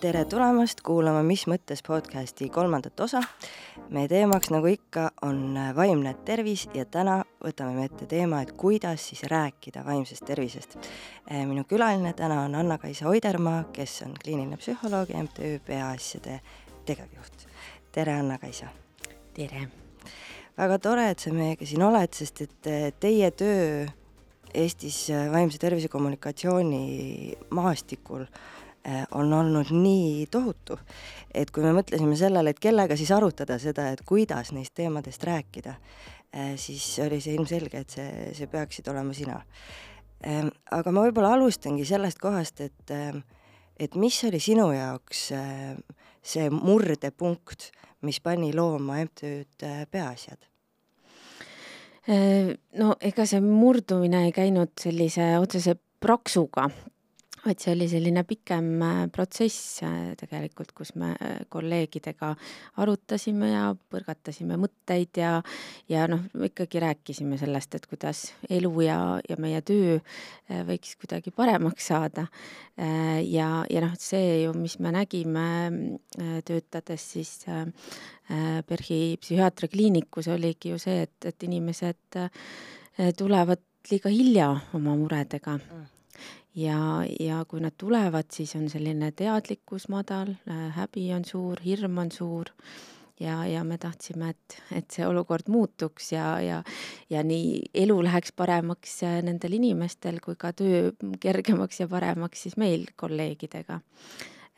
tere 0.00 0.24
tulemast 0.24 0.80
kuulama 0.86 1.24
Mis 1.26 1.42
mõttes 1.50 1.80
podcasti 1.86 2.48
kolmandat 2.54 3.00
osa. 3.00 3.22
meie 3.90 4.08
teemaks, 4.08 4.50
nagu 4.54 4.66
ikka, 4.66 5.10
on 5.22 5.58
vaimne 5.76 6.14
tervis 6.24 6.68
ja 6.74 6.84
täna 6.84 7.24
võtame 7.44 7.74
me 7.74 7.84
ette 7.84 8.06
teema, 8.06 8.42
et 8.42 8.52
kuidas 8.52 9.08
siis 9.08 9.22
rääkida 9.22 9.84
vaimsest 9.84 10.24
tervisest. 10.24 10.78
minu 11.30 11.64
külaline 11.64 12.12
täna 12.12 12.42
on 12.42 12.54
Anna-Kaisa 12.54 13.08
Oidermaa, 13.08 13.64
kes 13.72 14.02
on 14.02 14.14
kliiniline 14.24 14.56
psühholoog 14.56 15.10
ja 15.10 15.22
MTÜ 15.22 15.60
Peaasjade 15.66 16.40
tegevjuht. 16.84 17.46
tere, 17.92 18.14
Anna-Kaisa! 18.14 18.66
tere! 19.34 19.68
väga 20.58 20.78
tore, 20.78 21.10
et 21.10 21.18
sa 21.18 21.30
meiega 21.32 21.66
siin 21.66 21.82
oled, 21.82 22.12
sest 22.14 22.40
et 22.40 22.68
teie 23.00 23.30
töö 23.30 23.86
Eestis 24.54 25.08
vaimse 25.32 25.58
tervise 25.60 25.88
kommunikatsiooni 25.92 27.36
maastikul 27.50 28.24
Äh, 28.88 29.06
on 29.10 29.32
olnud 29.32 29.68
nii 29.74 30.26
tohutu, 30.30 30.78
et 31.34 31.50
kui 31.52 31.64
me 31.64 31.74
mõtlesime 31.76 32.14
sellele, 32.16 32.54
et 32.54 32.60
kellega 32.62 32.96
siis 32.96 33.10
arutada 33.12 33.58
seda, 33.60 33.88
et 33.92 34.00
kuidas 34.06 34.52
neist 34.54 34.72
teemadest 34.78 35.24
rääkida, 35.28 35.74
äh, 36.30 36.52
siis 36.56 36.86
oli 37.04 37.18
see 37.20 37.34
ilmselge, 37.36 37.82
et 37.82 37.96
see, 37.98 38.28
see 38.38 38.48
peaksid 38.48 38.88
olema 38.88 39.12
sina. 39.12 39.40
Ähm, 40.24 40.52
aga 40.72 40.94
ma 40.94 41.04
võib-olla 41.04 41.34
alustangi 41.36 41.84
sellest 41.90 42.22
kohast, 42.22 42.62
et, 42.64 42.94
ähm, 42.94 43.24
et 43.76 43.98
mis 43.98 44.22
oli 44.30 44.40
sinu 44.40 44.70
jaoks 44.72 45.26
äh, 45.36 45.74
see 46.22 46.48
murdepunkt, 46.54 47.72
mis 48.06 48.22
pani 48.24 48.54
looma 48.56 49.02
MTÜ-d 49.02 49.74
Peaasjad? 49.90 50.48
No 52.08 52.94
ega 53.04 53.26
see 53.28 53.40
murdumine 53.44 54.24
ei 54.26 54.32
käinud 54.32 54.70
sellise 54.80 55.34
otsese 55.38 55.74
praksuga, 56.00 56.68
vaid 57.44 57.60
see 57.62 57.72
oli 57.74 57.86
selline 57.90 58.22
pikem 58.28 58.68
äh, 58.82 59.00
protsess 59.12 59.82
äh, 59.86 60.14
tegelikult, 60.18 60.72
kus 60.76 60.94
me 60.98 61.12
äh, 61.14 61.40
kolleegidega 61.50 62.32
arutasime 62.82 63.50
ja 63.52 63.64
põrgatasime 63.92 64.58
mõtteid 64.60 65.20
ja 65.20 65.32
ja 65.90 66.06
noh, 66.10 66.24
ikkagi 66.48 66.82
rääkisime 66.82 67.38
sellest, 67.40 67.74
et 67.78 67.86
kuidas 67.90 68.24
elu 68.50 68.72
ja, 68.84 68.98
ja 69.28 69.38
meie 69.40 69.60
töö 69.62 69.98
võiks 70.68 70.96
kuidagi 71.00 71.30
paremaks 71.34 71.88
saada. 71.90 72.26
ja, 72.76 73.48
ja 73.70 73.82
noh, 73.84 73.94
see 73.98 74.42
ju, 74.44 74.52
mis 74.56 74.78
me 74.78 74.92
nägime 74.94 75.46
töötades 76.46 77.04
siis 77.14 77.32
PERH-i 78.28 79.18
psühhiaatriakliinikus, 79.20 80.30
oligi 80.32 80.72
ju 80.72 80.80
see, 80.82 81.04
et, 81.08 81.30
et 81.32 81.48
inimesed 81.48 82.20
tulevad 83.18 83.62
liiga 83.90 84.12
hilja 84.12 84.50
oma 84.76 84.96
muredega 84.98 85.58
mm 85.58 85.97
ja, 86.58 87.04
ja 87.20 87.42
kui 87.48 87.62
nad 87.62 87.76
tulevad, 87.78 88.30
siis 88.34 88.54
on 88.58 88.68
selline 88.70 89.12
teadlikkus 89.16 89.88
madal, 89.92 90.34
äh, 90.50 90.68
häbi 90.76 91.10
on 91.16 91.26
suur, 91.26 91.60
hirm 91.64 91.98
on 92.04 92.12
suur 92.12 92.52
ja, 93.20 93.40
ja 93.46 93.64
me 93.64 93.78
tahtsime, 93.78 94.32
et, 94.34 94.56
et 94.80 94.90
see 94.94 95.06
olukord 95.06 95.50
muutuks 95.52 96.12
ja, 96.14 96.30
ja, 96.42 96.62
ja 97.10 97.22
nii 97.26 97.70
elu 97.84 97.98
läheks 98.06 98.34
paremaks 98.36 99.02
äh, 99.06 99.20
nendel 99.26 99.58
inimestel 99.58 100.20
kui 100.24 100.38
ka 100.38 100.52
töö 100.56 100.90
kergemaks 101.20 101.82
ja 101.82 101.88
paremaks 101.90 102.46
siis 102.46 102.58
meil 102.60 102.88
kolleegidega. 102.96 103.80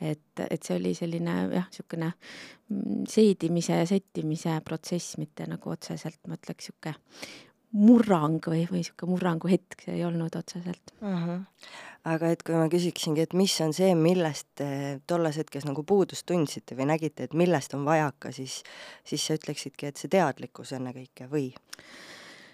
et, 0.00 0.44
et 0.48 0.62
see 0.64 0.78
oli 0.78 0.94
selline 0.96 1.36
jah, 1.52 1.68
niisugune 1.68 2.06
mm, 2.08 3.04
seedimise 3.08 3.82
ja 3.82 3.86
settimise 3.86 4.60
protsess, 4.64 5.18
mitte 5.20 5.44
nagu 5.48 5.72
otseselt, 5.74 6.20
ma 6.28 6.40
ütleks, 6.40 6.70
niisugune 6.70 7.49
murrang 7.76 8.42
või, 8.42 8.64
või 8.68 8.80
niisugune 8.80 9.14
murranguhetk 9.14 9.84
see 9.84 9.94
ei 9.98 10.04
olnud 10.04 10.34
otseselt. 10.36 10.94
Mhm. 11.00 11.28
-huh. 11.28 11.70
aga 12.10 12.30
et 12.34 12.42
kui 12.42 12.54
ma 12.56 12.68
küsiksingi, 12.72 13.26
et 13.26 13.34
mis 13.36 13.54
on 13.60 13.74
see, 13.76 13.94
millest 13.94 14.48
te 14.56 15.00
tolles 15.06 15.36
hetkes 15.36 15.66
nagu 15.68 15.84
puudust 15.86 16.26
tundsite 16.26 16.76
või 16.78 16.88
nägite, 16.90 17.28
et 17.28 17.34
millest 17.34 17.74
on 17.74 17.84
vajaka, 17.84 18.32
siis, 18.32 18.62
siis 19.04 19.26
sa 19.26 19.36
ütleksidki, 19.36 19.86
et 19.86 20.00
see 20.00 20.08
teadlikkus 20.08 20.72
ennekõike 20.78 21.28
või? 21.30 21.52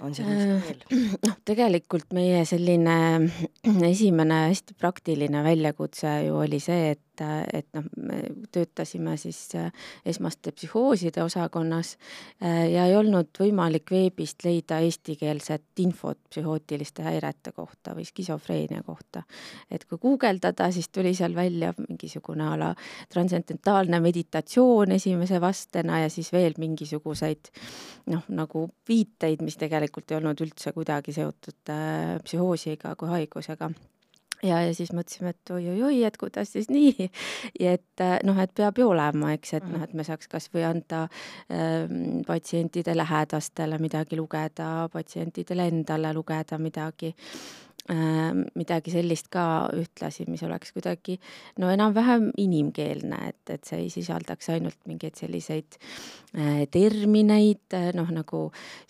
on 0.00 0.14
seal 0.14 0.28
miski 0.28 0.50
äh, 0.52 0.64
veel? 0.66 1.08
noh, 1.24 1.36
tegelikult 1.48 2.12
meie 2.16 2.44
selline 2.48 2.96
esimene 3.88 4.42
hästi 4.50 4.76
praktiline 4.76 5.42
väljakutse 5.46 6.18
ju 6.26 6.36
oli 6.42 6.60
see, 6.60 6.90
et 6.96 7.05
et, 7.20 7.64
et 7.64 7.66
noh, 7.76 7.84
me 7.96 8.20
töötasime 8.52 9.16
siis 9.20 9.38
äh, 9.54 9.72
esmaste 10.06 10.52
psühhooside 10.52 11.22
osakonnas 11.24 11.96
äh, 12.42 12.66
ja 12.72 12.86
ei 12.86 12.96
olnud 12.96 13.30
võimalik 13.38 13.90
veebist 13.90 14.44
leida 14.44 14.78
eestikeelset 14.84 15.82
infot 15.84 16.18
psühhootiliste 16.30 17.04
häirete 17.06 17.52
kohta 17.56 17.94
või 17.96 18.06
skisofreenia 18.08 18.82
kohta. 18.86 19.22
et 19.70 19.84
kui 19.84 19.98
guugeldada, 19.98 20.70
siis 20.72 20.88
tuli 20.88 21.14
seal 21.14 21.34
välja 21.34 21.72
mingisugune 21.78 22.46
a 22.46 22.56
la 22.58 22.74
transcendentaalne 23.12 24.00
meditatsioon 24.00 24.92
esimese 24.92 25.40
vastena 25.40 26.00
ja 26.00 26.10
siis 26.10 26.32
veel 26.32 26.54
mingisuguseid 26.58 27.50
noh, 28.12 28.24
nagu 28.28 28.68
viiteid, 28.88 29.42
mis 29.42 29.56
tegelikult 29.56 30.10
ei 30.10 30.20
olnud 30.20 30.40
üldse 30.40 30.72
kuidagi 30.72 31.12
seotud 31.16 31.74
äh, 31.74 32.16
psühhoosiga 32.24 32.96
kui 32.96 33.08
haigusega 33.08 33.70
ja, 34.42 34.60
ja 34.66 34.74
siis 34.74 34.92
mõtlesime, 34.96 35.32
et 35.34 35.52
oi-oi-oi, 35.54 36.02
et 36.06 36.16
kuidas 36.20 36.52
siis 36.56 36.70
nii, 36.72 37.08
ja 37.62 37.76
et 37.78 38.04
äh, 38.04 38.16
noh, 38.26 38.38
et 38.42 38.52
peab 38.56 38.80
ju 38.80 38.88
olema, 38.92 39.32
eks, 39.36 39.56
et 39.60 39.68
noh, 39.70 39.82
et 39.84 39.94
me 39.96 40.06
saaks 40.06 40.30
kasvõi 40.32 40.66
anda 40.68 41.06
ähm, 41.52 42.22
patsientide 42.26 42.96
lähedastele 42.96 43.80
midagi 43.82 44.18
lugeda, 44.18 44.88
patsientidele 44.92 45.70
endale 45.72 46.12
lugeda 46.16 46.58
midagi 46.58 47.14
midagi 47.86 48.90
sellist 48.90 49.28
ka 49.30 49.68
ühtlasi, 49.76 50.24
mis 50.26 50.42
oleks 50.42 50.72
kuidagi 50.74 51.14
no 51.62 51.68
enam-vähem 51.70 52.32
inimkeelne, 52.42 53.20
et, 53.28 53.52
et 53.54 53.68
see 53.68 53.84
ei 53.84 53.90
sisaldaks 53.92 54.50
ainult 54.50 54.78
mingeid 54.90 55.14
selliseid 55.18 55.78
äh, 55.78 56.64
termineid, 56.72 57.62
äh, 57.78 57.92
noh 57.94 58.10
nagu 58.10 58.40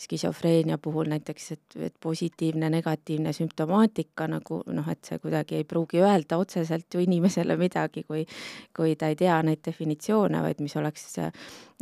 skisofreenia 0.00 0.78
puhul 0.80 1.10
näiteks, 1.12 1.50
et, 1.52 1.76
et 1.90 1.94
positiivne, 2.00 2.70
negatiivne 2.72 3.34
sümptomaatika 3.36 4.30
nagu 4.32 4.62
noh, 4.72 4.88
et 4.88 5.04
see 5.04 5.20
kuidagi 5.20 5.60
ei 5.60 5.68
pruugi 5.68 6.00
öelda 6.00 6.40
otseselt 6.40 6.88
ju 6.94 7.04
inimesele 7.04 7.58
midagi, 7.60 8.06
kui 8.08 8.24
kui 8.76 8.96
ta 8.96 9.12
ei 9.12 9.16
tea 9.16 9.36
neid 9.44 9.60
definitsioone, 9.64 10.40
vaid 10.44 10.64
mis 10.64 10.76
oleks 10.80 11.20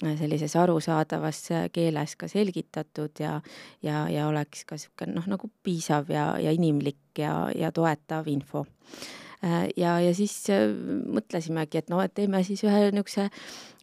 sellises 0.02 0.56
arusaadavas 0.58 1.44
keeles 1.72 2.16
ka 2.18 2.28
selgitatud 2.28 3.20
ja 3.22 3.40
ja, 3.82 4.08
ja 4.10 4.26
oleks 4.28 4.64
ka 4.66 4.74
niisugune 4.74 5.14
noh, 5.14 5.28
nagu 5.30 5.50
piisav 5.62 6.10
ja, 6.10 6.32
ja 6.42 6.50
inimlik 6.54 7.18
ja, 7.18 7.50
ja 7.54 7.70
toetav 7.72 8.26
info. 8.28 8.64
Äh, 9.44 9.68
ja, 9.76 9.98
ja 10.00 10.14
siis 10.14 10.34
äh, 10.52 10.70
mõtlesimegi, 11.12 11.82
et 11.82 11.90
noh, 11.92 12.00
et 12.04 12.14
teeme 12.16 12.40
siis 12.46 12.62
ühe 12.64 12.88
niisuguse 12.94 13.28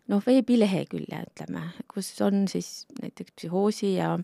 noh, 0.09 0.21
veebilehekülje, 0.25 1.25
ütleme, 1.29 1.67
kus 1.91 2.13
on 2.25 2.47
siis 2.51 2.87
näiteks 3.01 3.35
psühhoosi 3.37 3.93
ja, 3.95 4.15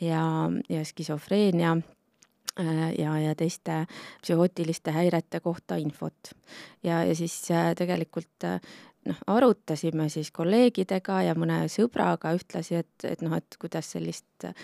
ja, 0.00 0.22
ja 0.70 0.84
skisofreenia 0.86 1.74
äh, 1.74 2.84
ja, 2.98 3.16
ja 3.18 3.34
teiste 3.34 3.82
psühhootiliste 4.22 4.94
häirete 4.94 5.40
kohta 5.42 5.80
infot. 5.80 6.34
ja, 6.86 7.02
ja 7.04 7.18
siis 7.18 7.40
tegelikult 7.78 8.46
noh, 9.08 9.20
arutasime 9.32 10.08
siis 10.12 10.30
kolleegidega 10.34 11.20
ja 11.28 11.36
mõne 11.38 11.62
sõbraga 11.72 12.34
ühtlasi, 12.36 12.80
et, 12.82 13.06
et 13.08 13.24
noh, 13.24 13.34
et 13.38 13.56
kuidas 13.60 13.92
sellist 13.94 14.46
äh, 14.48 14.54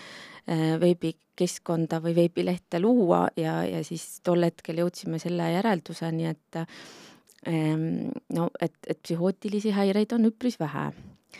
veebikeskkonda 0.81 2.01
või 2.03 2.15
veebilehte 2.21 2.81
luua 2.83 3.27
ja, 3.39 3.59
ja 3.67 3.83
siis 3.87 4.19
tol 4.25 4.45
hetkel 4.47 4.83
jõudsime 4.83 5.19
selle 5.23 5.51
järelduseni, 5.57 6.29
et 6.29 6.61
ähm, 6.61 8.09
no 8.33 8.49
et, 8.61 8.77
et 8.87 9.01
psühhootilisi 9.03 9.73
häireid 9.75 10.17
on 10.17 10.29
üpris 10.31 10.59
vähe. 10.61 10.89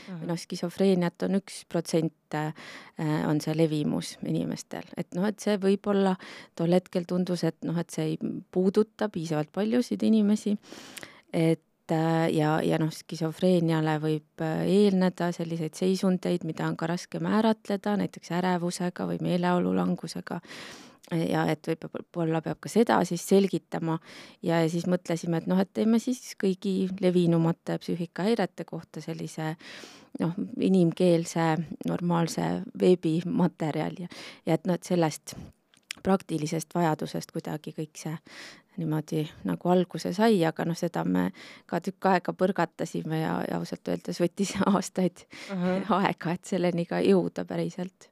Või 0.07 0.27
noh, 0.29 0.37
skisofreeniat 0.37 1.23
on 1.25 1.39
üks 1.39 1.61
protsent, 1.71 2.35
äh, 2.35 2.51
on 3.25 3.39
see 3.41 3.55
levimus 3.55 4.11
inimestel, 4.27 4.85
et 4.99 5.15
noh, 5.17 5.25
et 5.25 5.39
see 5.41 5.55
võib-olla 5.61 6.13
tol 6.59 6.75
hetkel 6.75 7.07
tundus, 7.09 7.45
et 7.47 7.57
noh, 7.65 7.77
et 7.81 7.89
see 7.93 8.11
ei 8.11 8.17
puuduta 8.53 9.07
piisavalt 9.09 9.49
paljusid 9.55 10.03
inimesi, 10.05 10.53
et 11.33 11.63
Äh, 11.91 12.33
ja, 12.35 12.57
ja 12.63 12.75
noh, 12.81 12.91
skisofreeniale 12.91 13.93
võib 14.03 14.43
äh, 14.43 14.65
eelneda 14.67 15.29
selliseid 15.35 15.77
seisundeid, 15.77 16.43
mida 16.43 16.65
on 16.67 16.75
ka 16.75 16.89
raske 16.91 17.21
määratleda, 17.23 17.93
näiteks 18.01 18.33
ärevusega 18.35 19.07
või 19.07 19.21
meeleolulangusega 19.23 20.41
ja 21.15 21.45
et 21.47 21.63
võib-olla 21.63 22.41
peab 22.43 22.59
ka 22.59 22.67
seda 22.67 22.97
siis 23.07 23.23
selgitama. 23.29 23.95
Ja 24.43 24.59
siis 24.67 24.83
mõtlesime, 24.91 25.39
et 25.39 25.47
noh, 25.47 25.59
et 25.63 25.71
teeme 25.71 26.01
siis 26.03 26.33
kõigi 26.35 26.89
levinumate 26.99 27.77
psüühikahäirete 27.79 28.67
kohta 28.67 28.99
sellise 28.99 29.53
noh, 30.19 30.35
inimkeelse 30.59 31.53
normaalse 31.87 32.49
veebimaterjali. 32.81 34.03
Ja, 34.03 34.25
ja 34.45 34.59
et 34.59 34.67
noh, 34.67 34.75
et 34.75 34.91
sellest 34.91 35.37
praktilisest 36.03 36.75
vajadusest 36.75 37.31
kuidagi 37.31 37.73
kõik 37.79 37.95
see 37.99 38.15
niimoodi 38.77 39.23
nagu 39.47 39.71
alguse 39.73 40.13
sai, 40.15 40.39
aga 40.45 40.65
noh, 40.67 40.77
seda 40.77 41.03
me 41.07 41.29
ka 41.69 41.79
tükk 41.83 42.09
aega 42.11 42.33
põrgatasime 42.37 43.21
ja, 43.21 43.33
ja 43.49 43.61
ausalt 43.61 43.87
öeldes 43.91 44.21
võttis 44.21 44.53
aastaid 44.73 45.25
uh 45.53 45.63
-huh. 45.63 45.95
aega, 46.01 46.37
et 46.37 46.45
selleni 46.45 46.85
ka 46.85 47.01
jõuda 47.01 47.45
päriselt. 47.45 48.09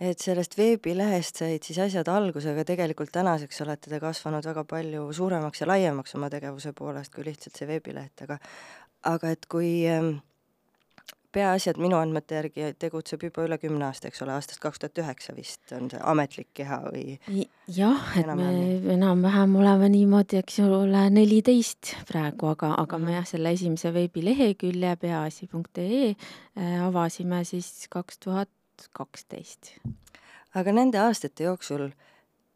et 0.00 0.18
sellest 0.18 0.58
veebilehest 0.58 1.36
said 1.36 1.62
siis 1.62 1.78
asjad 1.78 2.08
alguse, 2.08 2.50
aga 2.50 2.64
tegelikult 2.64 3.10
tänaseks 3.12 3.60
olete 3.60 3.90
te 3.90 4.00
kasvanud 4.00 4.44
väga 4.44 4.64
palju 4.64 5.12
suuremaks 5.12 5.60
ja 5.60 5.66
laiemaks 5.66 6.14
oma 6.14 6.30
tegevuse 6.30 6.72
poolest 6.72 7.14
kui 7.14 7.24
lihtsalt 7.24 7.56
see 7.56 7.66
veebileht, 7.66 8.22
aga 8.22 8.38
aga 9.02 9.30
et 9.30 9.46
kui 9.46 9.86
ähm, 9.86 10.18
peaasjad 11.32 11.78
minu 11.80 11.98
andmete 11.98 12.38
järgi 12.38 12.72
tegutseb 12.80 13.22
juba 13.28 13.44
üle 13.44 13.58
kümne 13.60 13.84
aasta, 13.88 14.08
eks 14.08 14.22
ole, 14.24 14.32
aastast 14.36 14.62
kaks 14.62 14.80
tuhat 14.82 15.00
üheksa 15.02 15.34
vist 15.36 15.72
on 15.76 15.90
see 15.92 16.00
ametlik 16.12 16.48
keha 16.56 16.78
või? 16.86 17.18
jah, 17.74 18.10
et 18.18 18.30
me 18.38 18.48
enam-vähem 18.94 19.56
oleme 19.60 19.90
niimoodi, 19.92 20.40
eks 20.42 20.60
ole, 20.64 21.04
neliteist 21.14 21.94
praegu, 22.08 22.52
aga, 22.54 22.72
aga 22.82 23.00
me 23.00 23.10
mhm. 23.10 23.16
jah, 23.18 23.30
selle 23.34 23.52
esimese 23.56 23.92
veebilehekülje 23.94 24.96
peaasi.ee 25.04 26.04
äh, 26.10 26.76
avasime 26.86 27.44
siis 27.48 27.72
kaks 27.92 28.22
tuhat 28.24 28.52
kaksteist. 28.96 29.74
aga 30.54 30.72
nende 30.72 31.00
aastate 31.02 31.48
jooksul, 31.48 31.90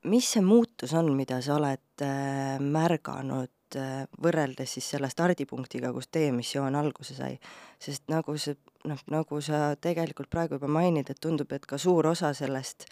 mis 0.08 0.32
see 0.34 0.44
muutus 0.44 0.94
on, 0.96 1.12
mida 1.18 1.42
sa 1.44 1.58
oled 1.58 2.06
äh, 2.06 2.56
märganud 2.62 3.52
äh, 3.78 4.04
võrreldes 4.22 4.76
siis 4.76 4.90
selle 4.94 5.10
stardipunktiga, 5.10 5.92
kus 5.92 6.08
teie 6.10 6.32
missioon 6.32 6.76
alguse 6.78 7.16
sai? 7.16 7.38
sest 7.82 8.06
nagu 8.12 8.36
see, 8.38 8.56
noh, 8.88 9.00
nagu 9.10 9.40
sa 9.42 9.74
tegelikult 9.80 10.30
praegu 10.30 10.58
juba 10.58 10.70
mainid, 10.70 11.10
et 11.10 11.20
tundub, 11.20 11.52
et 11.52 11.66
ka 11.66 11.78
suur 11.78 12.06
osa 12.06 12.32
sellest 12.34 12.86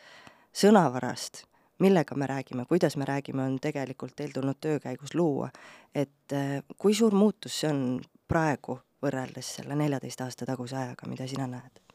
sõnavarast, 0.56 1.44
millega 1.81 2.17
me 2.19 2.27
räägime, 2.27 2.67
kuidas 2.69 2.97
me 2.97 3.06
räägime, 3.09 3.44
on 3.47 3.61
tegelikult 3.62 4.17
teil 4.17 4.35
tulnud 4.35 4.59
töö 4.61 4.81
käigus 4.81 5.15
luua. 5.15 5.50
et 5.94 6.32
äh, 6.32 6.62
kui 6.79 6.94
suur 6.94 7.15
muutus 7.15 7.61
see 7.61 7.71
on 7.71 8.00
praegu 8.29 8.81
võrreldes 9.03 9.56
selle 9.56 9.77
neljateist 9.77 10.21
aasta 10.21 10.47
taguse 10.47 10.77
ajaga, 10.77 11.09
mida 11.09 11.27
sina 11.27 11.47
näed? 11.47 11.90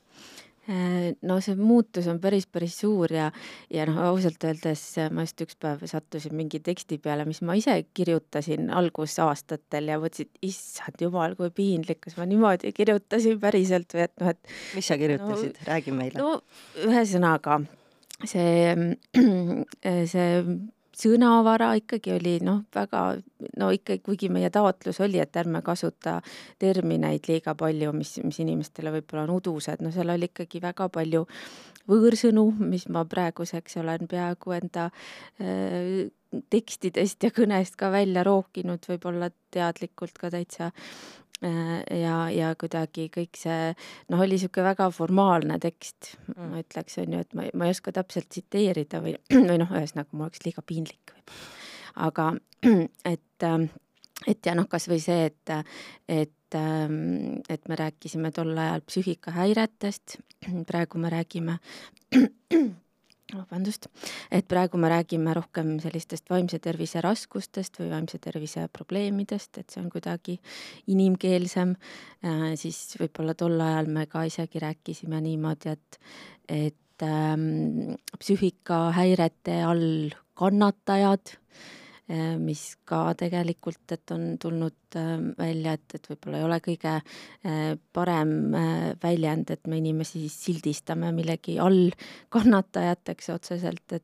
Äh, 0.66 1.14
no 1.22 1.38
see 1.46 1.54
muutus 1.60 2.08
on 2.10 2.18
päris, 2.22 2.48
päris 2.50 2.80
suur 2.82 3.12
ja, 3.14 3.28
ja 3.70 3.84
noh, 3.86 4.00
ausalt 4.08 4.42
öeldes 4.50 4.82
ma 5.14 5.26
just 5.28 5.44
üks 5.46 5.60
päev 5.62 5.84
sattusin 5.86 6.34
mingi 6.34 6.58
teksti 6.66 6.98
peale, 7.04 7.28
mis 7.30 7.44
ma 7.46 7.54
ise 7.60 7.76
kirjutasin 7.94 8.72
algusaastatel 8.74 9.94
ja 9.94 10.00
mõtlesin, 10.02 10.32
et 10.32 10.50
issand 10.50 11.06
jumal, 11.06 11.38
kui 11.38 11.54
piinlik, 11.54 12.02
kas 12.08 12.18
ma 12.18 12.26
niimoodi 12.30 12.74
kirjutasin 12.74 13.38
päriselt 13.44 13.94
või 13.94 14.08
et 14.08 14.16
noh, 14.24 14.34
et. 14.34 14.56
mis 14.74 14.90
sa 14.90 14.98
kirjutasid 14.98 15.54
no,, 15.54 15.68
räägi 15.70 15.94
meile. 15.94 16.18
no 16.18 16.88
ühesõnaga 16.90 17.60
see, 18.26 18.74
see 20.16 20.30
sõnavara 20.96 21.74
ikkagi 21.80 22.16
oli 22.16 22.36
noh, 22.46 22.64
väga 22.76 23.04
no 23.60 23.70
ikka, 23.76 24.00
kuigi 24.06 24.30
meie 24.34 24.50
taotlus 24.54 25.02
oli, 25.04 25.20
et 25.22 25.38
ärme 25.40 25.62
kasuta 25.66 26.20
termineid 26.62 27.30
liiga 27.30 27.56
palju, 27.58 27.94
mis, 27.96 28.18
mis 28.24 28.42
inimestele 28.44 28.94
võib-olla 28.96 29.26
on 29.28 29.36
udused, 29.38 29.84
no 29.84 29.92
seal 29.96 30.14
oli 30.16 30.30
ikkagi 30.32 30.62
väga 30.64 30.90
palju 30.94 31.26
võõrsõnu, 31.90 32.46
mis 32.66 32.88
ma 32.90 33.06
praeguseks 33.06 33.78
olen 33.82 34.08
peaaegu 34.10 34.56
enda 34.58 34.88
äh, 34.90 36.08
tekstidest 36.52 37.24
ja 37.24 37.32
kõnest 37.36 37.78
ka 37.80 37.92
välja 37.94 38.24
rookinud, 38.26 38.84
võib-olla 38.90 39.30
teadlikult 39.54 40.18
ka 40.20 40.32
täitsa 40.34 40.72
ja, 41.42 42.18
ja 42.32 42.54
kuidagi 42.60 43.10
kõik 43.14 43.36
see 43.38 43.74
noh, 44.10 44.22
oli 44.22 44.38
niisugune 44.38 44.70
väga 44.70 44.88
formaalne 44.96 45.60
tekst 45.62 46.16
mm., 46.32 46.54
ma 46.54 46.64
ütleks, 46.64 46.96
on 47.04 47.18
ju, 47.18 47.26
et 47.26 47.36
ma, 47.38 47.50
ma 47.54 47.68
ei 47.68 47.76
oska 47.76 47.92
täpselt 47.96 48.30
tsiteerida 48.32 49.04
või, 49.04 49.18
või 49.50 49.60
noh, 49.62 49.76
ühesõnaga 49.76 50.16
mul 50.16 50.30
oleks 50.30 50.46
liiga 50.48 50.64
piinlik 50.66 51.16
aga 51.96 52.34
et, 53.14 53.44
ähm, 53.44 53.68
et 54.28 54.46
ja 54.46 54.56
noh, 54.56 54.68
kas 54.70 54.88
või 54.92 55.02
see, 55.04 55.30
et, 55.32 55.54
et, 56.08 56.58
ähm, 56.58 57.42
et 57.50 57.68
me 57.70 57.80
rääkisime 57.80 58.32
tol 58.36 58.56
ajal 58.58 58.86
psüühikahäiretest, 58.88 60.18
praegu 60.70 61.02
me 61.02 61.14
räägime 61.14 61.60
vabandust, 63.34 63.88
et 64.32 64.46
praegu 64.48 64.78
me 64.78 64.90
räägime 64.92 65.34
rohkem 65.34 65.76
sellistest 65.84 66.30
vaimse 66.30 66.60
tervise 66.62 67.02
raskustest 67.02 67.80
või 67.82 67.90
vaimse 67.94 68.20
tervise 68.22 68.68
probleemidest, 68.74 69.58
et 69.58 69.74
see 69.74 69.82
on 69.82 69.90
kuidagi 69.94 70.38
inimkeelsem, 70.94 71.76
äh, 72.26 72.52
siis 72.60 72.98
võib-olla 73.02 73.34
tol 73.38 73.58
ajal 73.62 73.90
me 73.90 74.06
ka 74.12 74.26
isegi 74.30 74.62
rääkisime 74.62 75.22
niimoodi, 75.26 75.74
et, 75.74 76.00
et 76.50 77.08
ähm, 77.08 77.96
psüühikahäirete 78.20 79.64
all 79.66 80.14
kannatajad 80.36 81.38
Äh, 81.66 81.85
mis 82.38 82.62
ka 82.86 83.16
tegelikult, 83.18 83.82
et 83.96 84.12
on 84.14 84.36
tulnud 84.42 84.98
äh, 85.00 85.14
välja, 85.40 85.74
et, 85.74 85.96
et 85.98 86.10
võib-olla 86.12 86.38
ei 86.38 86.46
ole 86.46 86.60
kõige 86.68 86.94
äh, 87.00 87.64
parem 87.98 88.36
väljend, 89.02 89.50
et 89.56 89.66
me 89.72 89.80
inimesi 89.82 90.28
sildistame 90.30 91.10
millegi 91.16 91.58
all 91.60 91.90
kannatajateks 92.30 93.34
otseselt, 93.34 93.86
et 93.98 94.04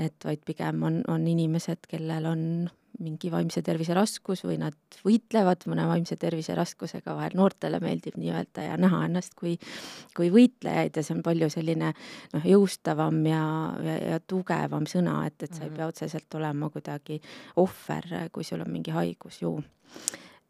et 0.00 0.24
vaid 0.24 0.40
pigem 0.48 0.80
on, 0.86 1.02
on 1.12 1.26
inimesed, 1.28 1.84
kellel 1.90 2.24
on 2.30 2.42
mingi 3.02 3.30
vaimse 3.32 3.62
tervise 3.64 3.94
raskus 3.96 4.42
või 4.46 4.58
nad 4.60 4.76
võitlevad 5.04 5.66
mõne 5.70 5.86
vaimse 5.88 6.16
tervise 6.20 6.54
raskusega, 6.56 7.14
vahel 7.16 7.36
noortele 7.38 7.80
meeldib 7.82 8.16
nii 8.20 8.32
öelda 8.32 8.66
ja 8.68 8.76
näha 8.80 9.02
ennast 9.08 9.36
kui, 9.38 9.56
kui 10.16 10.30
võitlejaid 10.34 10.96
ja 10.96 11.04
see 11.04 11.16
on 11.16 11.24
palju 11.26 11.50
selline 11.52 11.92
noh, 12.34 12.46
jõustavam 12.52 13.18
ja, 13.28 13.42
ja, 13.86 13.96
ja 14.12 14.20
tugevam 14.20 14.88
sõna, 14.90 15.18
et, 15.28 15.38
et 15.42 15.52
sa 15.52 15.64
ei 15.64 15.70
mhm. 15.70 15.80
pea 15.80 15.90
otseselt 15.92 16.38
olema 16.38 16.70
kuidagi 16.72 17.20
ohver, 17.62 18.30
kui 18.32 18.46
sul 18.46 18.64
on 18.64 18.72
mingi 18.72 18.94
haigus 18.94 19.42
ju 19.42 19.56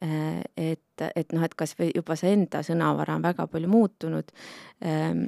äh, 0.05 0.45
et, 0.57 1.07
et 1.09 1.35
noh, 1.35 1.47
et 1.47 1.59
kas 1.59 1.75
või 1.79 1.91
juba 1.95 2.19
see 2.19 2.37
enda 2.37 2.63
sõnavara 2.67 3.19
on 3.19 3.27
väga 3.27 3.49
palju 3.51 3.73
muutunud 3.73 4.33
ehm, 4.85 5.27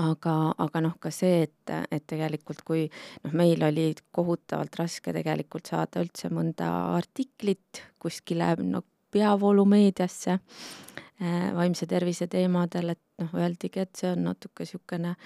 aga, 0.00 0.34
aga 0.64 0.80
noh, 0.80 0.94
ka 1.00 1.10
see, 1.12 1.42
et, 1.46 1.72
et 1.92 2.04
tegelikult 2.08 2.62
kui 2.64 2.86
noh, 3.24 3.34
meil 3.36 3.62
oli 3.66 3.90
kohutavalt 4.14 4.78
raske 4.80 5.12
tegelikult 5.12 5.68
saada 5.68 6.02
üldse 6.04 6.30
mõnda 6.32 6.70
artiklit 6.96 7.82
kuskile 8.02 8.54
no 8.64 8.82
peavoolumeediasse 9.12 10.32
äh, 10.32 11.48
vaimse 11.56 11.86
tervise 11.86 12.28
teemadel, 12.32 12.94
et 12.96 13.02
noh, 13.20 13.34
öeldigi, 13.36 13.84
et 13.84 13.96
see 13.96 14.12
on 14.14 14.24
natuke 14.30 14.64
niisugune 14.64 15.16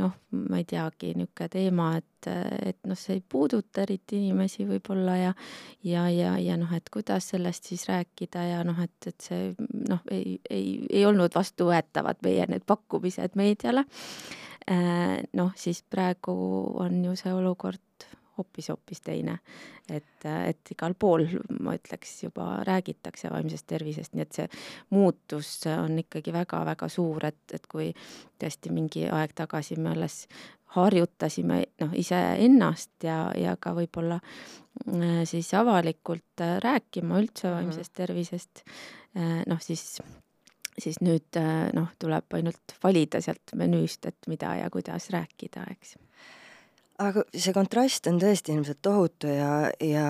noh, 0.00 0.12
ma 0.30 0.60
ei 0.60 0.66
teagi, 0.68 1.12
niisugune 1.18 1.48
teema, 1.52 1.88
et, 1.98 2.28
et 2.70 2.78
noh, 2.88 2.98
see 2.98 3.18
ei 3.18 3.24
puuduta 3.26 3.82
eriti 3.82 4.20
inimesi 4.20 4.66
võib-olla 4.68 5.16
ja 5.18 5.32
ja, 5.84 6.06
ja, 6.12 6.36
ja 6.38 6.56
noh, 6.60 6.72
et 6.76 6.90
kuidas 6.92 7.32
sellest 7.32 7.70
siis 7.70 7.86
rääkida 7.88 8.44
ja 8.52 8.62
noh, 8.66 8.78
et, 8.84 9.10
et 9.10 9.26
see 9.26 9.50
noh, 9.88 10.02
ei, 10.10 10.38
ei, 10.50 10.78
ei 10.90 11.04
olnud 11.08 11.34
vastuvõetavad 11.34 12.22
meie 12.26 12.46
need 12.50 12.66
pakkumised 12.68 13.36
meediale. 13.40 13.86
Äh, 14.70 15.20
noh, 15.36 15.52
siis 15.56 15.82
praegu 15.82 16.34
on 16.78 17.00
ju 17.04 17.16
see 17.18 17.32
olukord 17.34 17.82
hoopis-hoopis 18.40 19.04
teine. 19.06 19.38
et, 19.90 20.24
et 20.24 20.72
igal 20.74 20.94
pool, 20.98 21.26
ma 21.60 21.74
ütleks, 21.78 22.12
juba 22.24 22.60
räägitakse 22.66 23.30
vaimsest 23.32 23.66
tervisest, 23.70 24.14
nii 24.14 24.22
et 24.26 24.38
see 24.38 24.48
muutus 24.94 25.52
on 25.72 25.98
ikkagi 25.98 26.32
väga-väga 26.34 26.88
suur, 26.88 27.24
et, 27.26 27.42
et 27.52 27.66
kui 27.70 27.90
tõesti 28.40 28.72
mingi 28.74 29.08
aeg 29.10 29.34
tagasi 29.36 29.78
me 29.80 29.94
alles 29.94 30.24
harjutasime 30.74 31.64
noh, 31.82 31.94
iseennast 31.98 33.04
ja, 33.04 33.18
ja 33.38 33.56
ka 33.60 33.72
võib-olla 33.74 34.20
äh, 34.20 35.22
siis 35.28 35.50
avalikult 35.58 36.42
äh, 36.44 36.58
rääkima 36.62 37.18
üldse 37.22 37.48
mhm. 37.48 37.56
vaimsest 37.56 37.94
tervisest, 37.98 38.64
äh, 39.18 39.40
noh 39.50 39.62
siis 39.62 40.02
siis 40.80 40.96
nüüd 41.02 41.36
noh, 41.76 41.90
tuleb 42.00 42.32
ainult 42.38 42.72
valida 42.80 43.18
sealt 43.20 43.52
menüüst, 43.58 44.06
et 44.08 44.28
mida 44.30 44.54
ja 44.56 44.70
kuidas 44.72 45.10
rääkida, 45.12 45.66
eks 45.74 45.98
aga 47.00 47.24
see 47.32 47.54
kontrast 47.56 48.08
on 48.10 48.20
tõesti 48.20 48.54
ilmselt 48.54 48.80
tohutu 48.84 49.30
ja, 49.32 49.70
ja 49.84 50.06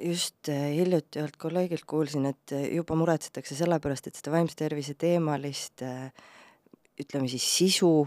just 0.00 0.48
äh, 0.48 0.70
hiljuti 0.76 1.20
ühelt 1.20 1.36
kolleegilt 1.40 1.86
kuulsin, 1.88 2.28
et 2.30 2.54
äh, 2.56 2.68
juba 2.76 2.96
muretsetakse 2.98 3.56
selle 3.58 3.80
pärast, 3.82 4.08
et 4.08 4.18
seda 4.18 4.32
vaimse 4.34 4.56
tervise 4.58 4.94
teemalist 4.98 5.84
äh, 5.86 6.10
ütleme 7.00 7.30
siis 7.32 7.46
sisu, 7.48 8.04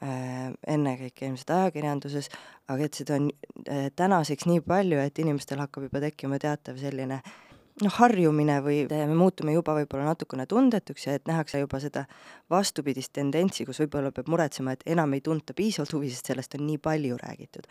ennekõike 0.00 1.26
ilmselt 1.26 1.50
ajakirjanduses, 1.52 2.30
aga 2.72 2.86
et 2.86 2.96
seda 2.96 3.18
on 3.18 3.26
tänaseks 4.00 4.46
nii 4.48 4.62
palju, 4.64 4.96
et 4.96 5.18
inimestel 5.20 5.60
hakkab 5.60 5.84
juba 5.84 6.00
tekkima 6.06 6.38
teatav 6.40 6.78
selline 6.80 7.18
äh, 7.18 7.49
noh, 7.84 7.94
harjumine 8.00 8.58
või 8.64 8.82
me 8.90 9.16
muutume 9.16 9.54
juba 9.54 9.74
võib-olla 9.78 10.10
natukene 10.10 10.46
tundetuks 10.50 11.06
ja 11.06 11.16
et 11.18 11.26
nähakse 11.30 11.62
juba 11.62 11.80
seda 11.82 12.04
vastupidist 12.50 13.12
tendentsi, 13.16 13.66
kus 13.68 13.80
võib-olla 13.84 14.12
peab 14.14 14.30
muretsema, 14.32 14.74
et 14.76 14.84
enam 14.90 15.16
ei 15.16 15.24
tunta 15.24 15.56
piisavalt 15.56 15.94
huvi, 15.96 16.10
sest 16.12 16.32
sellest 16.32 16.56
on 16.58 16.66
nii 16.66 16.80
palju 16.82 17.18
räägitud. 17.20 17.68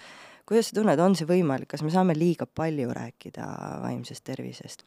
Kuidas 0.49 0.71
sa 0.71 0.79
tunned, 0.79 0.97
on 1.03 1.13
see 1.13 1.27
võimalik, 1.29 1.69
kas 1.69 1.83
me 1.85 1.91
saame 1.93 2.15
liiga 2.17 2.47
palju 2.49 2.89
rääkida 2.95 3.45
vaimsest 3.83 4.23
tervisest? 4.25 4.81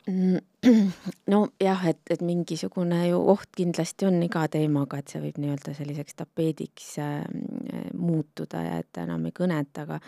nojah, 1.33 1.85
et, 1.91 2.01
et 2.11 2.25
mingisugune 2.27 2.99
ju 3.07 3.21
oht 3.31 3.47
kindlasti 3.55 4.09
on 4.09 4.19
iga 4.27 4.43
teemaga, 4.51 4.99
et 4.99 5.15
see 5.15 5.23
võib 5.23 5.39
nii-öelda 5.43 5.77
selliseks 5.79 6.19
tapeediks 6.19 6.91
äh, 7.03 7.23
muutuda 7.95 8.65
ja 8.67 8.83
et 8.83 9.03
enam 9.05 9.31
ei 9.31 9.37
kõneta, 9.39 9.87
aga 9.87 10.01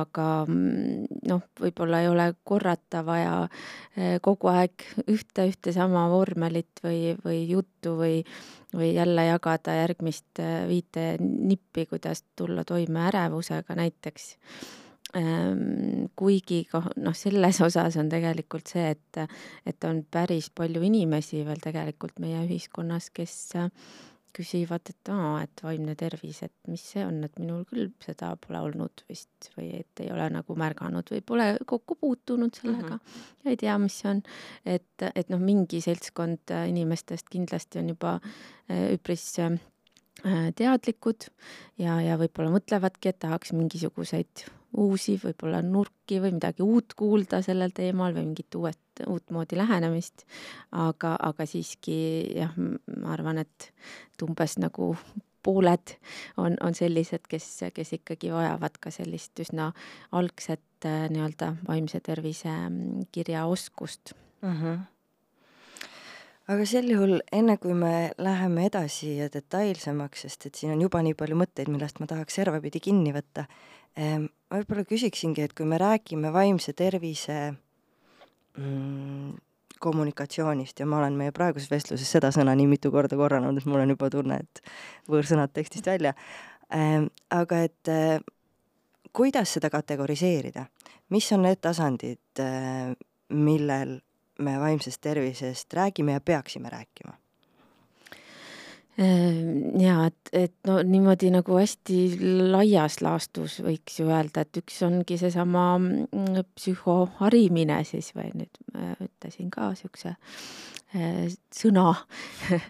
aga 0.00 0.26
mm, 0.48 1.22
noh, 1.28 1.44
võib-olla 1.60 2.00
ei 2.00 2.10
ole 2.12 2.30
korrata 2.48 3.04
vaja 3.04 3.36
äh, 3.44 4.16
kogu 4.24 4.48
aeg 4.52 4.88
ühte, 5.04 5.48
ühte 5.52 5.76
sama 5.76 6.08
vormelit 6.12 6.80
või, 6.84 7.12
või 7.20 7.44
juttu 7.52 7.98
või 8.00 8.20
või 8.72 8.94
jälle 8.94 9.26
jagada 9.26 9.74
järgmist 9.82 10.40
äh, 10.40 10.62
viite 10.68 11.18
nippi, 11.20 11.84
kuidas 11.90 12.24
tulla 12.36 12.64
toime 12.64 13.10
ärevusega 13.10 13.76
näiteks 13.76 14.30
kuigi 16.16 16.62
kah 16.70 16.86
noh, 16.96 17.16
selles 17.16 17.60
osas 17.60 17.98
on 18.00 18.08
tegelikult 18.12 18.70
see, 18.72 18.94
et, 18.94 19.18
et 19.68 19.84
on 19.84 20.00
päris 20.08 20.48
palju 20.54 20.80
inimesi 20.88 21.42
veel 21.44 21.60
tegelikult 21.60 22.16
meie 22.22 22.40
ühiskonnas, 22.46 23.10
kes 23.12 23.36
küsivad, 24.32 24.88
et 24.88 25.10
aa, 25.12 25.42
et 25.44 25.62
vaimne 25.64 25.94
tervis, 25.98 26.42
et 26.46 26.54
mis 26.70 26.80
see 26.92 27.02
on, 27.04 27.18
et 27.26 27.34
minul 27.40 27.66
küll 27.68 27.90
seda 28.00 28.32
pole 28.40 28.62
olnud 28.64 29.04
vist 29.10 29.50
või 29.56 29.68
et 29.82 30.02
ei 30.04 30.08
ole 30.14 30.28
nagu 30.32 30.56
märganud 30.58 31.12
või 31.12 31.20
pole 31.26 31.48
kokku 31.68 31.98
puutunud 32.00 32.56
sellega 32.56 32.94
mm 32.96 33.02
-hmm. 33.02 33.26
ja 33.44 33.52
ei 33.52 33.60
tea, 33.60 33.76
mis 33.82 33.98
see 34.00 34.10
on. 34.14 34.22
et, 34.64 35.06
et 35.14 35.28
noh, 35.28 35.42
mingi 35.42 35.82
seltskond 35.84 36.54
inimestest 36.68 37.28
kindlasti 37.28 37.82
on 37.82 37.92
juba 37.92 38.14
äh, 38.16 38.94
üpris 38.96 39.26
äh, 39.38 39.60
teadlikud 40.22 41.28
ja, 41.82 41.96
ja 42.02 42.18
võib-olla 42.20 42.52
mõtlevadki, 42.54 43.10
et 43.10 43.18
tahaks 43.24 43.52
mingisuguseid 43.56 44.44
uusi 44.78 45.16
võib-olla 45.20 45.60
nurki 45.64 46.20
või 46.22 46.36
midagi 46.36 46.64
uut 46.64 46.94
kuulda 46.96 47.42
sellel 47.44 47.74
teemal 47.74 48.14
või 48.14 48.28
mingit 48.30 48.54
uuet, 48.56 48.78
uutmoodi 49.06 49.58
lähenemist. 49.58 50.24
aga, 50.70 51.16
aga 51.20 51.46
siiski 51.46 51.98
jah, 52.38 52.54
ma 52.56 53.12
arvan, 53.16 53.42
et 53.42 53.72
umbes 54.22 54.56
nagu 54.62 54.94
pooled 55.42 55.96
on, 56.36 56.56
on 56.60 56.74
sellised, 56.74 57.26
kes, 57.28 57.48
kes 57.74 57.92
ikkagi 57.98 58.30
vajavad 58.32 58.78
ka 58.80 58.92
sellist 58.94 59.40
üsna 59.42 59.72
algset 60.14 60.86
äh, 60.86 61.08
nii-öelda 61.10 61.56
vaimse 61.66 62.00
tervise 62.00 62.52
mm, 62.68 63.08
kirjaoskust 63.12 64.14
mm. 64.42 64.56
-hmm 64.56 64.80
aga 66.48 66.64
sel 66.66 66.88
juhul, 66.90 67.20
enne 67.32 67.56
kui 67.62 67.74
me 67.74 68.10
läheme 68.18 68.66
edasi 68.66 69.16
ja 69.20 69.28
detailsemaks, 69.32 70.26
sest 70.26 70.48
et 70.48 70.58
siin 70.58 70.72
on 70.74 70.82
juba 70.82 71.02
nii 71.02 71.14
palju 71.14 71.38
mõtteid, 71.38 71.70
millest 71.70 72.00
ma 72.02 72.08
tahaks 72.10 72.40
servapidi 72.40 72.80
kinni 72.82 73.14
võtta, 73.14 73.46
Ehm, 74.00 74.28
ma 74.48 74.60
võib-olla 74.60 74.86
küsiksingi, 74.88 75.44
et 75.44 75.52
kui 75.56 75.66
me 75.68 75.76
räägime 75.80 76.30
vaimse 76.32 76.72
tervise 76.76 77.36
mm, 78.56 79.34
kommunikatsioonist 79.84 80.80
ja 80.80 80.86
ma 80.88 81.02
olen 81.02 81.18
meie 81.18 81.34
praeguses 81.36 81.68
vestluses 81.68 82.08
seda 82.08 82.30
sõna 82.32 82.54
nii 82.56 82.70
mitu 82.70 82.92
korda 82.94 83.18
korranud, 83.20 83.58
et 83.58 83.68
mul 83.68 83.82
on 83.82 83.92
juba 83.92 84.08
tunne, 84.12 84.38
et 84.40 84.62
võõrsõnad 85.12 85.52
tekstist 85.52 85.90
välja 85.90 86.14
ähm,. 86.72 87.10
aga 87.28 87.60
et 87.68 87.92
äh, 87.92 88.16
kuidas 89.12 89.52
seda 89.58 89.68
kategoriseerida, 89.72 90.64
mis 91.12 91.28
on 91.36 91.44
need 91.44 91.60
tasandid 91.60 92.40
äh,, 92.40 92.94
millel 93.28 93.98
me 94.38 94.60
vaimsest 94.60 95.00
tervisest 95.00 95.74
räägime 95.74 96.12
ja 96.12 96.20
peaksime 96.20 96.70
rääkima? 96.70 97.21
Ehm, 99.00 99.80
jaa, 99.80 100.10
et, 100.10 100.30
et 100.36 100.54
no 100.68 100.74
niimoodi 100.84 101.30
nagu 101.32 101.54
hästi 101.56 101.96
laias 102.52 102.98
laastus 103.00 103.54
võiks 103.64 103.94
ju 104.02 104.10
öelda, 104.10 104.44
et 104.44 104.58
üks 104.60 104.82
ongi 104.84 105.16
seesama 105.16 105.62
mm, 105.78 106.42
psühhoharimine 106.58 107.78
siis 107.88 108.10
või 108.12 108.28
nüüd 108.36 108.60
äh, 108.76 108.90
ütlesin 109.00 109.48
ka 109.54 109.70
niisuguse 109.70 110.12
äh, 110.12 111.22
sõna 111.56 111.86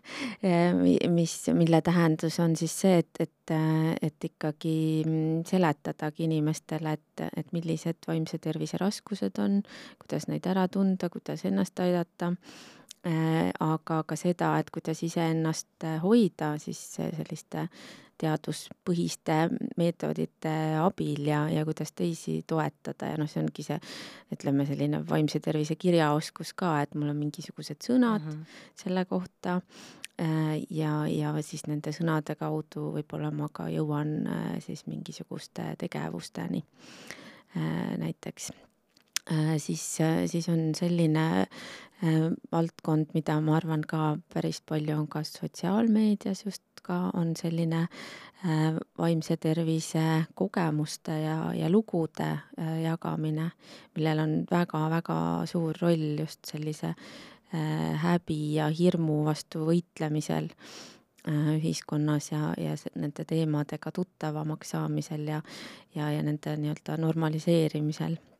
mis, 1.16 1.34
mille 1.58 1.80
tähendus 1.82 2.38
on 2.44 2.54
siis 2.60 2.76
see, 2.84 3.00
et, 3.02 3.18
et, 3.26 3.54
äh, 3.56 3.88
et 3.98 4.28
ikkagi 4.30 4.76
mm, 5.02 5.40
seletadagi 5.50 6.28
inimestele, 6.28 6.92
et, 7.00 7.24
et 7.34 7.50
millised 7.50 7.98
vaimse 8.06 8.38
tervise 8.38 8.78
raskused 8.78 9.42
on, 9.42 9.58
kuidas 9.98 10.30
neid 10.30 10.46
ära 10.46 10.68
tunda, 10.70 11.10
kuidas 11.10 11.42
ennast 11.50 11.82
aidata 11.82 12.30
aga 13.02 14.02
ka 14.06 14.16
seda, 14.18 14.54
et 14.62 14.70
kuidas 14.70 15.02
iseennast 15.02 15.84
äh, 15.84 15.98
hoida 16.02 16.54
siis 16.62 16.78
selliste 17.00 17.66
teaduspõhiste 18.22 19.38
meetodite 19.80 20.52
abil 20.78 21.26
ja, 21.26 21.40
ja 21.50 21.64
kuidas 21.66 21.90
teisi 21.98 22.36
toetada. 22.46 23.10
Ja 23.10 23.18
noh, 23.18 23.30
see 23.30 23.42
ongi 23.42 23.64
see, 23.66 23.80
ütleme, 24.34 24.66
selline 24.68 25.02
vaimse 25.08 25.42
tervise 25.42 25.74
kirjaoskus 25.74 26.54
ka, 26.54 26.76
et 26.84 26.94
mul 26.94 27.10
on 27.10 27.18
mingisugused 27.18 27.82
sõnad 27.82 28.22
mm 28.22 28.30
-hmm. 28.30 28.64
selle 28.84 29.04
kohta. 29.10 29.60
Äh, 30.22 30.62
ja, 30.70 31.06
ja 31.10 31.34
siis 31.42 31.66
nende 31.66 31.90
sõnade 31.90 32.36
kaudu 32.38 32.92
võib-olla 32.98 33.32
ma 33.34 33.48
ka 33.52 33.66
jõuan 33.68 34.28
siis 34.60 34.86
mingisuguste 34.86 35.74
tegevusteni. 35.78 36.62
Näiteks 37.98 38.52
Äh, 38.52 38.71
siis, 39.58 40.00
äh, 40.00 40.26
siis 40.26 40.48
on 40.48 40.74
selline 40.74 41.24
äh, 41.42 42.30
valdkond, 42.52 43.12
mida 43.14 43.38
ma 43.40 43.56
arvan 43.56 43.84
ka 43.86 44.16
päris 44.32 44.62
palju 44.66 44.96
on 44.98 45.08
ka 45.08 45.22
sotsiaalmeedias 45.22 46.44
just 46.44 46.82
ka, 46.82 47.10
on 47.14 47.36
selline 47.38 47.86
vaimse 48.98 49.36
tervise 49.38 50.24
kogemuste 50.34 51.14
ja, 51.22 51.36
ja 51.54 51.68
lugude 51.70 52.26
jagamine, 52.82 53.52
millel 53.94 54.18
on 54.18 54.32
väga-väga 54.50 55.18
suur 55.46 55.78
roll 55.78 56.18
just 56.18 56.50
sellise 56.50 56.90
häbi 58.02 58.40
ja 58.56 58.66
hirmu 58.66 59.20
vastu 59.28 59.62
võitlemisel 59.68 60.50
ühiskonnas 61.30 62.32
ja, 62.32 62.50
ja 62.58 62.74
nende 62.98 63.22
teemadega 63.30 63.94
tuttavamaks 63.94 64.74
saamisel 64.74 65.28
ja, 65.36 65.40
ja, 65.94 66.10
ja 66.10 66.26
nende 66.26 66.56
nii-öelda 66.58 66.98
normaliseerimisel. 66.98 68.18
Äh, 68.18 68.31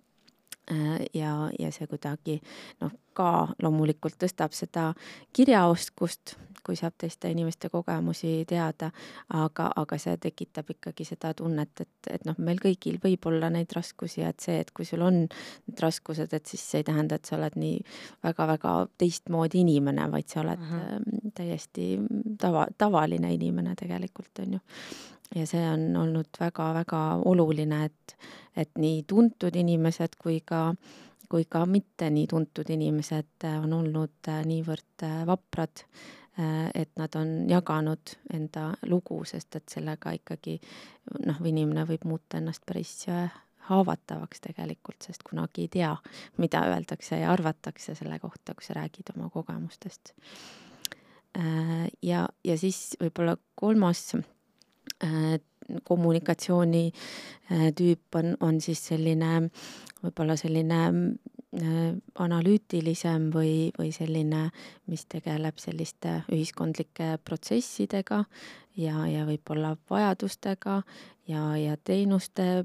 ja, 1.14 1.50
ja 1.58 1.72
see 1.74 1.86
kuidagi 1.90 2.38
noh, 2.80 2.92
ka 3.16 3.48
loomulikult 3.62 4.16
tõstab 4.20 4.54
seda 4.56 4.92
kirjaoskust, 5.36 6.36
kui 6.62 6.76
saab 6.78 6.94
teiste 7.00 7.30
inimeste 7.32 7.68
kogemusi 7.72 8.44
teada, 8.48 8.92
aga, 9.34 9.66
aga 9.76 9.98
see 9.98 10.14
tekitab 10.22 10.70
ikkagi 10.70 11.04
seda 11.08 11.32
tunnet, 11.34 11.82
et, 11.82 12.10
et 12.14 12.26
noh, 12.28 12.38
meil 12.38 12.60
kõigil 12.62 13.00
võib 13.02 13.26
olla 13.26 13.50
neid 13.50 13.74
raskusi 13.74 14.22
ja 14.22 14.30
et 14.30 14.44
see, 14.44 14.60
et 14.62 14.70
kui 14.70 14.86
sul 14.86 15.02
on 15.02 15.24
need 15.24 15.82
raskused, 15.82 16.30
et 16.30 16.46
siis 16.46 16.62
see 16.62 16.82
ei 16.84 16.86
tähenda, 16.86 17.18
et 17.18 17.26
sa 17.26 17.34
oled 17.40 17.58
nii 17.58 17.80
väga-väga 18.22 18.76
teistmoodi 19.02 19.64
inimene, 19.66 20.06
vaid 20.12 20.30
sa 20.30 20.44
oled 20.44 20.62
mm 20.62 20.70
-hmm. 20.70 21.32
täiesti 21.34 21.88
tava, 22.38 22.66
tavaline 22.78 23.34
inimene 23.34 23.74
tegelikult, 23.74 24.38
on 24.46 24.52
ju 24.52 24.62
ja 25.34 25.46
see 25.48 25.62
on 25.68 25.96
olnud 25.96 26.40
väga-väga 26.40 27.02
oluline, 27.28 27.84
et, 27.88 28.16
et 28.56 28.72
nii 28.78 29.02
tuntud 29.08 29.56
inimesed 29.56 30.16
kui 30.20 30.40
ka, 30.44 30.72
kui 31.30 31.46
ka 31.48 31.64
mitte 31.66 32.10
nii 32.10 32.26
tuntud 32.30 32.70
inimesed 32.70 33.46
on 33.62 33.72
olnud 33.72 34.32
niivõrd 34.48 35.06
vaprad, 35.28 35.84
et 36.74 36.92
nad 36.96 37.16
on 37.20 37.32
jaganud 37.50 38.16
enda 38.32 38.72
lugu, 38.88 39.22
sest 39.28 39.56
et 39.56 39.68
sellega 39.68 40.14
ikkagi 40.16 40.58
noh, 41.26 41.40
inimene 41.44 41.84
võib 41.88 42.06
muuta 42.08 42.40
ennast 42.40 42.64
päris 42.68 42.94
haavatavaks 43.68 44.42
tegelikult, 44.48 45.04
sest 45.04 45.22
kunagi 45.28 45.66
ei 45.66 45.70
tea, 45.76 45.92
mida 46.42 46.64
öeldakse 46.72 47.20
ja 47.20 47.30
arvatakse 47.32 47.94
selle 47.98 48.18
kohta, 48.22 48.56
kui 48.56 48.64
sa 48.66 48.76
räägid 48.80 49.12
oma 49.14 49.28
kogemustest. 49.30 50.14
ja, 52.02 52.26
ja 52.44 52.56
siis 52.58 52.96
võib-olla 53.00 53.36
kolmas 53.54 54.10
kommunikatsiooni 55.84 56.86
äh, 57.52 57.68
tüüp 57.76 58.18
on, 58.18 58.36
on 58.40 58.60
siis 58.60 58.82
selline 58.92 59.48
võib-olla 60.02 60.36
selline 60.38 60.80
äh, 60.88 61.78
analüütilisem 62.24 63.30
või, 63.34 63.70
või 63.78 63.92
selline, 63.94 64.48
mis 64.90 65.06
tegeleb 65.10 65.60
selliste 65.62 66.20
ühiskondlike 66.32 67.16
protsessidega 67.24 68.24
ja, 68.76 69.06
ja 69.06 69.26
võib-olla 69.28 69.76
vajadustega 69.90 70.80
ja, 71.30 71.44
ja 71.56 71.76
teenuste 71.84 72.64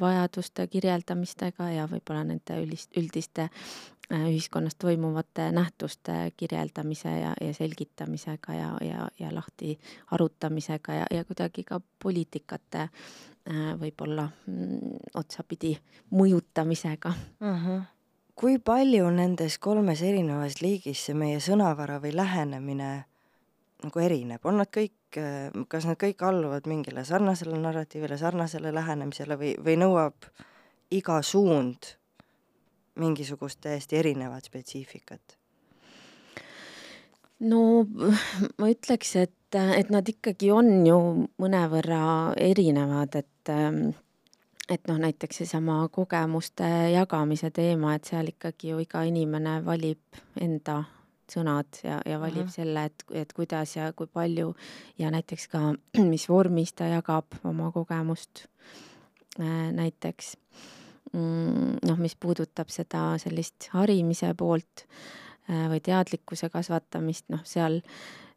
vajaduste 0.00 0.66
kirjeldamistega 0.66 1.70
ja 1.70 1.86
võib-olla 1.90 2.24
nende 2.26 2.58
üldist, 2.62 2.90
üldiste 2.98 3.48
Äh, 3.48 3.97
ühiskonnas 4.14 4.74
toimuvate 4.74 5.52
nähtuste 5.52 6.32
kirjeldamise 6.36 7.08
ja, 7.20 7.34
ja 7.40 7.54
selgitamisega 7.54 8.54
ja, 8.54 8.70
ja, 8.80 9.08
ja 9.18 9.34
lahti 9.34 9.78
arutamisega 10.10 10.92
ja, 10.92 11.06
ja 11.10 11.24
kuidagi 11.24 11.64
ka 11.64 11.80
poliitikate 12.02 12.80
äh, 12.80 13.74
võib-olla 13.80 14.28
mm, 14.46 14.96
otsapidi 15.14 15.76
mõjutamisega 16.10 17.12
mm. 17.40 17.54
-hmm. 17.54 17.82
kui 18.34 18.58
palju 18.58 19.10
nendes 19.10 19.58
kolmes 19.58 20.02
erinevas 20.02 20.62
liigis 20.62 21.04
see 21.06 21.14
meie 21.14 21.40
sõnavara 21.40 22.00
või 22.00 22.16
lähenemine 22.16 23.04
nagu 23.84 24.00
erineb, 24.02 24.42
on 24.46 24.58
nad 24.58 24.70
kõik, 24.74 25.18
kas 25.68 25.86
nad 25.86 25.98
kõik 26.00 26.22
alluvad 26.26 26.66
mingile 26.66 27.04
sarnasele 27.04 27.58
narratiivile, 27.58 28.18
sarnasele 28.18 28.74
lähenemisele 28.74 29.38
või, 29.38 29.54
või 29.64 29.76
nõuab 29.78 30.26
iga 30.90 31.22
suund 31.22 31.97
mingisugust 32.98 33.60
täiesti 33.60 33.96
erinevat 33.96 34.44
spetsiifikat? 34.50 35.38
no 37.40 37.62
ma 38.58 38.68
ütleks, 38.70 39.14
et, 39.16 39.54
et 39.54 39.90
nad 39.94 40.08
ikkagi 40.08 40.50
on 40.50 40.86
ju 40.86 40.98
mõnevõrra 41.38 42.02
erinevad, 42.50 43.18
et 43.22 43.54
et 44.68 44.84
noh, 44.90 44.98
näiteks 45.00 45.42
seesama 45.42 45.80
kogemuste 45.92 46.66
jagamise 46.92 47.50
teema, 47.54 47.94
et 47.96 48.04
seal 48.04 48.28
ikkagi 48.34 48.74
ju 48.74 48.82
iga 48.84 49.00
inimene 49.08 49.58
valib 49.64 50.20
enda 50.40 50.82
sõnad 51.28 51.80
ja, 51.84 52.00
ja 52.04 52.18
valib 52.20 52.42
mm 52.42 52.48
-hmm. 52.48 52.54
selle, 52.54 52.84
et, 52.84 53.04
et 53.10 53.32
kuidas 53.32 53.76
ja 53.76 53.92
kui 53.92 54.06
palju 54.06 54.54
ja 54.98 55.10
näiteks 55.10 55.48
ka, 55.48 55.74
mis 56.12 56.28
vormis 56.28 56.72
ta 56.72 56.84
jagab 56.84 57.26
oma 57.44 57.72
kogemust 57.72 58.46
näiteks. 59.72 60.36
Noh, 61.12 61.98
mis 61.98 62.16
puudutab 62.20 62.70
seda 62.72 63.10
sellist 63.22 63.70
harimise 63.72 64.34
poolt 64.38 64.84
äh, 64.84 65.66
või 65.72 65.82
teadlikkuse 65.84 66.50
kasvatamist, 66.52 67.28
noh, 67.32 67.44
seal 67.48 67.80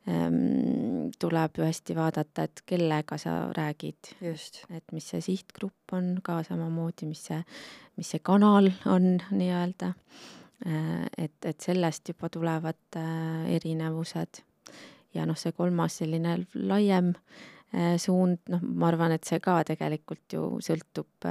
ähm, 0.10 1.10
tuleb 1.20 1.60
ju 1.60 1.68
hästi 1.68 1.98
vaadata, 1.98 2.48
et 2.48 2.64
kellega 2.66 3.18
sa 3.22 3.38
räägid. 3.58 4.14
et 4.22 4.92
mis 4.92 5.10
see 5.14 5.22
sihtgrupp 5.22 5.98
on 5.98 6.14
ka 6.24 6.42
samamoodi, 6.48 7.10
mis 7.10 7.26
see, 7.32 7.42
mis 7.98 8.14
see 8.16 8.24
kanal 8.24 8.72
on 8.86 9.18
nii-öelda 9.32 9.94
Äh, 10.66 11.06
et, 11.18 11.46
et 11.46 11.62
sellest 11.62 12.12
juba 12.12 12.30
tulevad 12.30 12.78
äh, 12.96 13.56
erinevused. 13.56 14.44
ja 15.14 15.26
noh, 15.26 15.36
see 15.36 15.52
kolmas 15.52 15.98
selline 16.00 16.36
laiem 16.54 17.10
äh, 17.10 17.50
suund, 18.02 18.42
noh, 18.52 18.64
ma 18.64 18.90
arvan, 18.90 19.14
et 19.16 19.24
see 19.28 19.40
ka 19.44 19.62
tegelikult 19.68 20.34
ju 20.36 20.44
sõltub 20.64 21.30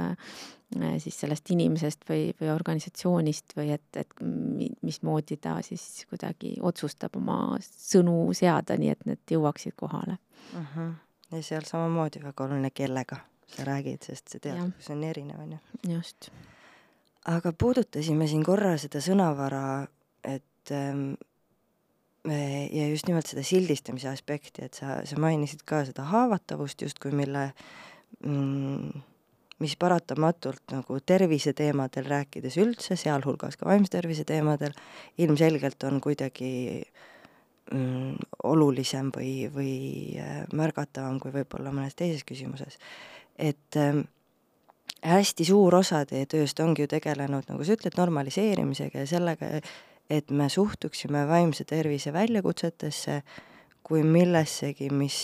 siis 1.03 1.17
sellest 1.19 1.51
inimesest 1.53 2.05
või, 2.07 2.31
või 2.39 2.49
organisatsioonist 2.53 3.53
või 3.57 3.73
et, 3.75 3.99
et 3.99 4.13
mismoodi 4.21 5.37
ta 5.37 5.57
siis 5.65 6.05
kuidagi 6.09 6.55
otsustab 6.65 7.17
oma 7.19 7.57
sõnu 7.61 8.31
seada, 8.37 8.77
nii 8.79 8.93
et 8.93 9.03
need 9.09 9.35
jõuaksid 9.35 9.75
kohale 9.77 10.17
uh. 10.17 10.61
Mhm. 10.61 10.71
-huh. 10.77 10.93
ja 11.35 11.43
seal 11.43 11.67
samamoodi 11.67 12.23
väga 12.23 12.47
oluline, 12.47 12.71
kellega 12.73 13.19
sa 13.51 13.67
räägid, 13.67 14.01
sest 14.07 14.31
see 14.31 14.39
teadlikkus 14.39 14.89
on 14.89 15.03
erinev, 15.03 15.43
on 15.43 15.51
ju. 15.51 15.93
just 15.97 16.31
aga 17.29 17.53
puudutasime 17.53 18.27
siin 18.29 18.43
korra 18.45 18.75
seda 18.81 19.01
sõnavara, 19.03 19.65
et 20.25 20.73
ähm, 20.75 21.11
ja 22.25 22.87
just 22.87 23.07
nimelt 23.09 23.29
seda 23.29 23.43
sildistamise 23.45 24.09
aspekti, 24.11 24.67
et 24.67 24.77
sa, 24.77 24.99
sa 25.07 25.17
mainisid 25.21 25.63
ka 25.65 25.81
seda 25.87 26.05
haavatavust 26.11 26.83
justkui, 26.85 27.13
mille 27.17 27.47
mm, 28.21 29.01
mis 29.61 29.75
paratamatult 29.77 30.73
nagu 30.73 30.99
terviseteemadel 31.05 32.09
rääkides 32.09 32.57
üldse, 32.61 32.97
sealhulgas 32.99 33.57
ka 33.57 33.69
vaimse 33.69 33.93
tervise 33.93 34.25
teemadel, 34.27 34.73
ilmselgelt 35.21 35.83
on 35.89 36.01
kuidagi 36.01 36.53
mm, 37.73 38.15
olulisem 38.53 39.11
või, 39.15 39.35
või 39.53 39.75
äh, 40.21 40.41
märgatavam 40.53 41.19
kui 41.21 41.33
võib-olla 41.35 41.73
mõnes 41.73 41.97
teises 41.97 42.25
küsimuses. 42.27 42.77
et 43.37 43.77
ähm, 43.77 44.05
hästi 45.05 45.45
suur 45.45 45.75
osa 45.75 46.03
teie 46.05 46.25
tööst 46.29 46.59
ongi 46.59 46.85
ju 46.85 46.91
tegelenud, 46.91 47.47
nagu 47.49 47.65
sa 47.65 47.77
ütled, 47.77 47.97
normaliseerimisega 47.97 49.05
ja 49.05 49.09
sellega, 49.09 49.61
et 50.11 50.31
me 50.35 50.49
suhtuksime 50.51 51.23
vaimse 51.29 51.63
tervise 51.67 52.11
väljakutsetesse 52.13 53.21
kui 53.87 54.03
millessegi, 54.03 54.89
mis 54.93 55.17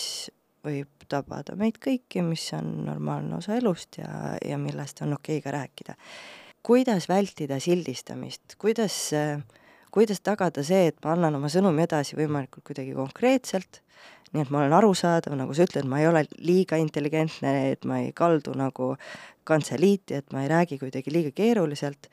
võib 0.64 1.06
tabada 1.08 1.56
meid 1.56 1.78
kõiki, 1.82 2.22
mis 2.24 2.44
on 2.56 2.70
normaalne 2.88 3.38
osa 3.38 3.56
elust 3.58 4.00
ja, 4.00 4.36
ja 4.44 4.58
millest 4.60 5.02
on 5.04 5.14
okei 5.16 5.38
okay 5.38 5.44
ka 5.44 5.54
rääkida. 5.56 5.96
kuidas 6.62 7.08
vältida 7.08 7.60
sildistamist, 7.60 8.56
kuidas, 8.58 8.96
kuidas 9.94 10.20
tagada 10.20 10.64
see, 10.66 10.88
et 10.90 10.98
ma 11.04 11.14
annan 11.14 11.38
oma 11.38 11.48
sõnumi 11.52 11.84
edasi 11.86 12.16
võimalikult 12.18 12.66
kuidagi 12.66 12.96
konkreetselt, 12.96 13.80
nii 14.32 14.44
et 14.44 14.50
ma 14.52 14.60
olen 14.62 14.74
arusaadav, 14.76 15.36
nagu 15.38 15.54
sa 15.56 15.64
ütled, 15.64 15.88
ma 15.88 16.02
ei 16.02 16.08
ole 16.10 16.24
liiga 16.44 16.76
intelligentne, 16.76 17.54
et 17.72 17.86
ma 17.88 18.02
ei 18.02 18.12
kaldu 18.12 18.52
nagu 18.58 18.94
kantseliiti, 19.48 20.18
et 20.18 20.34
ma 20.34 20.44
ei 20.44 20.52
räägi 20.52 20.80
kuidagi 20.82 21.14
liiga 21.14 21.32
keeruliselt, 21.32 22.10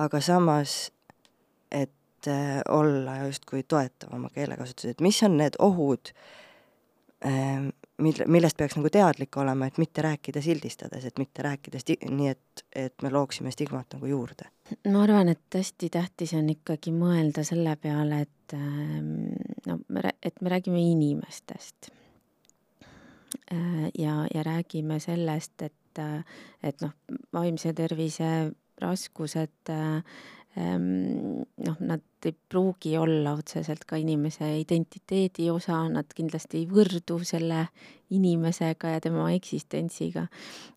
aga 0.00 0.22
samas, 0.24 0.92
et 2.20 2.28
äh, 2.28 2.60
olla 2.68 3.16
justkui 3.24 3.62
toetav 3.62 4.14
oma 4.14 4.28
keelekasutuses, 4.34 4.90
et 4.90 5.00
mis 5.00 5.22
on 5.22 5.38
need 5.40 5.56
ohud 5.58 6.12
äh,, 7.24 7.70
mille, 8.00 8.26
millest 8.26 8.56
peaks 8.56 8.76
nagu 8.76 8.90
teadlik 8.92 9.36
olema, 9.40 9.66
et 9.66 9.78
mitte 9.80 10.02
rääkida 10.04 10.42
sildistades, 10.44 11.04
et 11.04 11.18
mitte 11.18 11.42
rääkida 11.42 11.80
sti-, 11.80 11.98
nii, 12.10 12.28
et, 12.28 12.64
et 12.76 13.02
me 13.02 13.12
looksime 13.12 13.52
stigmat 13.54 13.96
nagu 13.96 14.10
juurde? 14.10 14.50
ma 14.92 15.02
arvan, 15.02 15.32
et 15.32 15.56
hästi 15.56 15.88
tähtis 15.90 16.34
on 16.38 16.50
ikkagi 16.52 16.92
mõelda 16.94 17.44
selle 17.46 17.74
peale, 17.80 18.20
et 18.26 18.54
ähm, 18.54 19.32
no 19.66 19.80
me, 19.88 20.12
et 20.22 20.40
me 20.40 20.52
räägime 20.52 20.78
inimestest. 20.92 21.90
Äh, 23.50 23.88
ja, 23.98 24.26
ja 24.34 24.44
räägime 24.46 25.00
sellest, 25.00 25.62
et, 25.62 26.02
et 26.62 26.84
noh, 26.84 26.92
vaimse 27.34 27.72
tervise 27.74 28.52
raskused 28.80 29.72
äh, 29.74 30.04
noh, 30.56 31.76
nad 31.80 32.26
ei 32.26 32.34
pruugi 32.48 32.96
olla 32.98 33.36
otseselt 33.38 33.84
ka 33.86 33.96
inimese 34.00 34.48
identiteedi 34.58 35.50
osa, 35.50 35.84
nad 35.88 36.10
kindlasti 36.16 36.64
ei 36.64 36.68
võrdu 36.70 37.20
selle 37.24 37.68
inimesega 38.10 38.96
ja 38.96 39.00
tema 39.00 39.30
eksistentsiga. 39.32 40.26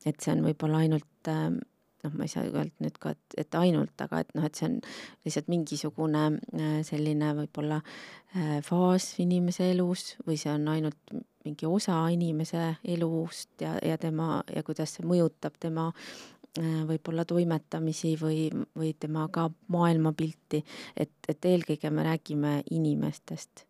et 0.05 0.19
see 0.21 0.35
on 0.35 0.43
võib-olla 0.45 0.83
ainult 0.85 1.31
ehm, 1.31 1.57
noh, 2.03 2.13
ma 2.13 2.27
ei 2.27 2.31
saa 2.31 2.45
öelda 2.45 2.85
nüüd 2.85 2.99
ka, 3.01 3.15
et, 3.15 3.37
et 3.45 3.55
ainult, 3.57 3.95
aga 4.05 4.21
et 4.21 4.33
noh, 4.37 4.45
et 4.45 4.55
see 4.55 4.69
on 4.69 4.79
lihtsalt 5.25 5.49
mingisugune 5.49 6.23
äh, 6.29 6.79
selline 6.85 7.33
võib-olla 7.41 7.81
äh, 7.81 8.59
faas 8.65 9.15
inimese 9.23 9.71
elus 9.73 10.13
või 10.27 10.37
see 10.37 10.53
on 10.53 10.67
ainult 10.75 11.15
mingi 11.43 11.67
osa 11.67 11.97
inimese 12.13 12.75
elust 12.87 13.65
ja, 13.65 13.73
ja 13.83 13.97
tema 13.99 14.43
ja 14.53 14.63
kuidas 14.63 14.93
see 14.95 15.07
mõjutab 15.07 15.57
tema 15.59 15.89
Äh, 15.91 16.32
võib-olla 16.61 17.25
toimetamisi 17.25 18.13
või, 18.21 18.47
või 18.77 18.93
tema 18.99 19.27
ka 19.33 19.47
maailmapilti, 19.73 20.63
et, 20.97 21.15
et 21.27 21.45
eelkõige 21.45 21.89
me 21.89 22.03
räägime 22.05 22.61
inimestest. 22.71 23.65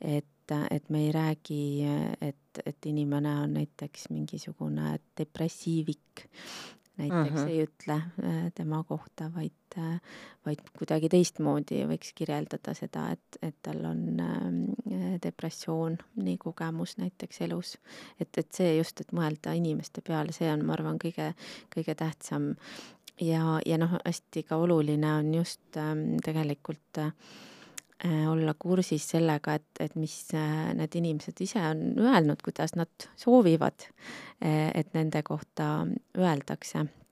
et, 0.00 0.54
et 0.70 0.90
me 0.90 1.06
ei 1.06 1.12
räägi, 1.12 1.62
et, 2.20 2.62
et 2.66 2.86
inimene 2.86 3.36
on 3.44 3.54
näiteks 3.54 4.10
mingisugune 4.10 4.98
depressiivik 5.18 6.26
näiteks 6.96 7.40
uh 7.40 7.46
-huh. 7.46 7.50
ei 7.50 7.62
ütle 7.66 7.92
äh, 7.92 8.52
tema 8.54 8.84
kohta, 8.84 9.30
vaid, 9.34 9.78
äh, 9.78 10.00
vaid 10.46 10.60
kuidagi 10.78 11.08
teistmoodi 11.08 11.84
võiks 11.90 12.12
kirjeldada 12.14 12.74
seda, 12.74 13.08
et, 13.10 13.38
et 13.42 13.56
tal 13.62 13.84
on 13.84 14.20
äh, 14.20 15.20
depressioon, 15.22 15.98
nii 16.16 16.36
kogemus 16.38 16.96
näiteks 16.98 17.40
elus. 17.40 17.78
et, 18.20 18.38
et 18.38 18.52
see 18.52 18.76
just, 18.76 19.00
et 19.00 19.12
mõelda 19.12 19.52
inimeste 19.52 20.00
peale, 20.00 20.32
see 20.32 20.52
on, 20.52 20.66
ma 20.66 20.72
arvan, 20.72 20.98
kõige, 21.04 21.34
kõige 21.76 21.94
tähtsam. 21.94 22.54
ja, 23.20 23.60
ja 23.66 23.78
noh, 23.78 23.98
hästi 24.04 24.42
ka 24.42 24.56
oluline 24.56 25.12
on 25.14 25.34
just 25.34 25.76
ähm, 25.76 26.16
tegelikult 26.24 26.98
äh, 26.98 27.12
Äh, 27.12 27.44
olla 28.04 28.54
kursis 28.58 29.06
sellega, 29.14 29.54
et, 29.54 29.80
et 29.80 29.94
mis 29.96 30.16
äh, 30.34 30.72
need 30.76 30.96
inimesed 30.98 31.40
ise 31.40 31.62
on 31.62 31.84
öelnud, 32.02 32.42
kuidas 32.44 32.74
nad 32.76 33.08
soovivad, 33.16 33.86
äh, 34.44 34.70
et 34.74 34.92
nende 34.94 35.22
kohta 35.22 35.86
öeldakse. 36.18 36.84
Äh, 36.84 37.04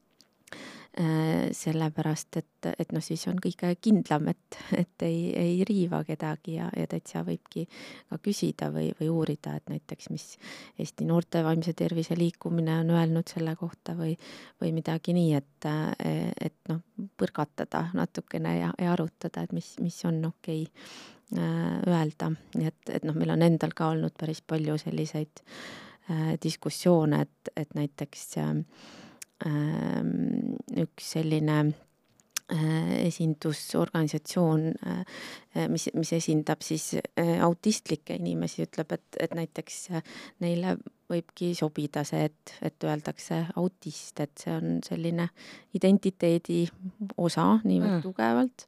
sellepärast 0.92 2.36
et, 2.36 2.66
et 2.78 2.90
noh, 2.92 3.00
siis 3.00 3.22
on 3.30 3.38
kõige 3.40 3.70
kindlam, 3.80 4.26
et, 4.28 4.58
et 4.76 5.04
ei, 5.06 5.30
ei 5.40 5.54
riiva 5.64 6.02
kedagi 6.04 6.58
ja, 6.58 6.66
ja 6.76 6.84
täitsa 6.90 7.22
võibki 7.24 7.64
ka 8.10 8.18
küsida 8.20 8.68
või, 8.74 8.90
või 8.98 9.08
uurida, 9.08 9.54
et 9.56 9.72
näiteks 9.72 10.10
mis 10.12 10.26
Eesti 10.76 11.06
Noorte 11.08 11.40
Vaimse 11.46 11.72
Tervise 11.78 12.16
Liikumine 12.18 12.82
on 12.82 12.92
öelnud 12.92 13.32
selle 13.32 13.56
kohta 13.56 13.96
või, 13.96 14.12
või 14.60 14.74
midagi 14.76 15.16
nii, 15.16 15.32
et, 15.40 15.70
et 16.44 16.60
noh, 16.68 16.82
põrgatada 17.16 17.86
natukene 17.96 18.58
ja, 18.58 18.70
ja 18.78 18.92
arutada, 18.92 19.46
et 19.46 19.56
mis, 19.56 19.74
mis 19.80 19.96
on 20.08 20.20
okei 20.28 20.66
okay 20.66 21.38
äh, 21.38 21.78
öelda, 21.88 22.32
nii 22.56 22.68
et, 22.68 22.82
et 22.98 23.06
noh, 23.08 23.16
meil 23.16 23.32
on 23.34 23.46
endal 23.48 23.72
ka 23.76 23.92
olnud 23.94 24.14
päris 24.18 24.42
palju 24.44 24.76
selliseid 24.82 25.42
äh, 26.10 26.34
diskussioone, 26.42 27.22
et, 27.26 27.54
et 27.56 27.74
näiteks 27.78 28.26
äh, 28.42 28.52
üks 29.42 31.08
selline 31.16 31.56
äh, 32.52 33.06
esindusorganisatsioon, 33.06 34.66
äh, 34.86 35.68
mis, 35.68 35.88
mis 35.94 36.12
esindab 36.12 36.62
siis 36.62 36.92
äh, 36.94 37.40
autistlikke 37.42 38.16
inimesi, 38.20 38.66
ütleb, 38.66 38.94
et, 38.96 39.18
et 39.20 39.34
näiteks 39.34 39.78
neile 40.44 40.76
võibki 41.12 41.52
sobida 41.58 42.04
see, 42.08 42.26
et, 42.30 42.54
et 42.62 42.88
öeldakse 42.88 43.42
autist, 43.60 44.20
et 44.24 44.44
see 44.44 44.54
on 44.54 44.80
selline 44.84 45.28
identiteedi 45.74 46.64
osa 47.16 47.48
niivõrd 47.64 47.98
mm. 47.98 48.04
tugevalt, 48.06 48.66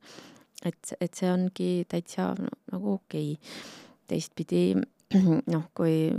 et, 0.64 0.96
et 1.00 1.14
see 1.14 1.30
ongi 1.32 1.70
täitsa 1.88 2.32
nagu 2.38 2.98
okei 2.98 3.34
okay.. 3.36 3.62
teistpidi 4.08 4.66
noh, 5.54 5.68
kui, 5.76 6.10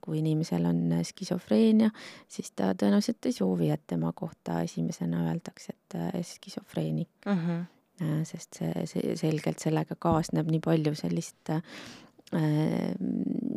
kui 0.00 0.18
inimesel 0.18 0.64
on 0.70 0.96
skisofreenia, 1.04 1.90
siis 2.28 2.50
ta 2.56 2.72
tõenäoliselt 2.78 3.28
ei 3.28 3.36
soovi, 3.36 3.70
et 3.74 3.84
tema 3.86 4.12
kohta 4.16 4.62
esimesena 4.64 5.26
öeldakse, 5.28 5.76
et 5.76 6.26
skisofreenik 6.34 7.26
mm. 7.26 7.46
-hmm 7.46 7.62
sest 8.26 8.58
see, 8.58 8.86
see 8.90 9.14
selgelt 9.14 9.62
sellega 9.62 9.94
kaasneb 9.94 10.48
nii 10.50 10.58
palju 10.64 10.94
sellist 10.98 11.50
äh, 11.54 11.62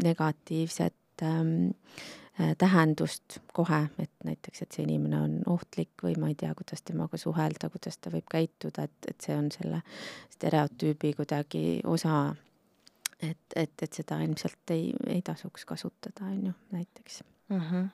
negatiivset 0.04 1.24
äh, 1.26 2.54
tähendust 2.58 3.40
kohe, 3.54 3.88
et 3.98 4.12
näiteks, 4.26 4.62
et 4.62 4.76
see 4.76 4.84
inimene 4.86 5.18
on 5.18 5.38
ohtlik 5.50 6.04
või 6.04 6.14
ma 6.22 6.30
ei 6.30 6.36
tea, 6.38 6.52
kuidas 6.58 6.84
temaga 6.86 7.18
suhelda, 7.18 7.72
kuidas 7.74 7.98
ta 7.98 8.12
võib 8.14 8.28
käituda, 8.30 8.86
et, 8.86 9.10
et 9.10 9.26
see 9.26 9.34
on 9.34 9.50
selle 9.54 9.82
stereotüübi 10.36 11.16
kuidagi 11.18 11.64
osa 11.90 12.36
et, 13.20 13.56
et, 13.56 13.74
et 13.82 13.94
seda 13.94 14.20
ilmselt 14.24 14.74
ei, 14.74 14.92
ei 15.08 15.22
tasuks 15.26 15.66
kasutada, 15.66 16.28
on 16.30 16.50
ju, 16.50 16.54
näiteks 16.72 17.24
mm. 17.50 17.62
-hmm. 17.62 17.88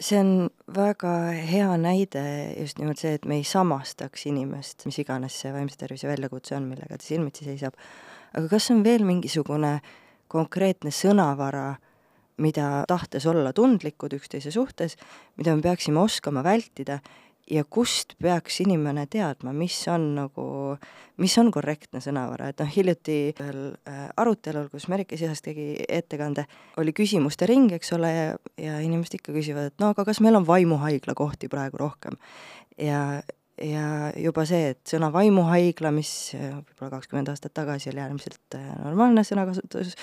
see 0.00 0.20
on 0.20 0.50
väga 0.76 1.14
hea 1.50 1.76
näide 1.76 2.54
just 2.60 2.78
nimelt 2.78 2.98
see, 2.98 3.14
et 3.14 3.24
me 3.24 3.36
ei 3.36 3.44
samastaks 3.44 4.26
inimest, 4.26 4.86
mis 4.86 4.98
iganes 4.98 5.40
see 5.40 5.52
vaimse 5.52 5.76
tervise 5.76 6.08
väljakutse 6.08 6.56
on, 6.56 6.68
millega 6.70 6.98
ta 6.98 7.04
silmitsi 7.04 7.44
seisab. 7.44 7.74
aga 8.34 8.48
kas 8.48 8.70
on 8.70 8.84
veel 8.84 9.04
mingisugune 9.04 9.80
konkreetne 10.28 10.90
sõnavara, 10.90 11.76
mida 12.36 12.84
tahtes 12.88 13.26
olla 13.26 13.52
tundlikud 13.52 14.16
üksteise 14.16 14.50
suhtes, 14.50 14.96
mida 15.36 15.54
me 15.54 15.62
peaksime 15.62 16.00
oskama 16.00 16.42
vältida 16.42 16.98
ja 17.50 17.64
kust 17.64 18.14
peaks 18.22 18.60
inimene 18.64 19.04
teadma, 19.10 19.52
mis 19.56 19.76
on 19.92 20.06
nagu, 20.16 20.46
mis 21.20 21.34
on 21.40 21.50
korrektne 21.52 22.00
sõnavara, 22.04 22.48
et 22.50 22.62
noh, 22.62 22.70
hiljuti 22.72 23.18
ühel 23.34 23.60
äh, 23.88 24.06
arutelul, 24.20 24.70
kus 24.72 24.88
Merike 24.92 25.18
Sihas 25.20 25.44
tegi 25.44 25.74
ettekande, 25.84 26.46
oli 26.80 26.94
küsimuste 26.96 27.48
ring, 27.50 27.72
eks 27.76 27.92
ole, 27.96 28.12
ja, 28.14 28.34
ja 28.60 28.80
inimesed 28.84 29.18
ikka 29.20 29.36
küsivad, 29.36 29.70
et 29.70 29.84
no 29.84 29.92
aga 29.92 30.06
kas 30.08 30.22
meil 30.24 30.40
on 30.40 30.48
vaimuhaigla 30.48 31.16
kohti 31.18 31.50
praegu 31.52 31.82
rohkem. 31.84 32.16
ja, 32.80 33.22
ja 33.60 33.86
juba 34.16 34.46
see, 34.48 34.72
et 34.74 34.94
sõna 34.96 35.12
vaimuhaigla, 35.14 35.92
mis 35.94 36.12
äh, 36.38 36.52
võib-olla 36.56 36.96
kakskümmend 36.96 37.32
aastat 37.32 37.56
tagasi 37.56 37.92
oli 37.92 38.06
äärmiselt 38.06 38.56
äh, 38.56 38.70
normaalne 38.84 39.26
sõnakasutus, 39.26 39.96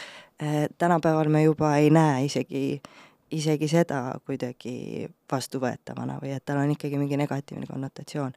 tänapäeval 0.82 1.28
me 1.30 1.44
juba 1.44 1.76
ei 1.78 1.92
näe 1.94 2.24
isegi 2.26 2.82
isegi 3.32 3.68
seda 3.72 4.02
kuidagi 4.26 5.08
vastuvõetavana 5.32 6.20
või 6.22 6.34
et 6.36 6.46
tal 6.46 6.62
on 6.62 6.74
ikkagi 6.74 7.00
mingi 7.00 7.20
negatiivne 7.20 7.68
konnotatsioon. 7.70 8.34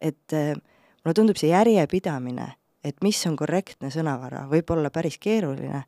et 0.00 0.32
äh, 0.32 0.54
mulle 1.04 1.14
tundub 1.14 1.36
see 1.40 1.50
järjepidamine, 1.52 2.48
et 2.84 2.96
mis 3.02 3.20
on 3.26 3.36
korrektne 3.36 3.90
sõnavara, 3.90 4.44
võib 4.50 4.70
olla 4.70 4.90
päris 4.90 5.18
keeruline 5.18 5.84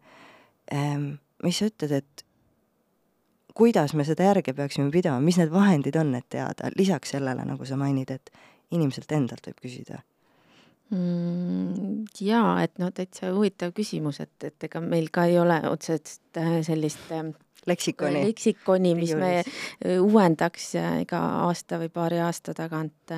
ähm,. 0.73 1.16
mis 1.45 1.59
sa 1.59 1.69
ütled, 1.69 1.92
et 1.92 2.25
kuidas 3.55 3.95
me 3.95 4.05
seda 4.05 4.31
järge 4.31 4.53
peaksime 4.57 4.90
pidama, 4.90 5.21
mis 5.21 5.38
need 5.40 5.53
vahendid 5.53 5.97
on, 5.97 6.14
et 6.14 6.29
teada, 6.33 6.71
lisaks 6.77 7.14
sellele, 7.16 7.45
nagu 7.45 7.64
sa 7.64 7.77
mainid, 7.77 8.11
et 8.11 8.31
inimeselt 8.73 9.12
endalt 9.12 9.49
võib 9.49 9.64
küsida 9.69 10.01
mm,? 10.90 12.05
Jaa, 12.21 12.62
et 12.64 12.79
no 12.83 12.90
täitsa 12.95 13.33
huvitav 13.35 13.75
küsimus, 13.77 14.21
et, 14.25 14.35
et 14.45 14.69
ega 14.69 14.81
meil 14.81 15.11
ka 15.12 15.27
ei 15.31 15.38
ole 15.40 15.59
otseselt 15.69 16.40
äh, 16.40 16.61
sellist 16.66 17.12
äh, 17.12 17.29
leksikoni. 17.67 18.23
leksikoni, 18.29 18.95
mis 18.99 19.15
me 19.19 19.33
äh, 19.41 19.99
uuendaks 20.03 20.73
iga 21.03 21.23
aasta 21.47 21.81
või 21.83 21.93
paari 21.93 22.23
aasta 22.25 22.55
tagant. 22.55 23.15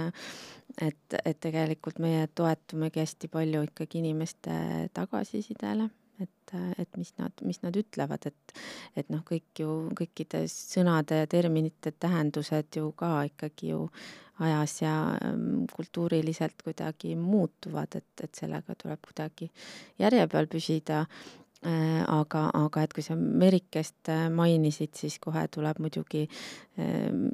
et, 0.83 1.15
et 1.25 1.39
tegelikult 1.41 1.99
meie 1.99 2.29
toetumegi 2.35 3.01
hästi 3.01 3.29
palju 3.33 3.63
ikkagi 3.67 3.99
inimeste 3.99 4.53
tagasisidele 4.95 5.89
et, 6.23 6.55
et 6.79 6.97
mis 6.99 7.11
nad, 7.19 7.43
mis 7.47 7.61
nad 7.63 7.77
ütlevad, 7.79 8.27
et, 8.27 8.55
et 8.99 9.11
noh, 9.13 9.23
kõik 9.27 9.63
ju, 9.63 9.75
kõikide 9.99 10.45
sõnade 10.51 11.23
ja 11.23 11.29
terminite 11.31 11.93
tähendused 11.95 12.81
ju 12.81 12.91
ka 12.99 13.13
ikkagi 13.31 13.73
ju 13.73 13.85
ajas 14.45 14.83
ja 14.83 14.95
ähm, 15.25 15.67
kultuuriliselt 15.75 16.63
kuidagi 16.63 17.17
muutuvad, 17.19 17.99
et, 17.99 18.11
et 18.23 18.35
sellega 18.39 18.77
tuleb 18.79 19.03
kuidagi 19.03 19.51
järje 19.99 20.27
peal 20.31 20.51
püsida 20.51 21.05
aga, 21.67 22.45
aga 22.55 22.83
et 22.87 22.93
kui 22.95 23.03
sa 23.03 23.17
Merikest 23.19 24.11
äh, 24.13 24.29
mainisid, 24.31 24.95
siis 24.95 25.19
kohe 25.19 25.43
tuleb 25.51 25.81
muidugi 25.83 26.29
ähm, 26.79 27.29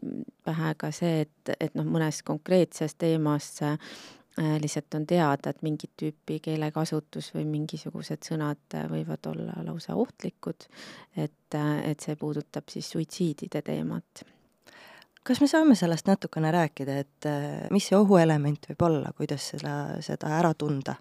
pähe 0.44 0.74
ka 0.80 0.90
see, 0.96 1.26
et, 1.26 1.54
et 1.60 1.74
noh, 1.76 1.84
mõnes 1.84 2.22
konkreetses 2.24 2.96
teemas 2.96 3.50
äh, 3.62 3.76
lihtsalt 4.62 4.96
on 4.96 5.04
teada, 5.06 5.52
et 5.52 5.60
mingit 5.62 5.92
tüüpi 6.00 6.40
keelekasutus 6.42 7.34
või 7.36 7.44
mingisugused 7.52 8.24
sõnad 8.26 8.78
võivad 8.90 9.28
olla 9.30 9.60
lausa 9.62 9.94
ohtlikud, 9.94 10.66
et, 11.16 11.58
et 11.84 12.00
see 12.00 12.16
puudutab 12.18 12.72
siis 12.72 12.88
suitsiidide 12.96 13.62
teemat 13.62 14.24
kas 15.24 15.40
me 15.40 15.46
saame 15.48 15.76
sellest 15.78 16.08
natukene 16.08 16.50
rääkida, 16.52 16.96
et 17.00 17.28
mis 17.72 17.86
see 17.88 17.96
ohuelement 17.96 18.66
võib 18.72 18.82
olla, 18.88 19.12
kuidas 19.16 19.52
seda, 19.54 19.76
seda 20.04 20.34
ära 20.40 20.50
tunda? 20.58 20.98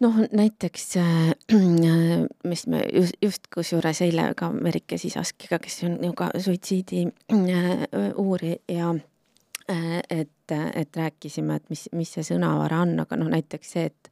Noh, 0.00 0.14
näiteks 0.32 0.96
äh, 0.96 1.34
mis 2.50 2.66
me 2.66 2.84
just, 2.92 3.12
just 3.22 3.50
kusjuures 3.54 4.02
eile 4.04 4.30
ka 4.36 4.52
Merike 4.52 4.98
Sisaskiga, 4.98 5.58
kes 5.58 5.82
on 5.88 5.98
ju 6.04 6.12
ka 6.16 6.30
suitsiidi 6.38 7.06
äh, 7.32 7.86
uurija, 8.16 8.94
äh, 9.70 10.00
et, 10.10 10.52
et 10.74 10.96
rääkisime, 10.96 11.56
et 11.56 11.70
mis, 11.70 11.86
mis 11.96 12.12
see 12.12 12.26
sõnavara 12.28 12.82
on, 12.84 12.92
aga 13.02 13.18
noh, 13.18 13.30
näiteks 13.32 13.72
see, 13.76 13.86
et 13.86 14.10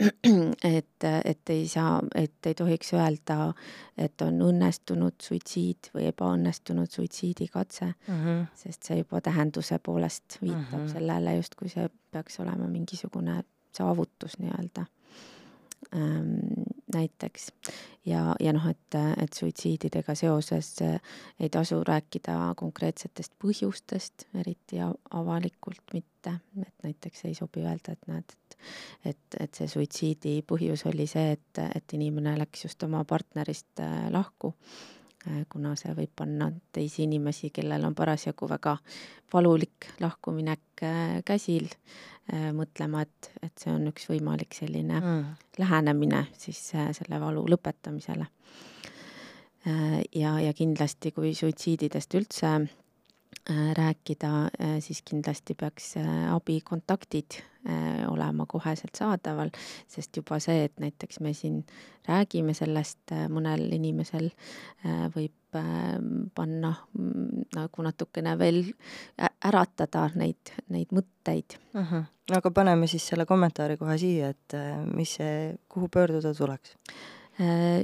et, 0.78 1.08
et 1.24 1.52
ei 1.54 1.68
saa, 1.68 2.00
et 2.14 2.48
ei 2.50 2.56
tohiks 2.56 2.94
öelda, 2.96 3.52
et 3.98 4.22
on 4.24 4.40
õnnestunud 4.48 5.20
suitsiid 5.22 5.92
või 5.94 6.08
ebaõnnestunud 6.10 6.90
suitsiidikatse 6.90 7.86
mm, 7.92 8.18
-hmm. 8.24 8.42
sest 8.64 8.88
see 8.88 8.98
juba 9.04 9.20
tähenduse 9.20 9.78
poolest 9.78 10.40
viitab 10.42 10.72
mm 10.72 10.84
-hmm. 10.84 10.92
sellele, 10.92 11.36
justkui 11.36 11.68
see 11.68 11.88
peaks 12.10 12.40
olema 12.40 12.66
mingisugune 12.66 13.42
saavutus 13.76 14.38
nii-öelda 14.38 14.86
näiteks. 16.94 17.52
ja, 18.06 18.34
ja 18.40 18.52
noh, 18.52 18.66
et, 18.70 18.96
et 19.22 19.32
suitsiididega 19.32 20.14
seoses 20.14 20.74
äh, 20.82 21.00
ei 21.40 21.48
tasu 21.48 21.82
rääkida 21.84 22.54
konkreetsetest 22.56 23.32
põhjustest, 23.42 24.26
eriti 24.34 24.80
avalikult 25.10 25.94
mitte, 25.94 26.38
et 26.62 26.74
näiteks 26.84 27.24
ei 27.24 27.34
sobi 27.34 27.64
öelda, 27.64 27.92
et 27.92 28.10
näed, 28.10 28.34
et 28.34 28.58
et, 29.04 29.38
et 29.40 29.54
see 29.54 29.68
suitsiidi 29.68 30.40
põhjus 30.48 30.86
oli 30.88 31.06
see, 31.06 31.36
et, 31.36 31.60
et 31.76 31.92
inimene 31.94 32.36
läks 32.40 32.64
just 32.66 32.82
oma 32.82 33.04
partnerist 33.04 33.82
äh, 33.84 34.08
lahku 34.10 34.54
kuna 35.52 35.74
see 35.76 35.94
võib 35.96 36.12
panna 36.16 36.50
teisi 36.72 37.02
inimesi, 37.02 37.50
kellel 37.50 37.84
on 37.88 37.94
parasjagu 37.94 38.48
väga 38.48 38.76
valulik 39.32 39.88
lahkuminek 40.00 40.84
käsil, 41.26 41.66
Äh, 42.26 42.48
mõtlema, 42.50 43.04
et, 43.06 43.28
et 43.38 43.52
see 43.62 43.70
on 43.70 43.84
üks 43.86 44.08
võimalik 44.10 44.54
selline 44.56 44.96
mm. 44.98 45.26
lähenemine 45.62 46.24
siis 46.34 46.58
äh, 46.74 46.88
selle 46.96 47.20
valu 47.22 47.44
lõpetamisele. 47.46 48.26
Äh, 49.70 50.00
ja, 50.10 50.32
ja 50.42 50.50
kindlasti, 50.56 51.12
kui 51.14 51.36
suitsiididest 51.38 52.18
üldse 52.18 52.50
rääkida, 53.48 54.30
siis 54.82 55.02
kindlasti 55.06 55.54
peaks 55.54 55.94
abikontaktid 56.34 57.38
olema 58.10 58.46
koheselt 58.48 58.94
saadaval, 58.98 59.50
sest 59.90 60.16
juba 60.18 60.38
see, 60.42 60.64
et 60.66 60.74
näiteks 60.82 61.20
me 61.22 61.32
siin 61.34 61.60
räägime 62.08 62.54
sellest, 62.54 63.14
mõnel 63.30 63.68
inimesel 63.74 64.30
võib 65.14 65.34
panna 66.36 66.72
mm, 66.98 67.46
nagu 67.56 67.86
natukene 67.86 68.36
veel 68.38 68.62
äratada 69.46 70.08
neid, 70.18 70.52
neid 70.68 70.90
mõtteid 70.94 71.56
uh. 71.74 71.82
-huh. 71.82 72.06
aga 72.36 72.50
paneme 72.50 72.86
siis 72.86 73.06
selle 73.08 73.26
kommentaari 73.26 73.76
kohe 73.76 73.98
siia, 73.98 74.34
et 74.34 74.58
mis 74.94 75.16
see, 75.18 75.54
kuhu 75.68 75.88
pöörduda 75.88 76.34
tuleks? 76.34 76.76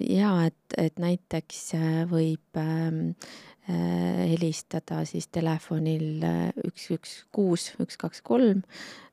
jaa, 0.09 0.47
et, 0.47 0.75
et 0.79 0.99
näiteks 0.99 1.75
võib 2.09 2.57
äh, 2.57 2.93
Äh, 3.13 3.52
helistada 3.69 5.05
siis 5.07 5.29
telefonil 5.31 6.25
äh, 6.27 6.49
üks, 6.67 6.89
üks, 6.97 7.15
kuus, 7.33 7.69
üks, 7.83 7.99
kaks, 8.01 8.23
kolm 8.27 8.65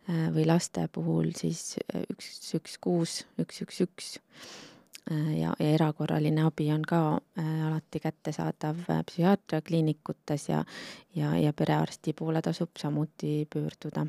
äh, 0.10 0.30
või 0.34 0.48
laste 0.50 0.88
puhul 0.92 1.30
siis 1.38 1.78
üks, 2.10 2.32
üks, 2.58 2.80
kuus, 2.82 3.20
üks, 3.42 3.62
üks, 3.66 3.82
üks. 3.86 4.10
ja, 5.10 5.54
ja 5.58 5.74
erakorraline 5.74 6.44
abi 6.46 6.68
on 6.74 6.84
ka 6.86 7.20
alati 7.42 8.02
kättesaadav 8.02 8.84
psühhiaatriakliinikutes 9.08 10.50
ja, 10.50 10.64
ja, 11.18 11.36
ja 11.38 11.54
perearsti 11.54 12.14
poole 12.14 12.42
tasub 12.46 12.78
samuti 12.78 13.48
pöörduda 13.50 14.06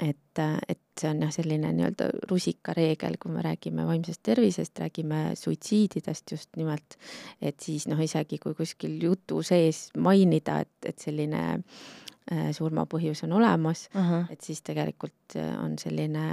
et, 0.00 0.40
et 0.68 0.80
see 1.00 1.10
on 1.10 1.22
jah, 1.22 1.32
selline 1.34 1.70
nii-öelda 1.74 2.08
rusikareegel, 2.30 3.16
kui 3.22 3.32
me 3.34 3.42
räägime 3.44 3.86
vaimsest 3.86 4.22
tervisest, 4.26 4.78
räägime 4.78 5.32
suitsiididest 5.38 6.34
just 6.34 6.56
nimelt, 6.56 6.98
et 7.42 7.60
siis 7.62 7.88
noh, 7.90 8.00
isegi 8.02 8.38
kui 8.42 8.54
kuskil 8.58 8.98
jutu 9.02 9.42
sees 9.46 9.88
mainida, 9.98 10.60
et, 10.66 10.90
et 10.92 10.98
selline 10.98 11.42
äh, 11.58 12.50
surmapõhjus 12.56 13.24
on 13.26 13.36
olemas 13.40 13.88
uh, 13.94 14.00
-huh. 14.02 14.32
et 14.32 14.40
siis 14.40 14.62
tegelikult 14.62 15.36
äh, 15.36 15.54
on 15.64 15.78
selline 15.78 16.26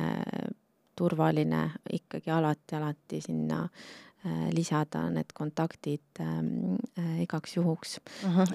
turvaline 0.95 1.71
ikkagi 1.93 2.31
alati, 2.31 2.75
alati 2.75 3.21
sinna 3.21 3.63
äh, 3.63 4.49
lisada 4.53 5.09
need 5.09 5.33
kontaktid 5.33 6.01
ähm, 6.19 6.75
äh, 6.99 7.21
igaks 7.21 7.57
juhuks. 7.57 7.99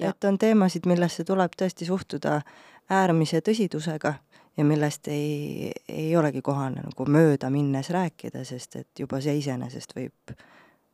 Ja. 0.01 0.09
et 0.09 0.23
on 0.23 0.37
teemasid, 0.37 0.85
millesse 0.85 1.23
tuleb 1.23 1.55
tõesti 1.61 1.85
suhtuda 1.85 2.41
äärmise 2.89 3.41
tõsidusega 3.45 4.13
ja 4.57 4.65
millest 4.65 5.07
ei, 5.07 5.71
ei 5.89 6.15
olegi 6.17 6.41
kohane 6.41 6.83
nagu 6.83 7.05
mööda 7.07 7.49
minnes 7.49 7.89
rääkida, 7.89 8.43
sest 8.45 8.75
et 8.75 8.99
juba 8.99 9.21
see 9.23 9.37
iseenesest 9.39 9.95
võib, 9.95 10.35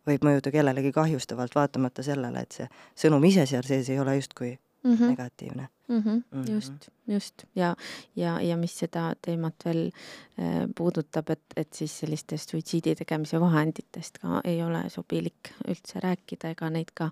võib 0.08 0.28
mõjuda 0.28 0.54
kellelegi 0.54 0.91
kahjustavalt, 0.96 1.56
vaatamata 1.56 2.06
sellele, 2.06 2.46
et 2.46 2.60
see 2.62 2.70
sõnum 3.06 3.24
ise 3.28 3.46
seal 3.50 3.65
sees 3.67 3.89
ei 3.89 4.00
ole 4.00 4.15
justkui 4.20 4.56
mm 4.88 4.95
-hmm. 4.95 5.10
negatiivne 5.10 5.67
mm. 5.88 6.00
-hmm. 6.00 6.10
Mm 6.32 6.41
-hmm. 6.41 6.52
just, 6.52 6.89
just 7.08 7.43
ja, 7.56 7.76
ja, 8.15 8.41
ja 8.41 8.58
mis 8.58 8.80
seda 8.80 9.13
teemat 9.21 9.56
veel 9.65 9.91
äh, 10.39 10.67
puudutab, 10.78 11.30
et, 11.30 11.43
et 11.56 11.73
siis 11.73 12.00
sellistest 12.00 12.50
suitsiidi 12.50 12.95
tegemise 12.95 13.39
vahenditest 13.39 14.17
ka 14.17 14.41
ei 14.43 14.63
ole 14.63 14.89
sobilik 14.89 15.52
üldse 15.67 16.00
rääkida 16.04 16.50
ega 16.50 16.69
neid 16.69 16.91
ka 16.93 17.10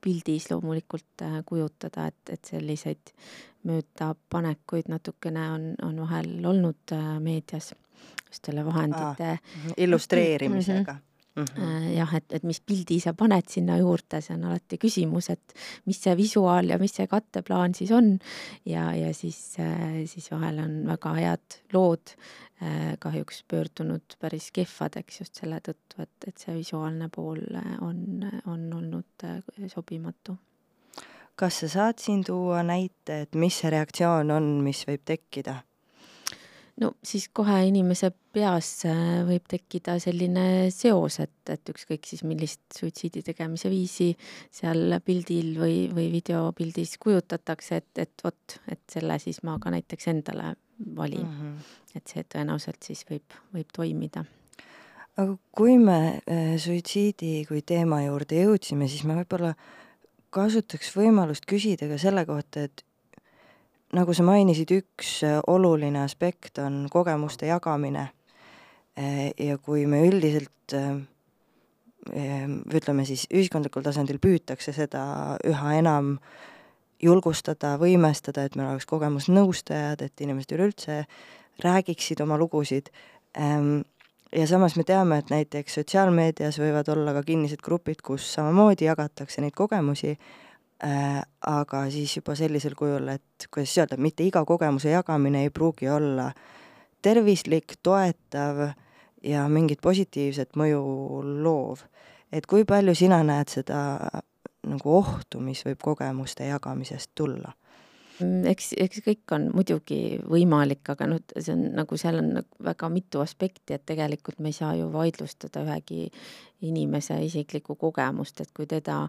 pildis 0.00 0.50
loomulikult 0.50 1.22
äh, 1.22 1.42
kujutada, 1.46 2.06
et, 2.06 2.22
et 2.30 2.44
selliseid 2.44 3.14
möödapanekuid 3.62 4.88
natukene 4.88 5.50
on, 5.50 5.74
on 5.82 6.00
vahel 6.00 6.44
olnud 6.46 6.92
äh, 6.92 7.20
meedias 7.20 7.74
just 8.28 8.44
selle 8.44 8.64
vahendite 8.64 9.30
ah, 9.30 9.38
illustreerimisega 9.76 10.92
mm. 10.92 10.98
-hmm 10.98 11.07
mm. 11.38 11.44
-hmm. 11.44 11.86
jah, 11.96 12.14
et, 12.14 12.32
et 12.32 12.42
mis 12.48 12.60
pildi 12.60 12.98
sa 13.00 13.14
paned 13.14 13.48
sinna 13.48 13.78
juurde, 13.78 14.20
see 14.24 14.34
on 14.36 14.48
alati 14.50 14.78
küsimus, 14.78 15.30
et 15.34 15.54
mis 15.86 16.00
see 16.02 16.16
visuaal 16.16 16.74
ja 16.74 16.78
mis 16.78 16.94
see 16.94 17.06
katteplaan 17.06 17.74
siis 17.74 17.92
on. 17.94 18.18
ja, 18.66 18.90
ja 18.94 19.14
siis, 19.14 19.56
äh, 19.60 20.02
siis 20.06 20.30
vahel 20.30 20.58
on 20.64 20.82
väga 20.88 21.14
head 21.14 21.60
lood 21.72 22.14
äh, 22.62 22.96
kahjuks 22.98 23.44
pöördunud 23.48 24.18
päris 24.20 24.50
kehvadeks 24.52 25.20
just 25.20 25.34
selle 25.34 25.60
tõttu, 25.60 26.02
et, 26.02 26.28
et 26.28 26.36
see 26.38 26.58
visuaalne 26.58 27.08
pool 27.14 27.40
on, 27.80 28.04
on 28.46 28.68
olnud 28.72 29.26
sobimatu 29.68 30.36
kas 31.38 31.60
sa 31.62 31.68
saad 31.70 32.02
siin 32.02 32.24
tuua 32.26 32.64
näite, 32.66 33.20
et 33.22 33.34
mis 33.38 33.54
see 33.60 33.70
reaktsioon 33.70 34.30
on, 34.34 34.46
mis 34.64 34.82
võib 34.88 35.04
tekkida? 35.06 35.60
No 36.80 36.92
siis 37.04 37.28
kohe 37.34 37.58
inimese 37.68 38.10
peas 38.34 38.70
võib 39.28 39.46
tekkida 39.50 39.98
selline 40.02 40.68
seos, 40.74 41.18
et, 41.24 41.50
et 41.50 41.72
ükskõik 41.72 42.06
siis 42.06 42.22
millist 42.28 42.62
suitsiidi 42.76 43.22
tegemise 43.26 43.70
viisi 43.72 44.12
seal 44.54 44.98
pildil 45.04 45.54
või, 45.58 45.76
või 45.94 46.08
videopildis 46.12 46.96
kujutatakse, 47.02 47.82
et, 47.82 47.92
et 48.06 48.24
vot, 48.24 48.58
et 48.70 48.82
selle 48.90 49.18
siis 49.22 49.42
ma 49.46 49.58
ka 49.62 49.72
näiteks 49.74 50.10
endale 50.14 50.54
valin 50.96 51.26
mm. 51.26 51.38
-hmm. 51.38 51.78
et 51.98 52.14
see 52.14 52.24
tõenäoliselt 52.34 52.82
siis 52.82 53.04
võib, 53.10 53.38
võib 53.54 53.72
toimida. 53.74 54.24
aga 55.16 55.36
kui 55.50 55.78
me 55.78 56.20
äh, 56.30 56.54
suitsiidi 56.62 57.44
kui 57.48 57.62
teema 57.62 58.02
juurde 58.04 58.44
jõudsime, 58.44 58.88
siis 58.88 59.04
ma 59.04 59.18
võib-olla 59.18 59.54
kasutaks 60.30 60.92
võimalust 60.96 61.48
küsida 61.48 61.88
ka 61.88 61.98
selle 61.98 62.26
kohta, 62.26 62.68
et 62.68 62.84
nagu 63.96 64.14
sa 64.14 64.24
mainisid, 64.26 64.72
üks 64.82 65.22
äh, 65.26 65.38
oluline 65.46 66.02
aspekt 66.04 66.58
on 66.62 66.86
kogemuste 66.92 67.48
jagamine. 67.48 68.08
Äh, 68.98 69.30
ja 69.38 69.58
kui 69.58 69.86
me 69.86 70.02
üldiselt 70.08 70.74
äh, 70.76 70.98
ütleme 72.74 73.04
siis 73.04 73.26
ühiskondlikul 73.32 73.84
tasandil 73.84 74.20
püütakse 74.22 74.72
seda 74.72 75.02
üha 75.46 75.74
enam 75.76 76.16
julgustada, 77.02 77.76
võimestada, 77.78 78.46
et 78.46 78.56
meil 78.58 78.72
oleks 78.72 78.88
kogemusnõustajad, 78.90 80.02
et 80.02 80.24
inimesed 80.24 80.56
üleüldse 80.56 81.02
räägiksid 81.62 82.22
oma 82.24 82.38
lugusid. 82.40 82.90
Ähm, 83.38 83.82
ja 84.32 84.46
samas 84.50 84.76
me 84.76 84.84
teame, 84.88 85.20
et 85.20 85.30
näiteks 85.30 85.78
sotsiaalmeedias 85.80 86.58
võivad 86.58 86.90
olla 86.92 87.14
ka 87.18 87.22
kinnised 87.28 87.62
grupid, 87.64 88.02
kus 88.02 88.26
samamoodi 88.34 88.88
jagatakse 88.88 89.44
neid 89.44 89.56
kogemusi 89.58 90.16
aga 90.78 91.80
siis 91.90 92.12
juba 92.16 92.36
sellisel 92.38 92.76
kujul, 92.78 93.08
et 93.10 93.48
kuidas 93.50 93.74
öelda, 93.78 93.96
mitte 93.98 94.22
iga 94.22 94.44
kogemuse 94.46 94.92
jagamine 94.92 95.42
ei 95.42 95.50
pruugi 95.50 95.88
olla 95.90 96.30
tervislik, 97.02 97.78
toetav 97.82 98.68
ja 99.22 99.46
mingit 99.48 99.80
positiivset 99.82 100.54
mõju 100.56 100.82
loov. 101.42 101.82
et 102.32 102.46
kui 102.46 102.64
palju 102.64 102.94
sina 102.94 103.22
näed 103.24 103.48
seda 103.48 103.80
nagu 104.68 104.96
ohtu, 104.98 105.40
mis 105.40 105.64
võib 105.64 105.80
kogemuste 105.82 106.46
jagamisest 106.46 107.10
tulla? 107.14 107.52
Mm, 108.18 108.42
eks, 108.50 108.72
eks 108.82 109.02
kõik 109.06 109.32
on 109.36 109.48
muidugi 109.54 110.18
võimalik, 110.26 110.82
aga 110.90 111.06
noh, 111.06 111.20
see 111.36 111.52
on 111.54 111.68
nagu 111.76 111.98
seal 112.00 112.18
on 112.18 112.32
nagu 112.40 112.64
väga 112.66 112.90
mitu 112.90 113.22
aspekti, 113.22 113.76
et 113.76 113.84
tegelikult 113.86 114.40
me 114.42 114.50
ei 114.50 114.56
saa 114.56 114.72
ju 114.74 114.88
vaidlustada 114.90 115.62
ühegi 115.62 116.08
inimese 116.66 117.14
isiklikku 117.22 117.76
kogemust, 117.78 118.40
et 118.42 118.50
kui 118.56 118.66
teda 118.66 119.04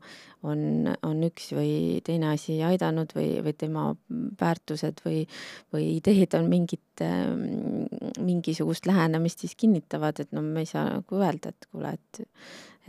on, 0.45 0.91
on 1.05 1.25
üks 1.25 1.49
või 1.57 1.97
teine 2.05 2.35
asi 2.35 2.59
aidanud 2.65 3.15
või, 3.17 3.39
või 3.45 3.55
tema 3.57 3.87
väärtused 4.41 5.01
või, 5.05 5.23
või 5.73 5.95
ideed 5.95 6.37
on 6.37 6.49
mingit, 6.51 7.05
mingisugust 8.21 8.85
lähenemist 8.85 9.41
siis 9.41 9.57
kinnitavad, 9.57 10.21
et 10.21 10.35
no 10.37 10.45
me 10.45 10.67
ei 10.67 10.69
saa 10.69 10.85
nagu 10.99 11.23
öelda, 11.23 11.55
et 11.55 11.71
kuule, 11.71 11.97
et 11.97 12.21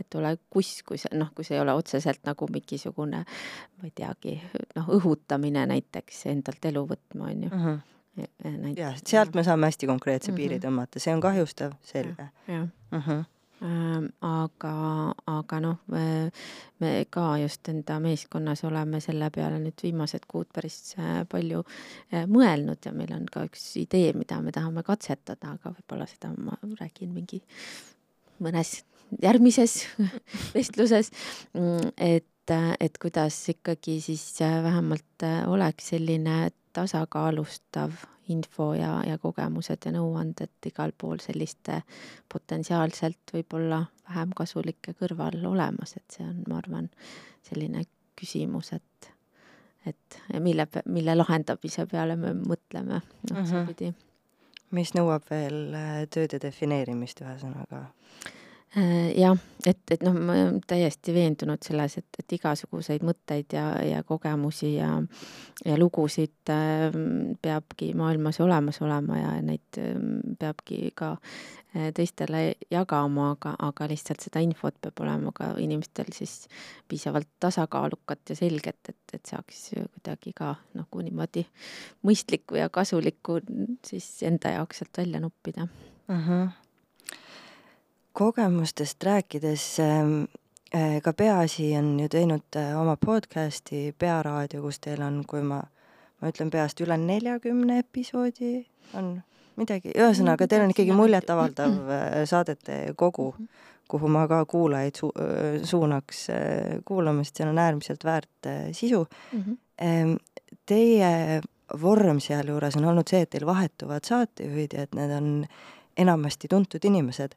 et 0.01 0.19
ole 0.19 0.35
kuss, 0.49 0.81
kui 0.87 0.99
see 1.01 1.17
noh, 1.17 1.31
kui 1.35 1.47
see 1.47 1.57
ei 1.57 1.63
ole 1.63 1.75
otseselt 1.77 2.23
nagu 2.27 2.47
mingisugune, 2.51 3.23
ma 3.25 3.89
ei 3.89 3.93
teagi, 3.95 4.37
noh, 4.77 4.93
õhutamine 4.97 5.65
näiteks 5.73 6.25
endalt 6.33 6.71
elu 6.71 6.85
võtma, 6.93 7.29
on 7.31 7.43
ju 7.47 7.51
mm. 7.51 7.67
-hmm. 7.67 8.79
jah, 8.79 8.97
sealt 9.05 9.35
me 9.37 9.43
saame 9.47 9.71
hästi 9.71 9.87
konkreetse 9.87 10.31
mm 10.31 10.35
-hmm. 10.35 10.41
piiri 10.41 10.59
tõmmata, 10.59 10.99
see 10.99 11.13
on 11.13 11.21
kahjustav, 11.21 11.77
selge. 11.93 12.29
jah 12.47 12.67
mm 12.91 12.99
-hmm 12.99 13.29
aga, 13.61 14.73
aga 15.29 15.59
noh, 15.61 15.77
me 16.81 16.91
ka 17.13 17.25
just 17.37 17.69
enda 17.69 17.99
meeskonnas 18.01 18.63
oleme 18.65 19.01
selle 19.03 19.29
peale 19.33 19.59
nüüd 19.61 19.83
viimased 19.83 20.25
kuud 20.27 20.49
päris 20.53 20.95
äh, 20.97 21.21
palju 21.29 21.61
äh, 21.61 22.25
mõelnud 22.25 22.81
ja 22.85 22.93
meil 22.95 23.13
on 23.13 23.27
ka 23.31 23.45
üks 23.45 23.67
idee, 23.81 24.15
mida 24.17 24.39
me 24.41 24.53
tahame 24.55 24.83
katsetada, 24.83 25.53
aga 25.53 25.75
võib-olla 25.75 26.09
seda 26.09 26.33
ma 26.37 26.57
räägin 26.79 27.13
mingi 27.13 27.41
mõnes 28.41 28.79
järgmises 29.21 29.87
vestluses, 30.55 31.11
mm, 31.53 31.91
et, 31.97 32.55
et 32.79 32.97
kuidas 33.01 33.37
ikkagi 33.49 33.99
siis 34.01 34.23
äh, 34.41 34.63
vähemalt 34.63 35.27
oleks 35.47 35.89
selline 35.93 36.51
tasakaalustav 36.73 37.91
info 38.31 38.73
ja, 38.73 39.01
ja 39.07 39.17
kogemused 39.19 39.85
ja 39.85 39.91
nõuanded 39.95 40.69
igal 40.69 40.93
pool 40.97 41.19
selliste 41.23 41.81
potentsiaalselt 42.31 43.33
võib-olla 43.33 43.83
vähem 44.09 44.35
kasulike 44.35 44.95
kõrval 44.99 45.41
olemas, 45.47 45.97
et 45.97 46.17
see 46.17 46.27
on, 46.27 46.43
ma 46.47 46.61
arvan, 46.61 46.87
selline 47.47 47.83
küsimus, 48.19 48.71
et, 48.77 49.11
et 49.89 50.21
mille, 50.39 50.67
mille 50.85 51.15
lahendamise 51.17 51.87
peale 51.91 52.15
me 52.15 52.35
mõtleme 52.37 53.01
otsapidi 53.31 53.91
mm. 53.91 53.95
-hmm. 53.95 54.75
mis 54.77 54.93
nõuab 54.95 55.27
veel 55.29 55.73
äh, 55.75 56.05
tööde 56.13 56.39
defineerimist, 56.39 57.23
ühesõnaga 57.25 57.87
Äh, 57.87 58.40
jah, 58.71 59.35
et, 59.67 59.79
et 59.91 60.03
noh, 60.05 60.15
ma 60.15 60.35
olen 60.37 60.59
täiesti 60.63 61.11
veendunud 61.11 61.59
selles, 61.65 61.97
et, 61.99 62.19
et 62.21 62.35
igasuguseid 62.37 63.03
mõtteid 63.03 63.51
ja, 63.57 63.65
ja 63.83 63.99
kogemusi 64.07 64.75
ja, 64.77 64.93
ja 65.65 65.75
lugusid 65.79 66.51
äh, 66.53 66.87
peabki 67.43 67.91
maailmas 67.99 68.39
olemas 68.43 68.79
olema 68.81 69.19
ja 69.19 69.33
neid 69.43 69.81
äh, 69.81 69.99
peabki 70.39 70.93
ka 70.95 71.11
äh, 71.17 71.89
teistele 71.97 72.45
jagama, 72.71 73.33
aga, 73.35 73.57
aga 73.67 73.89
lihtsalt 73.91 74.23
seda 74.23 74.43
infot 74.45 74.79
peab 74.79 75.03
olema 75.03 75.35
ka 75.35 75.51
inimestel 75.59 76.15
siis 76.15 76.47
piisavalt 76.87 77.27
tasakaalukat 77.43 78.31
ja 78.31 78.39
selget, 78.39 78.79
et, 78.87 79.03
et 79.19 79.35
saaks 79.35 79.67
kuidagi 79.75 80.31
ka 80.37 80.55
nagu 80.79 81.03
niimoodi 81.03 81.43
mõistlikku 82.07 82.55
ja 82.61 82.71
kasulikku 82.71 83.41
siis 83.83 84.13
enda 84.23 84.55
jaoks 84.55 84.79
sealt 84.79 85.03
välja 85.03 85.19
noppida 85.19 85.67
uh. 85.67 86.15
-huh 86.15 86.70
kogemustest 88.13 89.03
rääkides 89.03 89.79
ähm, 89.79 90.23
äh, 90.75 91.01
ka 91.01 91.13
Peaasi 91.13 91.77
on 91.77 91.99
ju 91.99 92.09
teinud 92.09 92.55
äh, 92.55 92.81
oma 92.81 92.97
podcast'i 93.05 93.95
Pearaadio, 93.97 94.61
kus 94.61 94.79
teil 94.79 95.01
on, 95.01 95.23
kui 95.27 95.41
ma, 95.41 95.61
ma 96.21 96.31
ütlen 96.31 96.51
peast 96.51 96.81
üle 96.83 96.97
neljakümne 96.97 97.79
episoodi 97.79 98.65
on 98.99 99.13
midagi, 99.59 99.93
ühesõnaga 99.95 100.47
teil 100.47 100.65
on 100.65 100.73
ikkagi 100.75 100.95
muljetavaldav 100.95 101.77
äh, 101.77 102.17
saadete 102.29 102.81
kogu, 102.99 103.31
kuhu 103.91 104.11
ma 104.11 104.27
ka 104.27 104.43
kuulajaid 104.45 104.99
su 104.99 105.11
suunaks 105.67 106.27
kuulama, 106.87 107.23
sest 107.23 107.41
seal 107.41 107.51
on 107.51 107.59
äärmiselt 107.59 108.03
väärt 108.07 108.51
sisu 108.71 109.05
mm. 109.31 109.41
-hmm. 109.41 110.17
Teie 110.65 111.41
vorm 111.81 112.19
sealjuures 112.19 112.75
on 112.75 112.85
olnud 112.85 113.07
see, 113.07 113.21
et 113.21 113.29
teil 113.29 113.45
vahetuvad 113.45 114.05
saatejuhid 114.05 114.73
ja 114.73 114.83
et 114.83 114.95
need 114.95 115.11
on 115.11 115.45
enamasti 115.97 116.47
tuntud 116.47 116.85
inimesed 116.85 117.35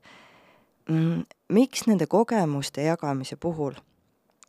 miks 1.48 1.86
nende 1.88 2.06
kogemuste 2.06 2.84
jagamise 2.84 3.36
puhul 3.40 3.74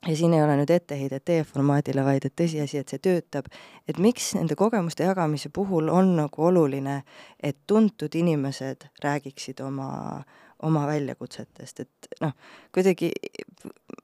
ja 0.08 0.16
siin 0.16 0.34
ei 0.34 0.44
ole 0.44 0.58
nüüd 0.60 0.70
etteheidet 0.70 1.26
teie 1.26 1.44
formaadile, 1.48 2.04
vaid 2.06 2.26
et 2.28 2.36
tõsiasi, 2.38 2.80
et 2.82 2.92
see 2.92 3.02
töötab, 3.02 3.48
et 3.90 4.00
miks 4.02 4.34
nende 4.38 4.58
kogemuste 4.60 5.08
jagamise 5.08 5.50
puhul 5.54 5.90
on 5.90 6.16
nagu 6.20 6.48
oluline, 6.50 7.02
et 7.40 7.58
tuntud 7.68 8.16
inimesed 8.16 8.86
räägiksid 9.04 9.64
oma, 9.66 10.22
oma 10.64 10.86
väljakutsetest, 10.88 11.80
et 11.86 12.10
noh, 12.22 12.36
kuidagi 12.76 13.12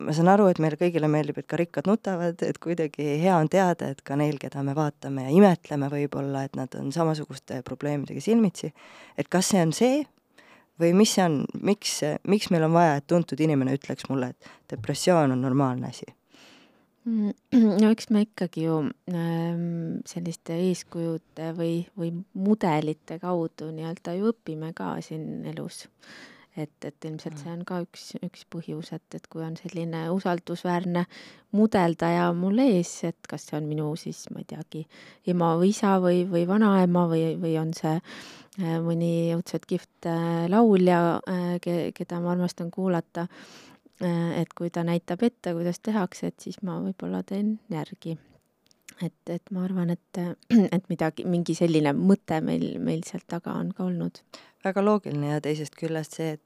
ma 0.01 0.15
saan 0.15 0.31
aru, 0.33 0.47
et 0.49 0.61
meile 0.63 0.79
kõigile 0.79 1.09
meeldib, 1.11 1.37
et 1.41 1.49
ka 1.49 1.59
rikkad 1.59 1.89
nutavad, 1.89 2.41
et 2.47 2.57
kuidagi 2.61 3.19
hea 3.21 3.35
on 3.37 3.51
teada, 3.51 3.91
et 3.91 4.01
ka 4.05 4.17
neil, 4.17 4.39
keda 4.41 4.63
me 4.65 4.75
vaatame 4.77 5.27
ja 5.27 5.35
imetleme 5.35 5.91
võib-olla, 5.91 6.47
et 6.47 6.57
nad 6.57 6.79
on 6.79 6.89
samasuguste 6.95 7.61
probleemidega 7.67 8.23
silmitsi, 8.23 8.73
et 9.17 9.29
kas 9.29 9.53
see 9.53 9.61
on 9.61 9.75
see 9.75 10.01
või 10.81 10.95
mis 10.97 11.13
see 11.17 11.25
on, 11.25 11.43
miks, 11.61 11.99
miks 12.29 12.49
meil 12.53 12.65
on 12.67 12.73
vaja, 12.75 12.97
et 12.99 13.07
tuntud 13.09 13.39
inimene 13.41 13.75
ütleks 13.77 14.09
mulle, 14.09 14.33
et 14.33 14.73
depressioon 14.73 15.35
on 15.35 15.45
normaalne 15.45 15.91
asi? 15.91 16.09
Mm, 17.09 17.31
no 17.81 17.89
eks 17.89 18.11
me 18.13 18.25
ikkagi 18.27 18.67
ju 18.67 18.81
ähm, 19.09 20.01
selliste 20.09 20.57
eeskujude 20.67 21.51
või, 21.57 21.79
või 21.97 22.11
mudelite 22.37 23.17
kaudu 23.21 23.71
nii-öelda 23.73 24.13
ju 24.19 24.29
õpime 24.35 24.69
ka 24.77 24.93
siin 25.05 25.47
elus 25.49 25.87
et, 26.57 26.73
et 26.83 27.05
ilmselt 27.07 27.37
see 27.39 27.51
on 27.51 27.63
ka 27.67 27.79
üks, 27.85 28.11
üks 28.25 28.43
põhjus, 28.51 28.91
et, 28.95 29.05
et 29.15 29.27
kui 29.31 29.43
on 29.45 29.55
selline 29.59 30.03
usaldusväärne 30.11 31.05
mudeldaja 31.55 32.29
mul 32.37 32.59
ees, 32.63 32.91
et 33.07 33.29
kas 33.29 33.47
see 33.47 33.57
on 33.59 33.67
minu 33.69 33.91
siis, 33.99 34.25
ma 34.31 34.43
ei 34.43 34.49
teagi, 34.49 34.85
ema 35.31 35.53
või 35.59 35.71
isa 35.71 35.95
või, 36.03 36.23
või 36.31 36.45
vanaema 36.49 37.05
või, 37.11 37.25
või 37.41 37.55
on 37.61 37.73
see 37.77 37.95
äh, 37.97 38.77
mõni 38.83 39.13
õudselt 39.37 39.67
kihvt 39.69 40.09
äh, 40.11 40.47
laulja, 40.51 41.01
äh, 41.29 41.55
keda 41.95 42.19
ma 42.23 42.35
armastan 42.35 42.71
kuulata, 42.71 43.27
et 44.01 44.49
kui 44.57 44.71
ta 44.73 44.81
näitab 44.81 45.21
ette, 45.21 45.51
kuidas 45.53 45.77
tehakse, 45.85 46.31
et 46.31 46.41
siis 46.41 46.55
ma 46.65 46.79
võib-olla 46.81 47.19
teen 47.21 47.59
järgi 47.69 48.15
et, 49.05 49.29
et 49.29 49.51
ma 49.53 49.65
arvan, 49.65 49.91
et, 49.93 50.21
et 50.75 50.87
midagi, 50.89 51.25
mingi 51.29 51.55
selline 51.57 51.93
mõte 51.97 52.39
meil, 52.41 52.79
meil 52.81 53.03
sealt 53.07 53.27
taga 53.29 53.53
on 53.59 53.69
ka 53.77 53.85
olnud. 53.85 54.23
Väga 54.63 54.85
loogiline 54.85 55.33
ja 55.33 55.41
teisest 55.41 55.75
küljest 55.79 56.19
see, 56.19 56.37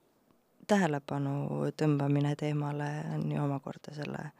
tähelepanu 0.68 1.70
tõmbamine 1.78 2.34
teemale 2.40 2.90
on 3.14 3.30
ju 3.32 3.44
omakorda 3.44 3.94
selle 3.94 4.32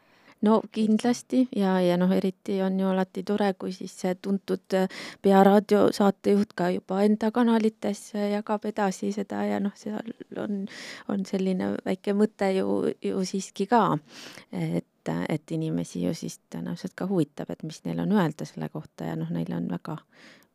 no 0.42 0.62
kindlasti. 0.72 1.48
Ja, 1.56 1.80
ja 1.80 1.96
noh, 1.96 2.10
eriti 2.12 2.60
on 2.62 2.80
ju 2.80 2.88
alati 2.88 3.22
tore, 3.26 3.52
kui 3.58 3.72
siis 3.72 3.94
see 4.00 4.14
tuntud 4.22 4.76
Pearaadio 5.22 5.86
saatejuht 5.96 6.52
ka 6.58 6.70
juba 6.74 7.02
enda 7.06 7.30
kanalites 7.34 8.10
jagab 8.14 8.66
edasi 8.68 9.12
seda 9.16 9.44
ja 9.48 9.60
noh, 9.62 9.74
seal 9.78 10.12
on, 10.42 10.64
on 11.12 11.24
selline 11.28 11.72
väike 11.86 12.14
mõte 12.16 12.52
ju, 12.58 12.92
ju 13.02 13.24
siiski 13.24 13.68
ka, 13.70 13.88
et 14.52 14.86
et 15.06 15.52
inimesi 15.54 16.00
ju 16.02 16.10
siis 16.18 16.40
tõenäoliselt 16.50 16.96
ka 16.98 17.06
huvitab, 17.06 17.52
et 17.54 17.60
mis 17.62 17.76
neil 17.84 18.00
on 18.02 18.10
öelda 18.16 18.42
selle 18.42 18.66
kohta. 18.68 19.06
Ja 19.06 19.14
noh, 19.14 19.28
neil 19.30 19.52
on 19.54 19.68
väga 19.70 19.94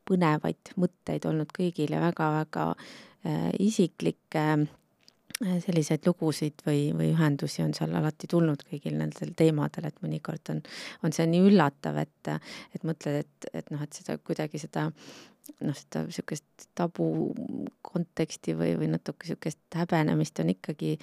põnevaid 0.09 0.73
mõtteid 0.75 1.23
olnud 1.29 1.53
kõigil 1.55 1.93
ja 1.95 2.01
väga-väga 2.03 2.65
äh, 2.73 2.89
isiklikke 3.59 4.45
äh, 4.53 4.69
Äh, 5.41 5.57
selliseid 5.63 6.05
lugusid 6.05 6.61
või, 6.67 6.91
või 6.93 7.07
ühendusi 7.15 7.63
on 7.63 7.71
seal 7.73 7.95
alati 7.97 8.27
tulnud 8.29 8.61
kõigil 8.67 8.93
nendel 8.99 9.31
teemadel, 9.37 9.87
et 9.89 9.95
mõnikord 10.03 10.51
on, 10.53 10.59
on 11.01 11.15
see 11.15 11.25
nii 11.31 11.47
üllatav, 11.49 11.97
et, 11.97 12.29
et 12.75 12.83
mõtled, 12.85 13.23
et, 13.23 13.47
et 13.57 13.71
noh, 13.73 13.81
et 13.81 13.97
seda 13.97 14.19
kuidagi 14.21 14.61
seda 14.61 14.83
noh, 14.91 15.79
seda 15.79 16.03
niisugust 16.05 16.67
tabu 16.77 17.07
konteksti 17.89 18.53
või, 18.59 18.75
või 18.77 18.91
natuke 18.91 19.25
niisugust 19.25 19.79
häbenemist 19.81 20.43
on 20.43 20.53
ikkagi 20.53 20.93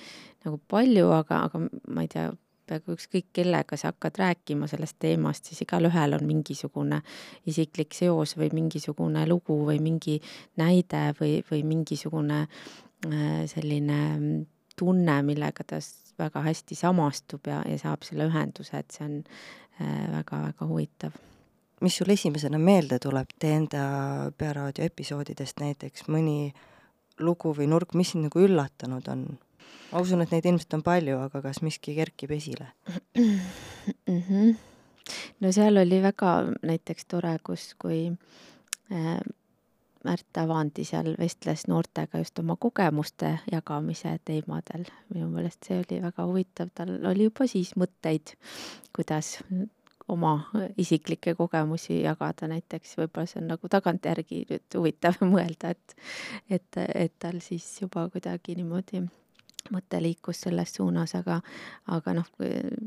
nagu 0.47 0.61
palju, 0.71 1.11
aga, 1.17 1.43
aga 1.49 1.65
ma 1.67 2.07
ei 2.07 2.13
tea, 2.15 2.29
peaaegu 2.69 2.97
ükskõik 2.99 3.31
kellega 3.41 3.77
sa 3.81 3.93
hakkad 3.93 4.21
rääkima 4.21 4.69
sellest 4.71 4.99
teemast, 5.03 5.49
siis 5.49 5.65
igalühel 5.65 6.19
on 6.19 6.27
mingisugune 6.29 7.01
isiklik 7.49 7.97
seos 7.97 8.37
või 8.39 8.53
mingisugune 8.55 9.25
lugu 9.29 9.57
või 9.71 9.81
mingi 9.83 10.21
näide 10.61 11.09
või, 11.21 11.41
või 11.51 11.65
mingisugune 11.67 12.45
Äh, 13.07 13.47
selline 13.47 13.99
tunne, 14.77 15.21
millega 15.23 15.63
ta 15.63 15.79
väga 16.19 16.41
hästi 16.43 16.75
samastub 16.75 17.47
ja, 17.47 17.61
ja 17.63 17.77
saab 17.79 18.03
selle 18.03 18.27
ühenduse, 18.27 18.81
et 18.81 18.91
see 18.91 19.05
on 19.07 19.21
väga-väga 19.79 20.65
äh, 20.65 20.67
huvitav. 20.67 21.21
mis 21.81 21.95
sul 21.97 22.11
esimesena 22.11 22.59
meelde 22.59 22.99
tuleb 22.99 23.31
teie 23.39 23.55
enda 23.61 23.83
Pearaadio 24.35 24.83
episoodidest 24.85 25.61
näiteks 25.63 26.09
mõni 26.11 26.51
lugu 27.23 27.53
või 27.55 27.69
nurk, 27.71 27.95
mis 27.95 28.11
sind 28.17 28.27
nagu 28.27 28.43
üllatanud 28.43 29.07
on? 29.15 29.25
Ma 29.93 30.03
usun, 30.05 30.23
et 30.23 30.33
neid 30.35 30.47
ilmselt 30.51 30.79
on 30.79 30.85
palju, 30.87 31.19
aga 31.29 31.43
kas 31.45 31.63
miski 31.65 31.95
kerkib 31.97 32.33
esile 32.37 32.71
mm? 33.17 33.41
-hmm. 34.07 34.55
no 35.41 35.53
seal 35.53 35.77
oli 35.77 36.03
väga 36.03 36.35
näiteks 36.63 37.09
tore, 37.09 37.37
kus, 37.43 37.75
kui 37.79 38.07
äh, 38.93 39.21
Märt 40.05 40.39
Avandi 40.39 40.85
seal 40.87 41.17
vestles 41.19 41.67
noortega 41.67 42.21
just 42.23 42.39
oma 42.39 42.55
kogemuste 42.57 43.39
jagamise 43.53 44.19
teemadel. 44.25 44.85
minu 45.15 45.27
meelest 45.29 45.67
see 45.67 45.81
oli 45.81 45.99
väga 46.03 46.27
huvitav, 46.27 46.71
tal 46.75 46.93
oli 47.11 47.27
juba 47.27 47.47
siis 47.51 47.75
mõtteid, 47.77 48.37
kuidas 48.95 49.41
oma 50.09 50.33
isiklikke 50.79 51.35
kogemusi 51.35 52.01
jagada 52.03 52.49
näiteks, 52.49 52.95
võib-olla 53.01 53.27
see 53.29 53.43
on 53.43 53.51
nagu 53.53 53.69
tagantjärgi 53.69 54.45
nüüd 54.51 54.79
huvitav 54.79 55.19
mõelda, 55.35 55.75
et 55.75 55.97
et, 56.49 56.83
et 56.95 57.19
tal 57.19 57.43
siis 57.45 57.67
juba 57.83 58.09
kuidagi 58.13 58.57
niimoodi 58.61 59.03
mõte 59.75 60.01
liikus 60.03 60.43
selles 60.45 60.73
suunas, 60.77 61.15
aga, 61.19 61.39
aga 61.95 62.15
noh, 62.19 62.29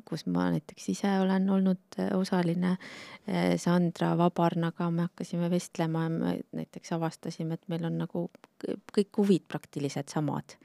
kus 0.08 0.26
ma 0.32 0.50
näiteks 0.54 0.90
ise 0.94 1.12
olen 1.22 1.50
olnud 1.54 1.98
äh, 2.00 2.12
osaline 2.18 2.76
äh, 2.76 3.56
Sandra 3.62 4.14
Vabarnaga, 4.20 4.90
me 4.94 5.08
hakkasime 5.10 5.50
vestlema 5.52 6.06
ja 6.08 6.14
me 6.14 6.38
näiteks 6.62 6.96
avastasime, 6.98 7.58
et 7.58 7.68
meil 7.72 7.86
on 7.90 8.00
nagu 8.04 8.28
kõik 8.96 9.22
huvid 9.22 9.48
praktiliselt 9.50 10.14
samad 10.14 10.58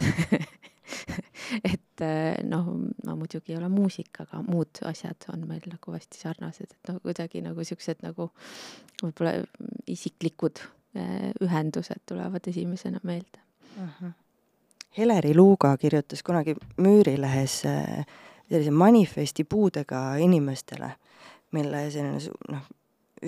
et 1.72 2.04
äh, 2.06 2.40
noh, 2.46 2.72
ma 3.06 3.16
muidugi 3.18 3.54
ei 3.54 3.60
ole 3.60 3.70
muusik, 3.72 4.22
aga 4.24 4.42
muud 4.46 4.82
asjad 4.90 5.28
on 5.34 5.46
meil 5.50 5.66
nagu 5.70 5.96
hästi 5.96 6.22
sarnased, 6.22 6.74
et 6.76 6.92
noh, 6.92 7.00
kuidagi 7.04 7.44
nagu 7.46 7.66
siuksed 7.66 8.04
nagu 8.06 8.30
võib-olla 9.02 9.38
isiklikud 9.90 10.64
ühendused 10.90 12.00
tulevad 12.10 12.48
esimesena 12.50 12.98
meelde 13.06 13.38
uh. 13.78 13.92
-huh 14.00 14.19
Heleri 14.98 15.34
Luuga 15.36 15.76
kirjutas 15.78 16.22
kunagi 16.26 16.56
Müürilehes 16.82 17.62
äh, 17.66 18.06
sellise 18.50 18.70
manifesti 18.70 19.44
puudega 19.44 20.16
inimestele, 20.18 20.90
mille 21.54 21.84
selline 21.94 22.18
noh, 22.50 22.64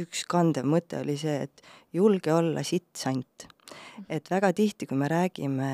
üks 0.03 0.25
kandev 0.31 0.67
mõte 0.67 0.99
oli 1.05 1.15
see, 1.21 1.45
et 1.47 1.63
julge 1.95 2.35
olla 2.35 2.65
sitt-sant. 2.67 3.47
et 4.09 4.31
väga 4.31 4.53
tihti, 4.53 4.87
kui 4.87 4.99
me 4.99 5.09
räägime 5.09 5.71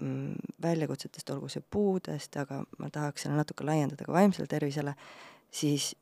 mm, 0.00 0.34
väljakutsetest, 0.62 1.30
olgu 1.30 1.48
see 1.52 1.62
puudest, 1.70 2.36
aga 2.40 2.64
ma 2.78 2.88
tahaks 2.90 3.26
selle 3.26 3.36
natuke 3.36 3.68
laiendada 3.68 4.08
ka 4.08 4.16
vaimsele 4.16 4.48
tervisele, 4.48 4.94
siis 5.50 5.92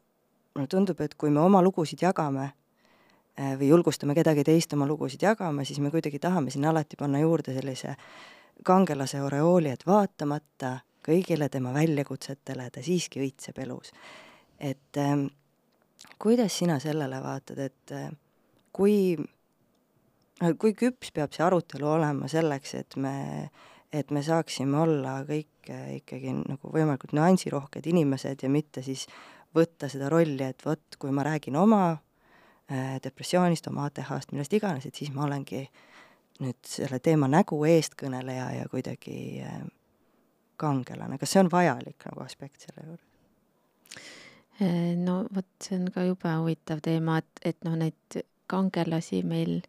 mulle 0.55 0.70
tundub, 0.70 1.01
et 1.01 1.14
kui 1.18 1.35
me 1.35 1.42
oma 1.42 1.61
lugusid 1.66 2.07
jagame 2.07 2.46
äh, 2.46 3.57
või 3.59 3.75
julgustame 3.75 4.14
kedagi 4.14 4.46
teist 4.46 4.73
oma 4.79 4.87
lugusid 4.87 5.27
jagama, 5.27 5.66
siis 5.66 5.83
me 5.83 5.90
kuidagi 5.90 6.23
tahame 6.23 6.55
sinna 6.55 6.70
alati 6.70 6.96
panna 6.96 7.18
juurde 7.18 7.59
sellise 7.59 7.96
äh, 7.96 8.31
kangelase 8.64 9.23
oreooli, 9.23 9.70
et 9.70 9.87
vaatamata 9.87 10.79
kõigile 11.07 11.49
tema 11.49 11.73
väljakutsetele 11.75 12.68
ta 12.70 12.83
siiski 12.85 13.23
õitseb 13.25 13.59
elus. 13.64 13.92
et 14.61 14.96
äh, 14.99 15.31
kuidas 16.18 16.59
sina 16.59 16.79
sellele 16.79 17.23
vaatad, 17.23 17.59
et 17.59 17.92
äh, 17.92 18.11
kui, 18.73 19.16
kui 20.59 20.75
küps 20.75 21.12
peab 21.16 21.33
see 21.33 21.44
arutelu 21.44 21.88
olema 21.88 22.29
selleks, 22.29 22.75
et 22.75 22.96
me, 22.96 23.51
et 23.92 24.11
me 24.11 24.23
saaksime 24.23 24.79
olla 24.81 25.20
kõik 25.29 25.73
äh, 25.73 25.96
ikkagi 26.01 26.37
nagu 26.42 26.73
võimalikult 26.77 27.16
nüansirohked 27.16 27.87
inimesed 27.87 28.44
ja 28.44 28.53
mitte 28.53 28.85
siis 28.85 29.07
võtta 29.57 29.88
seda 29.90 30.11
rolli, 30.12 30.44
et 30.44 30.64
vot, 30.66 30.85
kui 30.99 31.11
ma 31.14 31.25
räägin 31.27 31.57
oma 31.57 31.85
äh, 31.92 32.99
depressioonist, 33.03 33.66
oma 33.73 33.88
ATH-st, 33.88 34.35
millest 34.35 34.53
iganes, 34.53 34.87
et 34.87 35.01
siis 35.01 35.11
ma 35.14 35.25
olengi 35.25 35.64
äh, 35.64 35.87
nüüd 36.40 36.59
selle 36.66 36.98
teema 37.05 37.29
nägu, 37.31 37.59
eestkõneleja 37.68 38.48
ja 38.57 38.66
kuidagi 38.70 39.42
äh, 39.44 39.61
kangelane, 40.61 41.18
kas 41.20 41.35
see 41.35 41.44
on 41.44 41.50
vajalik 41.53 42.09
nagu 42.09 42.24
aspekt 42.24 42.66
selle 42.66 42.87
juures? 42.87 43.07
Äh, 44.61 44.92
no 45.00 45.22
vot, 45.35 45.48
see 45.62 45.79
on 45.81 45.88
ka 45.94 46.05
jube 46.09 46.35
huvitav 46.42 46.83
teema, 46.85 47.18
et, 47.20 47.44
et 47.53 47.61
noh, 47.66 47.76
neid 47.81 48.20
kangelasi 48.50 49.22
meil 49.26 49.61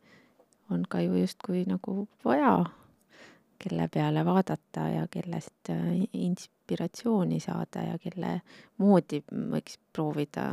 on 0.71 0.86
ka 0.89 1.03
ju 1.03 1.19
justkui 1.19 1.65
nagu 1.67 2.05
vaja, 2.25 2.55
kelle 3.62 3.86
peale 3.93 4.23
vaadata 4.25 4.88
ja 4.89 5.07
kellest 5.12 5.69
äh, 5.69 5.99
inspiratsiooni 6.13 7.41
saada 7.43 7.84
ja 7.91 7.99
kelle 8.01 8.39
moodi 8.81 9.21
võiks 9.29 9.77
proovida 9.93 10.47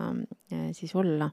siis 0.77 0.95
olla. 0.99 1.31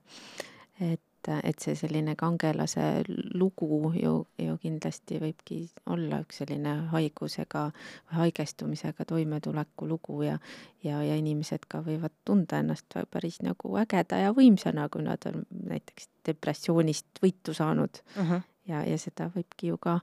et 0.79 1.01
et, 1.27 1.45
et 1.49 1.59
see 1.59 1.75
selline 1.75 2.15
kangelase 2.19 3.03
lugu 3.33 3.91
ju, 3.97 4.13
ju 4.41 4.57
kindlasti 4.61 5.19
võibki 5.21 5.59
olla 5.91 6.21
üks 6.23 6.41
selline 6.41 6.75
haigusega 6.93 7.65
või 7.71 8.19
haigestumisega 8.19 9.05
toimetuleku 9.09 9.89
lugu 9.89 10.21
ja, 10.25 10.37
ja, 10.83 11.01
ja 11.03 11.17
inimesed 11.19 11.67
ka 11.67 11.81
võivad 11.85 12.13
tunda 12.25 12.61
ennast 12.63 12.97
päris 13.11 13.41
nagu 13.45 13.75
ägeda 13.81 14.21
ja 14.21 14.33
võimsana, 14.35 14.87
kui 14.89 15.05
nad 15.05 15.25
on 15.31 15.45
näiteks 15.49 16.09
depressioonist 16.25 17.21
võitu 17.23 17.53
saanud 17.53 18.01
uh. 18.17 18.23
-huh. 18.31 18.41
ja, 18.67 18.83
ja 18.85 18.97
seda 18.97 19.29
võibki 19.35 19.73
ju 19.73 19.77
ka 19.77 19.99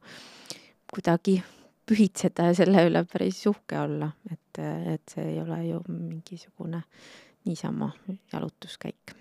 kuidagi 0.93 1.43
pühitseda 1.87 2.51
ja 2.51 2.55
selle 2.55 2.87
üle 2.89 3.05
päris 3.11 3.41
uhke 3.51 3.79
olla, 3.81 4.13
et, 4.31 4.59
et 4.95 5.15
see 5.15 5.25
ei 5.35 5.41
ole 5.43 5.59
ju 5.67 5.81
mingisugune 5.89 6.83
niisama 7.45 7.91
jalutuskäik. 8.33 9.15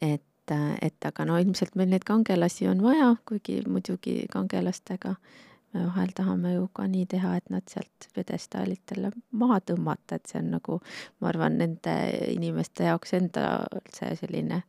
et, 0.00 0.22
et 0.82 1.04
aga 1.04 1.26
no 1.28 1.38
ilmselt 1.40 1.76
meil 1.76 1.90
neid 1.92 2.06
kangelasi 2.08 2.68
on 2.70 2.82
vaja, 2.82 3.14
kuigi 3.28 3.60
muidugi 3.66 4.20
kangelastega 4.32 5.14
me 5.74 5.84
vahel 5.84 6.12
tahame 6.16 6.54
ju 6.54 6.68
ka 6.72 6.86
nii 6.88 7.06
teha, 7.12 7.34
et 7.36 7.50
nad 7.52 7.66
sealt 7.68 8.08
pjedestaalilt 8.14 8.94
jälle 8.94 9.10
maha 9.30 9.58
tõmmata, 9.60 10.16
et 10.16 10.30
see 10.30 10.40
on 10.40 10.52
nagu, 10.56 10.78
ma 11.20 11.28
arvan, 11.32 11.58
nende 11.60 11.96
inimeste 12.32 12.88
jaoks 12.88 13.12
enda 13.18 13.44
see 13.92 14.14
selline 14.22 14.62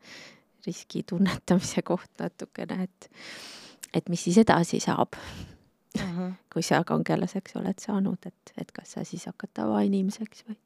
riski 0.67 1.05
tunnetamise 1.07 1.85
koht 1.87 2.11
natukene, 2.19 2.83
et 2.89 3.09
et 3.95 4.09
mis 4.11 4.21
siis 4.21 4.37
edasi 4.37 4.77
saab 4.83 5.15
uh, 5.97 6.17
-huh. 6.17 6.33
kui 6.53 6.63
sa 6.63 6.83
kangelaseks 6.83 7.55
oled 7.55 7.79
saanud, 7.79 8.25
et, 8.25 8.53
et 8.57 8.71
kas 8.71 8.91
sa 8.91 9.03
siis 9.03 9.25
hakkad 9.25 9.49
tavainimeseks 9.53 10.45
või 10.47 10.57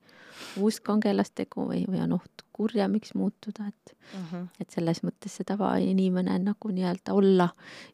uus 0.58 0.80
kangelastegu 0.82 1.68
või, 1.70 1.84
või 1.88 2.02
on 2.04 2.14
oht 2.18 2.44
kurjemiks 2.54 3.14
muutuda, 3.16 3.68
et 3.68 3.96
uh, 4.16 4.34
-huh. 4.34 4.48
et 4.60 4.70
selles 4.70 5.04
mõttes 5.04 5.38
see 5.38 5.46
tavainimene 5.46 6.40
nagu 6.40 6.72
nii-öelda 6.72 7.14
olla 7.14 7.50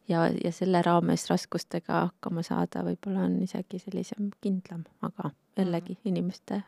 ja, 0.08 0.26
ja 0.44 0.52
selle 0.52 0.82
raames 0.82 1.30
raskustega 1.30 2.00
hakkama 2.00 2.42
saada, 2.42 2.84
võib-olla 2.84 3.28
on 3.28 3.42
isegi 3.42 3.78
sellisem 3.78 4.30
kindlam, 4.40 4.84
aga 5.02 5.30
jällegi 5.56 5.92
uh 5.92 5.98
-huh. 5.98 6.08
inimeste 6.08 6.62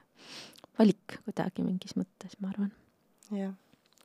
valik 0.79 1.19
kuidagi 1.25 1.63
mingis 1.63 1.97
mõttes, 1.97 2.39
ma 2.41 2.49
arvan. 2.49 2.73
jah, 3.31 3.55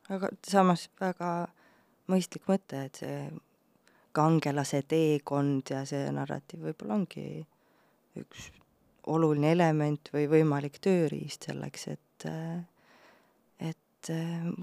aga 0.10 0.30
samas 0.48 0.90
väga 1.00 1.48
mõistlik 2.08 2.48
mõte, 2.48 2.86
et 2.86 2.96
see 2.96 3.32
kangelase 4.18 4.82
teekond 4.90 5.70
ja 5.74 5.84
see 5.86 6.08
narratiiv 6.14 6.70
võib-olla 6.70 6.98
ongi 6.98 7.28
üks 8.18 8.50
oluline 9.08 9.52
element 9.56 10.10
või 10.14 10.28
võimalik 10.32 10.80
tööriist 10.84 11.48
selleks, 11.48 11.88
et, 11.94 12.28
et 13.64 14.12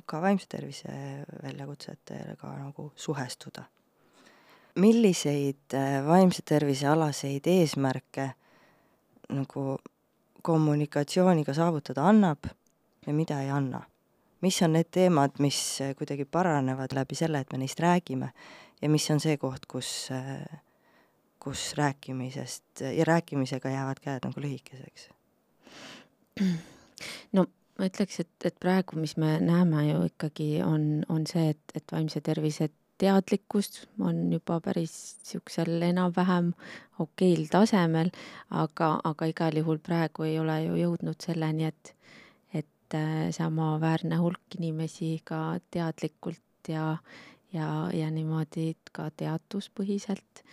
ka 0.07 0.21
vaimse 0.21 0.49
tervise 0.51 0.93
väljakutsetega 1.43 2.53
nagu 2.59 2.91
suhestuda. 2.97 3.65
milliseid 4.75 5.75
vaimse 6.07 6.43
tervise 6.43 6.87
alaseid 6.91 7.47
eesmärke 7.47 8.33
nagu 9.31 9.79
kommunikatsiooniga 10.43 11.55
saavutada 11.55 12.09
annab 12.09 12.51
ja 13.07 13.13
mida 13.13 13.41
ei 13.43 13.51
anna? 13.51 13.83
mis 14.41 14.63
on 14.63 14.75
need 14.77 14.91
teemad, 14.93 15.39
mis 15.41 15.79
kuidagi 15.97 16.25
paranevad 16.25 16.93
läbi 16.93 17.15
selle, 17.17 17.41
et 17.41 17.53
me 17.53 17.59
neist 17.59 17.81
räägime 17.81 18.29
ja 18.85 18.93
mis 18.93 19.09
on 19.11 19.21
see 19.23 19.39
koht, 19.41 19.65
kus, 19.71 19.91
kus 21.41 21.73
rääkimisest 21.81 22.85
ja 22.85 23.09
rääkimisega 23.09 23.73
jäävad 23.73 24.05
käed 24.05 24.29
nagu 24.29 24.45
lühikeseks? 24.45 25.09
no 27.33 27.47
ma 27.79 27.89
ütleks, 27.89 28.21
et, 28.23 28.35
et 28.45 28.57
praegu, 28.61 28.99
mis 29.01 29.17
me 29.21 29.39
näeme 29.43 29.89
ju 29.89 30.07
ikkagi 30.11 30.49
on, 30.67 31.05
on 31.09 31.27
see, 31.31 31.55
et, 31.55 31.77
et 31.79 31.95
vaimse 31.95 32.21
tervise 32.25 32.69
teadlikkus 33.01 33.89
on 33.99 34.29
juba 34.33 34.61
päris 34.63 34.95
niisugusel 35.25 35.83
enam-vähem 35.83 36.53
okeil 37.03 37.49
tasemel, 37.51 38.13
aga, 38.51 38.95
aga 39.05 39.29
igal 39.31 39.59
juhul 39.59 39.81
praegu 39.83 40.29
ei 40.29 40.39
ole 40.39 40.61
ju 40.69 40.79
jõudnud 40.79 41.27
selleni, 41.27 41.71
et, 41.73 41.95
et 42.55 42.99
äh, 42.99 43.29
samaväärne 43.35 44.21
hulk 44.23 44.59
inimesi 44.59 45.17
ka 45.27 45.59
teadlikult 45.75 46.71
ja, 46.71 46.95
ja, 47.55 47.69
ja 47.95 48.11
niimoodi 48.11 48.75
ka 48.93 49.09
teaduspõhiselt 49.17 50.45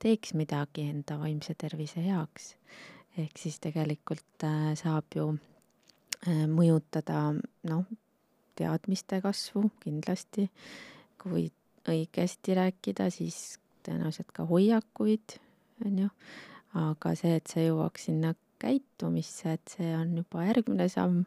teeks 0.00 0.34
midagi 0.38 0.86
enda 0.90 1.18
vaimse 1.20 1.54
tervise 1.58 2.02
heaks. 2.04 2.54
ehk 3.18 3.38
siis 3.38 3.58
tegelikult 3.60 4.44
äh, 4.46 4.72
saab 4.78 5.16
ju 5.16 5.26
äh, 5.34 6.44
mõjutada 6.48 7.32
noh, 7.68 7.84
teadmiste 8.56 9.20
kasvu 9.20 9.70
kindlasti, 9.82 10.46
kui 11.20 11.48
õigesti 11.88 12.54
rääkida, 12.56 13.08
siis 13.10 13.58
tõenäoliselt 13.84 14.32
ka 14.36 14.44
hoiakuid, 14.48 15.36
on 15.86 15.98
ju, 16.04 16.08
aga 16.78 17.14
see, 17.18 17.34
et 17.40 17.50
see 17.50 17.66
jõuaks 17.66 18.08
sinna 18.08 18.34
käitumisse, 18.60 19.56
et 19.56 19.74
see 19.76 19.90
on 19.96 20.12
juba 20.20 20.44
järgmine 20.44 20.88
samm, 20.92 21.24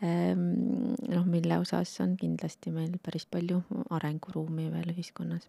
noh, 0.00 1.24
mille 1.28 1.58
osas 1.60 1.92
on 2.00 2.16
kindlasti 2.16 2.72
meil 2.72 2.94
päris 3.04 3.26
palju 3.28 3.60
arenguruumi 3.92 4.70
veel 4.72 4.94
ühiskonnas. 4.94 5.48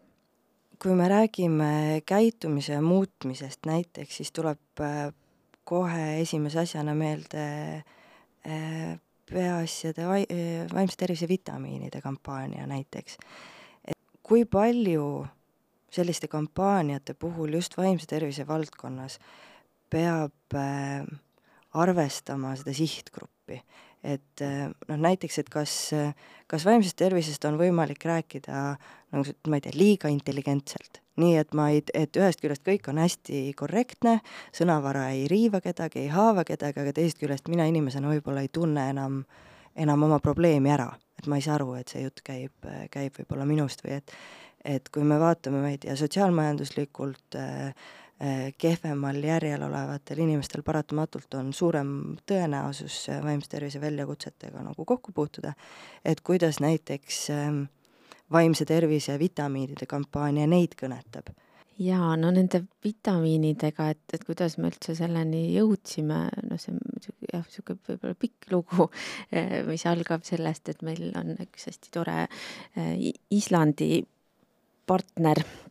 kui 0.81 0.95
me 0.97 1.07
räägime 1.07 2.01
käitumise 2.05 2.79
muutmisest 2.81 3.65
näiteks, 3.65 4.17
siis 4.17 4.31
tuleb 4.31 4.81
äh, 4.81 5.13
kohe 5.63 6.21
esimese 6.21 6.59
asjana 6.59 6.95
meelde 6.97 7.43
äh, 7.77 8.99
peaasjade 9.29 10.07
vai-, 10.09 10.25
äh, 10.25 10.65
vaimse 10.73 10.97
tervise 10.97 11.27
vitamiinide 11.27 12.01
kampaania 12.01 12.67
näiteks. 12.67 13.17
kui 14.23 14.45
palju 14.45 15.27
selliste 15.91 16.27
kampaaniate 16.27 17.13
puhul 17.13 17.53
just 17.53 17.77
vaimse 17.77 18.07
tervise 18.07 18.47
valdkonnas 18.47 19.19
peab 19.89 20.55
arvestama 21.73 22.55
seda 22.55 22.73
sihtgruppi 22.73 23.59
et 24.03 24.41
eh, 24.41 24.65
noh, 24.89 24.97
näiteks, 24.97 25.37
et 25.43 25.49
kas, 25.53 25.75
kas 26.49 26.65
vaimsest 26.65 26.97
tervisest 26.97 27.45
on 27.45 27.59
võimalik 27.59 28.05
rääkida 28.05 28.63
nagu 29.11 29.33
ma 29.51 29.59
ei 29.59 29.63
tea, 29.65 29.75
liiga 29.75 30.11
intelligentselt. 30.11 31.01
nii 31.21 31.35
et 31.37 31.53
ma 31.53 31.67
ei, 31.69 31.81
et 31.93 32.17
ühest 32.17 32.39
küljest 32.41 32.63
kõik 32.65 32.87
on 32.89 32.97
hästi 33.01 33.43
korrektne, 33.59 34.21
sõnavara 34.55 35.09
ei 35.13 35.27
riiva 35.29 35.59
kedagi, 35.61 36.05
ei 36.05 36.11
haava 36.13 36.45
kedagi, 36.47 36.79
aga 36.81 36.93
teisest 36.95 37.19
küljest 37.19 37.51
mina 37.51 37.67
inimesena 37.69 38.09
võib-olla 38.09 38.41
ei 38.45 38.49
tunne 38.49 38.87
enam, 38.93 39.21
enam 39.75 40.07
oma 40.07 40.21
probleemi 40.23 40.71
ära. 40.71 40.89
et 41.19 41.27
ma 41.27 41.37
ei 41.37 41.43
saa 41.45 41.59
aru, 41.59 41.75
et 41.77 41.91
see 41.91 42.01
jutt 42.01 42.23
käib, 42.25 42.69
käib 42.89 43.19
võib-olla 43.19 43.45
minust 43.45 43.83
või 43.85 43.99
et 43.99 44.15
et 44.61 44.89
kui 44.93 45.01
me 45.01 45.15
vaatame, 45.17 45.57
ma 45.57 45.69
ei 45.73 45.79
tea, 45.81 45.95
sotsiaalmajanduslikult 45.97 47.35
äh, 47.35 47.73
Äh, 47.73 48.00
kehvemal 48.57 49.17
järjel 49.23 49.63
olevatel 49.65 50.19
inimestel 50.21 50.61
paratamatult 50.65 51.33
on 51.39 51.53
suurem 51.53 51.93
tõenäosus 52.29 53.07
äh, 53.09 53.21
vaimse 53.23 53.49
tervise 53.49 53.81
väljakutsetega 53.81 54.61
nagu 54.61 54.85
kokku 54.85 55.13
puutuda, 55.15 55.53
et 56.05 56.21
kuidas 56.21 56.59
näiteks 56.61 57.21
ähm, 57.33 57.63
vaimse 58.31 58.65
tervise 58.65 59.17
vitamiinide 59.19 59.87
kampaania 59.89 60.45
neid 60.47 60.77
kõnetab? 60.77 61.33
Jaa, 61.81 62.11
no 62.19 62.29
nende 62.35 62.61
vitamiinidega, 62.85 63.87
et, 63.95 64.03
et 64.13 64.27
kuidas 64.27 64.59
me 64.61 64.69
üldse 64.69 64.93
selleni 64.93 65.47
jõudsime, 65.55 66.21
noh, 66.45 66.61
see 66.61 66.75
on 66.75 67.01
jah, 67.31 67.41
niisugune 67.47 67.81
võib-olla 67.87 68.19
pikk 68.21 68.51
lugu, 68.53 68.91
äh, 69.33 69.63
mis 69.65 69.87
algab 69.89 70.27
sellest, 70.29 70.69
et 70.69 70.85
meil 70.85 71.09
on 71.17 71.33
üks 71.41 71.71
hästi 71.71 71.95
tore 71.97 72.27
Islandi 73.33 74.03
partner, 74.85 75.41
Äh, 75.41 75.70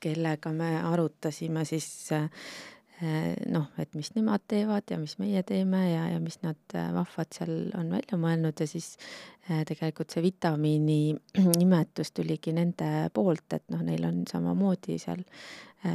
kellega 0.00 0.52
me 0.54 0.76
arutasime 0.86 1.64
siis 1.66 1.86
äh, 2.12 2.28
noh, 3.50 3.66
et 3.82 3.94
mis 3.98 4.12
nemad 4.14 4.44
teevad 4.48 4.90
ja 4.90 4.98
mis 5.00 5.16
meie 5.18 5.42
teeme 5.46 5.80
ja, 5.90 6.06
ja 6.12 6.20
mis 6.22 6.38
nad 6.44 6.76
äh, 6.78 6.92
vahvad 6.94 7.32
seal 7.34 7.54
on 7.78 7.90
välja 7.90 8.18
mõelnud 8.20 8.62
ja 8.62 8.68
siis 8.70 8.94
tegelikult 9.66 10.14
see 10.14 10.22
vitamiini 10.22 11.00
nimetus 11.60 12.12
tuligi 12.14 12.54
nende 12.54 13.08
poolt, 13.14 13.48
et 13.56 13.64
noh, 13.74 13.82
neil 13.82 14.06
on 14.06 14.22
samamoodi 14.30 15.00
seal 15.02 15.24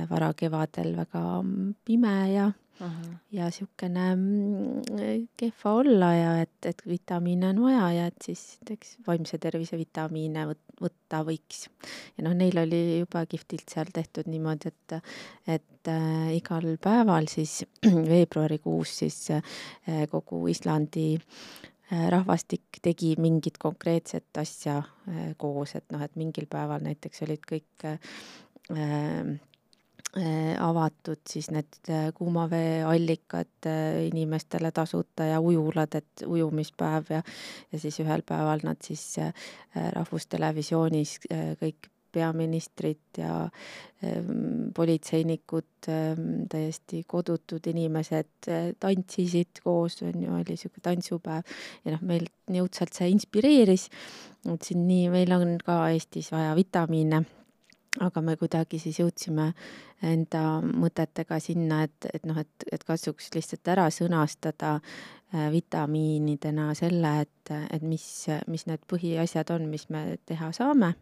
varakevadel 0.10 0.96
väga 0.98 1.24
pime 1.86 2.16
ja 2.34 2.48
Aha. 2.78 3.08
ja 3.34 3.48
niisugune 3.50 4.04
mm, 4.16 5.22
kehva 5.40 5.72
olla 5.80 6.10
ja 6.14 6.34
et, 6.44 6.58
et 6.70 6.84
vitamiine 6.86 7.50
on 7.50 7.62
vaja 7.64 7.88
ja 7.96 8.08
et 8.12 8.28
siis 8.28 8.44
näiteks 8.62 8.98
vaimse 9.08 9.40
tervise 9.42 9.80
vitamiine 9.80 10.44
võt-, 10.52 10.76
võtta 10.84 11.24
võiks. 11.26 11.64
ja 12.18 12.28
noh, 12.28 12.36
neil 12.38 12.60
oli 12.62 12.82
juba 13.00 13.26
kihvtilt 13.26 13.74
seal 13.74 13.90
tehtud 13.94 14.30
niimoodi, 14.30 14.70
et, 14.70 14.98
et 15.58 15.94
äh, 15.94 16.36
igal 16.38 16.70
päeval 16.84 17.32
siis 17.32 17.64
veebruarikuus 18.12 18.98
siis 19.02 19.22
äh, 19.34 20.04
kogu 20.12 20.44
Islandi 20.52 21.16
äh, 21.18 22.10
rahvastik 22.14 22.84
tegi 22.84 23.16
mingit 23.18 23.58
konkreetset 23.58 24.44
asja 24.44 24.84
äh, 24.84 25.32
koos, 25.38 25.74
et 25.80 25.88
noh, 25.96 26.06
et 26.06 26.20
mingil 26.20 26.46
päeval 26.52 26.86
näiteks 26.86 27.26
olid 27.26 27.50
kõik 27.50 27.90
äh, 27.90 27.98
Äh, 28.70 29.40
avatud 30.16 31.20
siis 31.30 31.50
need 31.52 31.90
äh, 31.90 32.14
kuumaveeallikad 32.16 33.68
äh, 33.68 34.06
inimestele 34.08 34.72
tasuta 34.72 35.24
ja 35.24 35.42
ujulad, 35.42 35.94
et 36.00 36.24
ujumispäev 36.26 37.12
ja 37.12 37.22
ja 37.72 37.80
siis 37.80 38.00
ühel 38.00 38.24
päeval 38.26 38.64
nad 38.64 38.82
siis 38.82 39.18
Rahvustelevisioonis 39.76 41.20
kõik 41.60 41.92
peaministrid 42.12 43.20
ja 43.20 43.50
ähm, 44.04 44.72
politseinikud, 44.74 45.90
ähm, 45.92 46.48
täiesti 46.50 47.04
kodutud 47.08 47.68
inimesed 47.68 48.48
tantsisid 48.80 49.62
koos, 49.64 50.02
on 50.02 50.24
ju, 50.24 50.34
oli 50.34 50.56
niisugune 50.56 50.86
tantsupäev. 50.88 51.58
Ja 51.86 51.94
noh, 51.94 52.06
meil 52.08 52.30
jõudsalt 52.48 52.96
see 52.96 53.12
inspireeris, 53.12 53.90
mõtlesin 54.48 54.88
nii, 54.88 55.10
meil 55.14 55.36
on 55.36 55.58
ka 55.62 55.84
Eestis 55.92 56.32
vaja 56.32 56.56
vitamiine 56.58 57.26
aga 58.04 58.22
me 58.22 58.36
kuidagi 58.38 58.80
siis 58.82 59.00
jõudsime 59.02 59.52
enda 60.06 60.60
mõtetega 60.62 61.40
sinna, 61.42 61.84
et, 61.88 62.10
et 62.14 62.26
noh, 62.30 62.38
et, 62.38 62.68
et 62.72 62.84
katsuks 62.86 63.32
lihtsalt 63.34 63.72
ära 63.74 63.88
sõnastada 63.94 64.78
vitamiinidena 65.52 66.70
selle, 66.78 67.10
et, 67.26 67.52
et 67.76 67.82
mis, 67.84 68.06
mis 68.48 68.64
need 68.70 68.86
põhiasjad 68.88 69.52
on, 69.52 69.66
mis 69.68 69.90
me 69.92 70.04
teha 70.26 70.54
saame 70.56 70.94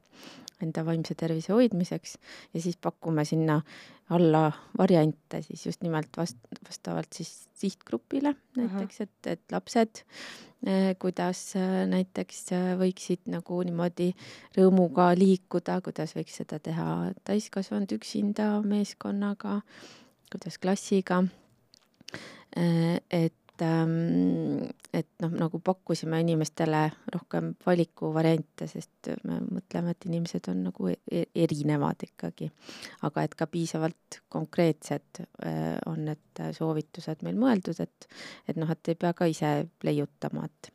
enda 0.63 0.86
vaimse 0.88 1.13
tervise 1.19 1.51
hoidmiseks 1.53 2.15
ja 2.55 2.61
siis 2.63 2.78
pakume 2.82 3.26
sinna 3.28 3.59
alla 4.15 4.47
variante 4.78 5.41
siis 5.45 5.65
just 5.67 5.84
nimelt 5.84 6.17
vast-, 6.17 6.49
vastavalt 6.65 7.13
siis 7.13 7.34
sihtgrupile 7.53 8.34
näiteks, 8.55 9.01
et, 9.05 9.32
et 9.36 9.43
lapsed 9.51 10.01
Eh, 10.65 10.95
kuidas 10.97 11.39
eh, 11.59 11.84
näiteks 11.86 12.47
võiksid 12.80 13.28
nagu 13.30 13.59
niimoodi 13.67 14.07
rõõmuga 14.55 15.11
liikuda, 15.13 15.76
kuidas 15.86 16.15
võiks 16.17 16.39
seda 16.39 16.57
teha 16.57 17.11
täiskasvanud 17.28 17.91
üksinda, 17.93 18.47
meeskonnaga, 18.65 19.59
kuidas 20.34 20.57
klassiga. 20.57 21.21
et 22.55 23.45
et, 23.56 23.62
ähm, 23.62 24.68
et 24.93 25.08
noh, 25.22 25.32
nagu 25.32 25.60
pakkusime 25.64 26.20
inimestele 26.22 26.91
rohkem 27.14 27.53
valikuvariante, 27.66 28.68
sest 28.68 29.12
me 29.24 29.39
mõtleme, 29.39 29.91
et 29.91 30.08
inimesed 30.10 30.49
on 30.51 30.64
nagu 30.70 30.89
e-, 30.91 31.26
erinevad 31.36 32.03
ikkagi. 32.03 32.51
aga 33.01 33.24
et 33.24 33.36
ka 33.36 33.47
piisavalt 33.47 34.22
konkreetsed 34.30 35.22
äh, 35.45 35.78
on 35.86 36.06
need 36.06 36.43
soovitused 36.51 37.24
meil 37.24 37.36
mõeldud, 37.39 37.80
et, 37.80 38.08
et 38.47 38.58
noh, 38.58 38.70
et 38.70 38.91
ei 38.91 38.95
pea 38.95 39.14
ka 39.14 39.26
ise 39.26 39.68
leiutama, 39.84 40.45
et 40.45 40.72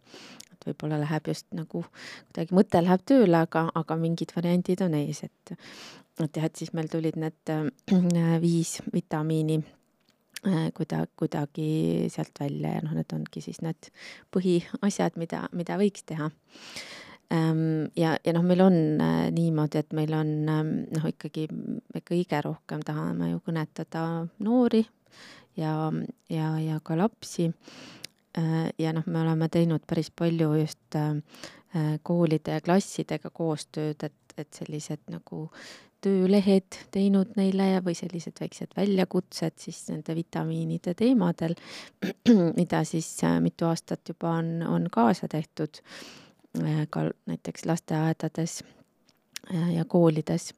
et 0.51 0.66
võib-olla 0.66 0.99
läheb 1.01 1.31
just 1.31 1.47
nagu 1.57 1.81
kuidagi 1.87 2.53
mõte 2.53 2.83
läheb 2.83 3.05
tööle, 3.09 3.39
aga, 3.47 3.70
aga 3.74 3.97
mingid 3.97 4.35
variandid 4.37 4.83
on 4.85 4.95
ees, 4.99 5.24
et 5.24 5.57
et 6.20 6.37
jah, 6.37 6.45
et 6.45 6.57
siis 6.57 6.74
meil 6.76 6.89
tulid 6.93 7.16
need 7.16 7.53
äh, 7.53 8.41
viis 8.41 8.81
vitamiini 8.93 9.62
kuida-, 10.76 11.07
kuidagi 11.20 12.09
sealt 12.12 12.41
välja 12.41 12.76
ja 12.76 12.82
noh, 12.84 12.95
need 12.97 13.12
ongi 13.12 13.43
siis 13.45 13.61
need 13.64 13.91
põhiasjad, 14.32 15.18
mida, 15.20 15.45
mida 15.57 15.76
võiks 15.80 16.07
teha. 16.09 16.30
Ähm, 17.30 17.91
ja, 17.97 18.16
ja 18.24 18.32
noh, 18.34 18.43
meil 18.43 18.62
on 18.64 18.76
äh, 19.01 19.28
niimoodi, 19.30 19.78
et 19.78 19.93
meil 19.95 20.14
on 20.18 20.32
ähm, 20.51 20.72
noh, 20.91 21.05
ikkagi 21.07 21.47
me 21.53 22.03
kõige 22.03 22.41
rohkem 22.43 22.82
tahame 22.86 23.30
ju 23.30 23.43
kõnetada 23.47 24.03
noori 24.43 24.82
ja, 25.61 25.74
ja, 26.32 26.49
ja 26.59 26.80
ka 26.82 26.99
lapsi. 26.99 27.47
Äh, 28.34 28.72
ja 28.82 28.95
noh, 28.97 29.07
me 29.07 29.22
oleme 29.22 29.51
teinud 29.53 29.86
päris 29.86 30.11
palju 30.11 30.55
just 30.59 30.99
koolide 32.03 32.57
ja 32.57 32.62
klassidega 32.66 33.30
koostööd, 33.30 34.03
et, 34.03 34.32
et 34.34 34.49
sellised 34.59 35.05
nagu 35.07 35.45
töölehed 36.01 36.78
teinud 36.94 37.34
neile 37.36 37.80
või 37.84 37.94
sellised 37.98 38.40
väiksed 38.40 38.72
väljakutsed 38.76 39.59
siis 39.61 39.82
nende 39.90 40.14
vitamiinide 40.16 40.94
teemadel, 40.98 41.55
mida 42.61 42.82
siis 42.88 43.09
äh, 43.26 43.38
mitu 43.44 43.68
aastat 43.68 44.12
juba 44.12 44.36
on, 44.40 44.61
on 44.66 44.88
kaasa 44.92 45.28
tehtud 45.28 45.82
äh, 46.62 46.86
ka 46.90 47.09
näiteks 47.30 47.66
lasteaedades 47.68 48.62
äh, 49.53 49.74
ja 49.76 49.84
koolides. 49.84 50.55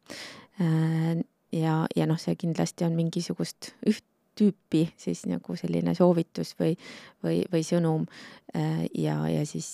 ja, 1.53 1.75
ja 1.97 2.07
noh, 2.07 2.19
see 2.21 2.35
kindlasti 2.39 2.85
on 2.85 2.93
mingisugust 2.95 3.73
üht 3.89 4.05
tüüpi 4.39 4.87
siis 5.01 5.25
nagu 5.29 5.57
selline 5.59 5.93
soovitus 5.97 6.55
või, 6.61 6.77
või, 7.25 7.43
või 7.53 7.61
sõnum 7.67 8.05
ja, 8.97 9.17
ja 9.29 9.43
siis 9.49 9.67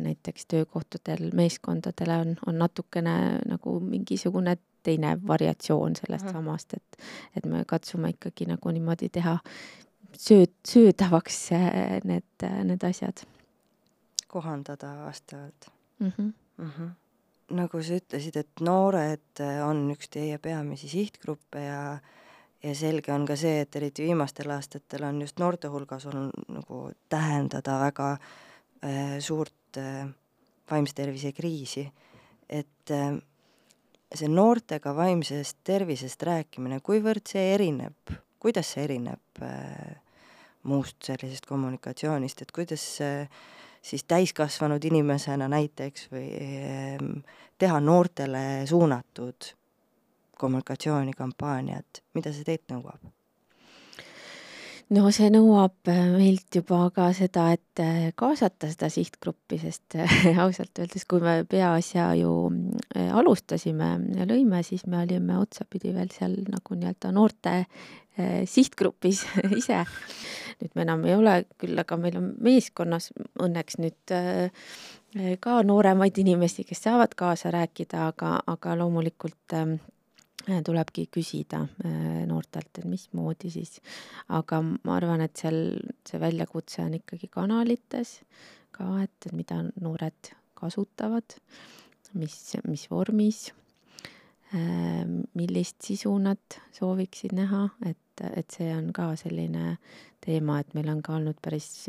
näiteks 0.00 0.46
töökohtadel 0.48 1.34
meeskondadele 1.36 2.16
on, 2.22 2.32
on 2.46 2.56
natukene 2.62 3.16
nagu 3.48 3.74
mingisugune 3.80 4.56
teine 4.86 5.16
variatsioon 5.26 5.96
sellest 5.98 6.30
samast, 6.32 6.76
et, 6.78 7.00
et 7.36 7.48
me 7.50 7.64
katsume 7.68 8.12
ikkagi 8.14 8.48
nagu 8.50 8.72
niimoodi 8.74 9.10
teha 9.12 9.38
sööd, 10.16 10.54
söödavaks 10.68 11.40
äh, 11.56 11.70
need, 12.04 12.28
äh, 12.44 12.60
need 12.64 12.84
asjad. 12.86 13.24
kohandada 14.26 15.04
vastavalt 15.04 15.70
mm. 15.98 16.12
-hmm. 16.18 16.32
Mm 16.56 16.70
-hmm. 16.70 16.90
nagu 17.56 17.82
sa 17.82 17.92
ütlesid, 17.96 18.36
et 18.36 18.60
noored 18.60 19.40
äh, 19.40 19.68
on 19.68 19.90
üks 19.90 20.08
teie 20.10 20.38
peamisi 20.38 20.88
sihtgruppe 20.88 21.64
ja 21.64 21.98
ja 22.62 22.74
selge 22.74 23.12
on 23.12 23.26
ka 23.26 23.36
see, 23.36 23.60
et 23.60 23.76
eriti 23.76 24.06
viimastel 24.06 24.50
aastatel 24.50 25.04
on 25.04 25.20
just 25.20 25.38
noorte 25.38 25.68
hulgas 25.68 26.06
olnud 26.06 26.32
nagu 26.48 26.90
tähendada 27.08 27.78
väga 27.80 28.10
äh, 28.12 29.18
suurt 29.20 29.78
äh, 29.78 30.08
vaimse 30.70 30.94
tervise 30.94 31.32
kriisi, 31.32 31.86
et 32.48 32.90
äh, 32.90 33.14
see 34.14 34.28
noortega 34.30 34.92
vaimsest 34.96 35.58
tervisest 35.66 36.22
rääkimine, 36.22 36.80
kuivõrd 36.84 37.26
see 37.26 37.52
erineb, 37.54 38.14
kuidas 38.42 38.74
see 38.74 38.84
erineb 38.86 39.42
äh, 39.42 39.96
muust 40.66 41.02
sellisest 41.06 41.46
kommunikatsioonist, 41.46 42.42
et 42.42 42.54
kuidas 42.54 42.84
äh, 43.04 43.26
siis 43.82 44.04
täiskasvanud 44.04 44.84
inimesena 44.84 45.48
näiteks 45.50 46.08
või 46.12 46.30
äh, 46.38 47.04
teha 47.58 47.80
noortele 47.80 48.66
suunatud 48.66 49.52
kommunikatsioonikampaaniat, 50.36 52.02
mida 52.14 52.32
see 52.34 52.46
teilt 52.46 52.68
nõuab? 52.72 53.15
No 54.94 55.10
see 55.14 55.28
nõuab 55.32 55.90
äh, 55.90 56.02
meilt 56.14 56.54
juba 56.54 56.86
ka 56.94 57.08
seda, 57.16 57.48
et 57.56 57.82
äh, 57.82 58.08
kaasata 58.18 58.70
seda 58.70 58.88
sihtgruppi, 58.92 59.58
sest 59.62 59.96
äh, 59.98 60.38
ausalt 60.44 60.78
öeldes, 60.78 61.06
kui 61.08 61.22
me 61.24 61.40
peaasja 61.48 62.12
ju 62.20 62.32
alustasime 62.94 63.90
ja 64.18 64.26
lõime, 64.28 64.62
siis 64.66 64.86
me 64.90 65.02
olime 65.02 65.38
otsapidi 65.40 65.94
veel 65.96 66.10
seal 66.14 66.38
nagu 66.46 66.78
nii-öelda 66.78 67.12
noorte 67.14 67.62
sihtgrupis 68.48 69.26
ise. 69.60 69.82
nüüd 70.62 70.70
me 70.72 70.86
enam 70.86 71.02
ei 71.04 71.12
ole 71.18 71.34
küll, 71.60 71.76
aga 71.76 71.98
meil 72.00 72.14
on 72.16 72.30
meeskonnas 72.40 73.10
õnneks 73.44 73.76
nüüd 73.82 74.14
ka 75.44 75.58
nooremaid 75.68 76.16
inimesi, 76.22 76.64
kes 76.64 76.80
saavad 76.86 77.12
kaasa 77.16 77.52
rääkida, 77.52 78.06
aga, 78.14 78.38
aga 78.48 78.78
loomulikult 78.80 79.52
ähm, 79.52 79.76
Äh, 79.76 79.95
tulebki 80.46 81.06
küsida 81.12 81.64
äh, 81.84 82.22
noortelt, 82.28 82.70
et 82.78 82.86
mismoodi 82.88 83.50
siis, 83.52 83.80
aga 84.32 84.62
ma 84.62 84.96
arvan, 84.96 85.24
et 85.24 85.36
seal 85.38 85.76
see 86.06 86.20
väljakutse 86.22 86.84
on 86.84 86.96
ikkagi 87.00 87.30
kanalites 87.32 88.20
ka, 88.76 88.88
et, 89.02 89.30
mida 89.34 89.62
noored 89.82 90.32
kasutavad, 90.56 91.36
mis, 92.16 92.36
mis 92.68 92.86
vormis, 92.92 93.46
äh, 94.54 95.04
millist 95.34 95.80
sisu 95.84 96.14
nad 96.22 96.60
sooviksid 96.76 97.34
näha, 97.36 97.66
et, 97.88 98.26
et 98.32 98.58
see 98.58 98.70
on 98.74 98.92
ka 98.96 99.12
selline 99.18 99.76
teema, 100.24 100.60
et 100.60 100.76
meil 100.78 100.92
on 100.94 101.02
ka 101.04 101.18
olnud 101.18 101.40
päris 101.42 101.88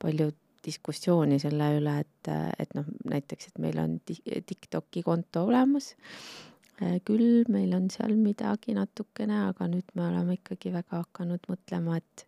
palju 0.00 0.32
diskussiooni 0.64 1.38
selle 1.40 1.70
üle, 1.78 2.00
et, 2.02 2.30
et 2.60 2.72
noh, 2.76 2.88
näiteks, 3.08 3.48
et 3.48 3.60
meil 3.64 3.78
on 3.80 3.94
TikToki 4.04 5.00
konto 5.06 5.46
olemas. 5.48 5.94
Äh, 5.94 6.49
küll 7.04 7.44
meil 7.52 7.74
on 7.76 7.90
seal 7.92 8.14
midagi 8.16 8.72
natukene, 8.76 9.46
aga 9.50 9.68
nüüd 9.68 9.92
me 9.98 10.06
oleme 10.08 10.38
ikkagi 10.38 10.72
väga 10.72 11.04
hakanud 11.04 11.44
mõtlema, 11.50 12.00
et 12.00 12.26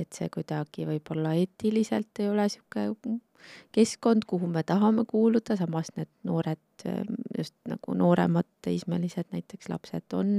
et 0.00 0.08
see 0.16 0.30
kuidagi 0.32 0.86
võib-olla 0.88 1.34
eetiliselt 1.36 2.20
ei 2.22 2.30
ole 2.32 2.46
niisugune 2.48 3.18
keskkond, 3.74 4.26
kuhu 4.30 4.46
me 4.46 4.62
tahame 4.66 5.04
kuuluda, 5.08 5.56
samas 5.58 5.90
need 5.96 6.10
noored, 6.28 6.86
just 7.36 7.54
nagu 7.68 7.96
nooremad 7.98 8.48
teismelised 8.64 9.30
näiteks 9.34 9.70
lapsed 9.70 10.16
on 10.18 10.32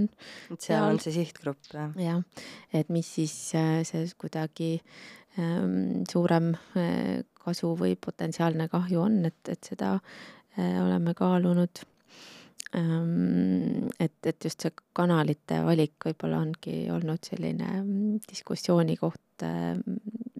et 0.52 0.68
seal 0.68 0.88
on 0.88 1.00
see 1.04 1.16
sihtgrupp, 1.16 1.62
jah? 1.74 1.94
jah, 2.00 2.22
et 2.74 2.92
mis 2.94 3.10
siis 3.20 3.36
äh, 3.60 3.82
see 3.88 4.06
kuidagi 4.20 4.72
ähm, 5.40 6.04
suurem 6.10 6.54
äh, 6.80 7.24
kasu 7.44 7.74
või 7.80 7.96
potentsiaalne 8.00 8.70
kahju 8.72 9.04
on, 9.04 9.24
et, 9.30 9.42
et 9.52 9.74
seda 9.74 9.96
äh, 10.00 10.80
oleme 10.84 11.16
kaalunud 11.18 11.84
et, 12.74 14.26
et 14.26 14.46
just 14.46 14.64
see 14.66 14.74
kanalite 14.98 15.60
valik 15.66 16.08
võib-olla 16.08 16.40
ongi 16.42 16.88
olnud 16.94 17.22
selline 17.26 17.68
mm, 17.82 18.24
diskussiooni 18.30 18.96
koht 18.98 19.46
ehm, 19.46 19.84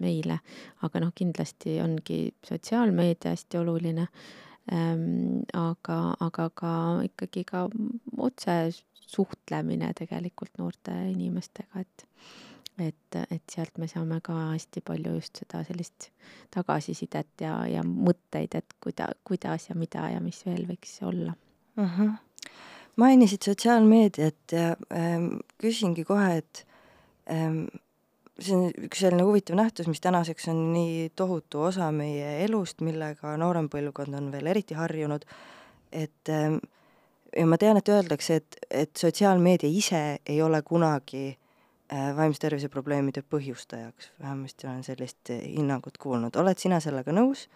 meile, 0.02 0.40
aga 0.82 1.02
noh, 1.04 1.12
kindlasti 1.14 1.78
ongi 1.84 2.18
sotsiaalmeedia 2.46 3.34
hästi 3.34 3.60
oluline. 3.60 4.08
Ehm, 4.72 5.44
aga, 5.60 5.98
aga 6.24 6.48
ka 6.56 6.72
ikkagi 7.06 7.44
ka 7.46 7.68
otse 8.16 8.58
suhtlemine 9.04 9.92
tegelikult 9.94 10.58
noorte 10.58 10.96
inimestega, 11.12 11.84
et 11.84 12.08
et, 12.78 13.16
et 13.30 13.52
sealt 13.52 13.76
me 13.78 13.86
saame 13.86 14.18
ka 14.24 14.34
hästi 14.50 14.82
palju 14.82 15.12
just 15.14 15.38
seda 15.38 15.60
sellist 15.66 16.08
tagasisidet 16.54 17.44
ja, 17.44 17.60
ja 17.70 17.84
mõtteid, 17.86 18.56
et 18.58 18.74
kuida-, 18.82 19.12
kuidas 19.22 19.68
ja 19.68 19.76
mida 19.78 20.08
ja 20.10 20.22
mis 20.24 20.40
veel 20.46 20.66
võiks 20.66 20.96
olla 21.06 21.36
uh. 21.78 21.98
-huh. 21.98 22.16
Mainisid 22.96 23.42
sotsiaalmeediat 23.42 24.52
ja 24.52 24.76
ähm, 24.94 25.40
küsingi 25.58 26.04
kohe, 26.04 26.36
et 26.42 26.66
ähm, 27.30 27.64
see 28.38 28.54
on 28.56 28.70
üks 28.88 29.02
selline 29.04 29.26
huvitav 29.26 29.58
nähtus, 29.58 29.88
mis 29.90 30.02
tänaseks 30.02 30.48
on 30.52 30.60
nii 30.74 31.10
tohutu 31.16 31.66
osa 31.70 31.90
meie 31.94 32.40
elust, 32.44 32.82
millega 32.86 33.36
noorem 33.40 33.68
põlvkond 33.70 34.18
on 34.18 34.30
veel 34.34 34.50
eriti 34.54 34.78
harjunud, 34.78 35.26
et 35.92 36.32
ähm, 36.32 36.58
ja 37.36 37.46
ma 37.50 37.58
tean, 37.58 37.78
et 37.80 37.90
öeldakse, 37.90 38.40
et, 38.42 38.60
et 38.70 38.92
sotsiaalmeedia 38.98 39.70
ise 39.70 40.02
ei 40.26 40.42
ole 40.42 40.62
kunagi 40.66 41.26
äh, 41.30 42.10
vaimse 42.16 42.42
tervise 42.46 42.70
probleemide 42.70 43.24
põhjustajaks, 43.26 44.12
vähemasti 44.22 44.70
olen 44.70 44.84
sellist 44.86 45.34
hinnangut 45.34 45.98
kuulnud, 45.98 46.36
oled 46.38 46.62
sina 46.62 46.78
sellega 46.82 47.14
nõus 47.14 47.48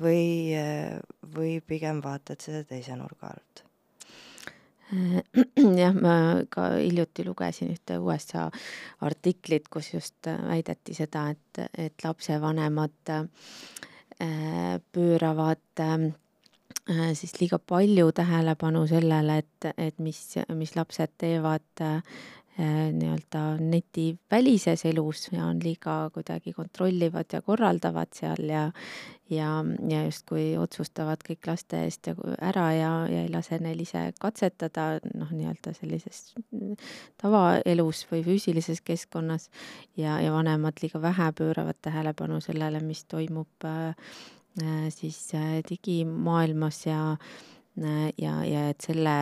või, 0.00 0.54
või 1.34 1.58
pigem 1.66 2.02
vaatad 2.04 2.42
seda 2.42 2.62
teise 2.66 2.98
nurga 2.98 3.34
alt? 3.34 3.69
jah, 5.82 5.94
ma 5.94 6.14
ka 6.50 6.72
hiljuti 6.78 7.24
lugesin 7.26 7.70
ühte 7.74 7.98
USA 8.02 8.48
artiklit, 9.06 9.68
kus 9.70 9.92
just 9.94 10.26
väideti 10.26 10.96
seda, 10.96 11.28
et, 11.34 11.62
et 11.78 12.04
lapsevanemad 12.04 13.14
äh, 13.14 14.80
pööravad 14.92 15.84
äh, 15.84 16.10
siis 17.14 17.36
liiga 17.40 17.58
palju 17.58 18.10
tähelepanu 18.16 18.86
sellele, 18.90 19.40
et, 19.44 19.70
et 19.76 19.98
mis, 20.02 20.20
mis 20.58 20.76
lapsed 20.76 21.14
teevad 21.22 21.86
äh, 21.86 22.00
Äh, 22.00 22.39
nii-öelda 22.60 23.44
netivälises 23.60 24.84
elus 24.90 25.28
ja 25.32 25.46
on 25.48 25.60
liiga 25.64 26.10
kuidagi 26.14 26.52
kontrollivad 26.52 27.32
ja 27.32 27.40
korraldavad 27.42 28.12
seal 28.16 28.44
ja 28.48 28.68
ja, 29.30 29.48
ja 29.88 30.02
justkui 30.04 30.56
otsustavad 30.58 31.22
kõik 31.26 31.46
laste 31.46 31.84
eest 31.86 32.10
ja 32.10 32.14
ära 32.42 32.66
ja, 32.74 32.90
ja 33.10 33.22
ei 33.24 33.30
lase 33.32 33.60
neil 33.62 33.80
ise 33.84 34.02
katsetada, 34.20 34.86
noh, 35.14 35.30
nii-öelda 35.30 35.74
sellises 35.76 36.34
tavaelus 37.20 38.04
või 38.10 38.24
füüsilises 38.26 38.82
keskkonnas. 38.84 39.48
Ja, 39.98 40.18
ja 40.22 40.34
vanemad 40.34 40.82
liiga 40.82 41.02
vähe 41.02 41.30
pööravad 41.38 41.78
tähelepanu 41.82 42.40
sellele, 42.44 42.82
mis 42.84 43.04
toimub 43.10 43.68
äh, 43.68 43.94
äh 44.62 44.90
siis 44.94 45.22
äh, 45.34 45.60
digimaailmas 45.68 46.84
ja 46.86 47.16
äh, 47.84 48.12
ja, 48.20 48.36
ja 48.46 48.66
et 48.72 48.84
selle 48.84 49.14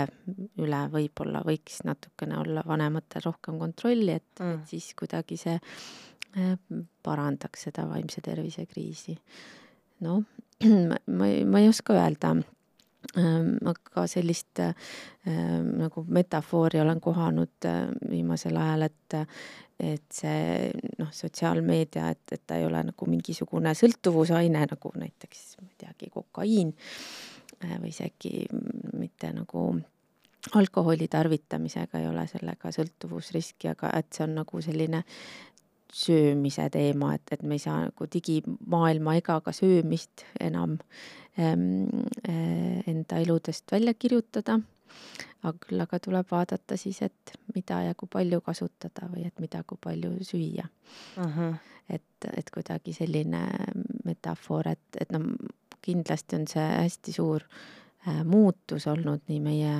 üle 0.61 0.83
võib-olla 0.93 1.43
võiks 1.47 1.83
natukene 1.89 2.39
olla 2.41 2.65
vanematel 2.67 3.25
rohkem 3.27 3.59
kontrolli, 3.61 4.19
et 4.19 4.43
mm., 4.43 4.59
et 4.59 4.75
siis 4.75 4.91
kuidagi 4.99 5.39
see 5.41 5.57
äh, 5.59 6.55
parandaks 7.03 7.69
seda 7.69 7.87
vaimse 7.91 8.23
tervise 8.25 8.67
kriisi. 8.67 9.19
noh, 10.07 10.23
ma 11.19 11.31
ei, 11.31 11.45
ma 11.45 11.63
ei 11.63 11.71
oska 11.71 11.97
öelda 11.97 12.35
ähm, 13.17 13.55
aga 13.67 14.07
sellist 14.11 14.61
äh, 14.63 14.75
nagu 15.25 16.05
metafoori 16.09 16.81
olen 16.81 17.01
kohanud 17.01 17.67
äh, 17.67 17.87
viimasel 18.11 18.57
ajal, 18.57 18.87
et, 18.89 19.19
et 19.79 20.07
see 20.13 20.71
noh, 20.99 21.11
sotsiaalmeedia, 21.15 22.11
et, 22.15 22.25
et 22.35 22.45
ta 22.47 22.59
ei 22.59 22.67
ole 22.67 22.83
nagu 22.91 23.11
mingisugune 23.11 23.75
sõltuvusaine 23.79 24.67
nagu 24.71 24.95
näiteks, 24.99 25.51
ma 25.63 25.71
ei 25.71 25.83
teagi, 25.87 26.11
kokaiin 26.15 26.75
või 27.63 27.89
isegi 27.89 28.47
mitte 28.99 29.33
nagu 29.35 29.71
alkoholi 30.55 31.09
tarvitamisega 31.09 31.99
ei 31.99 32.07
ole 32.09 32.27
sellega 32.31 32.71
sõltuvusriski, 32.73 33.73
aga 33.73 33.91
et 33.99 34.13
see 34.15 34.25
on 34.25 34.37
nagu 34.39 34.63
selline 34.63 35.03
söömise 35.93 36.69
teema, 36.71 37.15
et, 37.17 37.33
et 37.33 37.43
me 37.43 37.57
ei 37.57 37.63
saa 37.63 37.81
nagu 37.87 38.09
digimaailma 38.13 39.17
ega 39.19 39.39
ka 39.45 39.55
söömist 39.57 40.25
enam 40.41 40.77
ähm, 41.39 41.87
äh, 42.29 42.83
enda 42.87 43.23
eludest 43.23 43.73
välja 43.73 43.95
kirjutada. 43.95 44.61
aga 45.43 45.59
küll 45.63 45.81
aga 45.81 45.99
tuleb 46.03 46.27
vaadata 46.31 46.77
siis, 46.77 47.03
et 47.03 47.33
mida 47.55 47.83
ja 47.85 47.95
kui 47.95 48.09
palju 48.11 48.41
kasutada 48.41 49.07
või 49.13 49.27
et 49.29 49.41
mida, 49.41 49.63
kui 49.63 49.79
palju 49.81 50.11
süüa 50.25 50.65
uh. 50.65 51.37
-huh. 51.37 51.55
et, 51.89 52.29
et 52.37 52.51
kuidagi 52.51 52.93
selline 52.93 53.43
metafoor, 54.05 54.69
et, 54.69 55.01
et 55.01 55.13
noh, 55.13 55.29
kindlasti 55.83 56.37
on 56.37 56.47
see 56.51 56.69
hästi 56.69 57.13
suur 57.13 57.45
äh, 57.45 58.25
muutus 58.25 58.87
olnud 58.87 59.25
nii 59.29 59.41
meie 59.41 59.75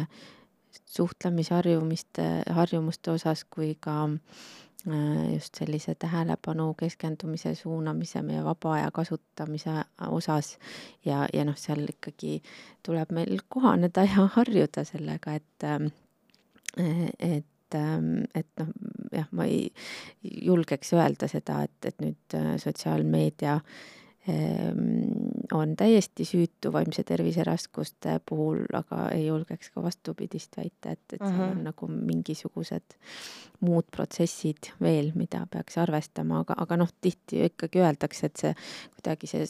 suhtlemisharjumiste, 0.85 2.43
harjumuste 2.51 3.11
osas 3.11 3.45
kui 3.45 3.77
ka 3.81 4.05
äh, 4.05 5.35
just 5.35 5.55
sellise 5.55 5.95
tähelepanu 5.95 6.75
keskendumise 6.75 7.55
suunamise, 7.55 8.23
meie 8.23 8.45
vaba 8.45 8.73
aja 8.75 8.91
kasutamise 8.91 9.71
osas. 10.09 10.59
Ja, 11.05 11.27
ja 11.33 11.45
noh, 11.45 11.57
seal 11.57 11.85
ikkagi 11.89 12.41
tuleb 12.87 13.13
meil 13.13 13.45
kohaneda 13.49 14.07
ja 14.09 14.29
harjuda 14.37 14.85
sellega, 14.89 15.35
et, 15.35 15.69
äh, 15.69 17.07
et, 17.19 17.79
et 18.35 18.51
noh, 18.61 18.75
jah, 19.13 19.29
ma 19.31 19.45
ei 19.45 19.69
julgeks 20.23 20.93
öelda 20.97 21.29
seda, 21.29 21.63
et, 21.69 21.93
et 21.93 22.05
nüüd 22.05 22.37
sotsiaalmeedia 22.65 23.59
äh, 23.59 23.87
on 25.53 25.77
täiesti 25.77 26.25
süütu 26.25 26.73
vaimse 26.73 27.03
tervise 27.05 27.45
raskuste 27.45 28.19
puhul, 28.29 28.65
aga 28.77 29.09
ei 29.15 29.27
julgeks 29.27 29.71
ka 29.75 29.83
vastupidist 29.83 30.57
väita, 30.59 30.93
et, 30.93 31.05
et 31.13 31.21
seal 31.21 31.31
uh 31.31 31.39
-huh. 31.39 31.51
on 31.51 31.65
nagu 31.65 31.89
mingisugused 31.89 32.97
muud 33.61 33.87
protsessid 33.91 34.73
veel, 34.81 35.13
mida 35.15 35.47
peaks 35.51 35.79
arvestama, 35.79 36.41
aga, 36.41 36.55
aga 36.57 36.77
noh, 36.77 36.91
tihti 37.01 37.45
ikkagi 37.45 37.81
öeldakse, 37.81 38.27
et 38.27 38.37
see 38.37 38.55
kuidagi 38.97 39.27
see 39.27 39.47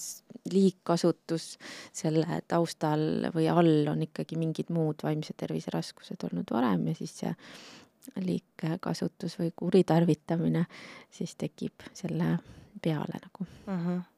liigkasutus 0.53 1.59
selle 1.93 2.43
taustal 2.49 3.31
või 3.35 3.49
all 3.51 3.89
on 3.89 4.03
ikkagi 4.03 4.37
mingid 4.37 4.71
muud 4.71 5.03
vaimse 5.03 5.35
tervise 5.37 5.71
raskused 5.75 6.25
olnud 6.31 6.51
varem 6.51 6.87
ja 6.87 6.95
siis 6.95 7.19
see 7.19 7.35
liigkasutus 8.17 9.39
või 9.39 9.51
kuritarvitamine 9.57 10.65
siis 11.11 11.35
tekib 11.37 11.83
selle 11.93 12.39
peale 12.83 13.21
nagu 13.25 13.45
uh. 13.67 13.75
-huh 13.87 14.18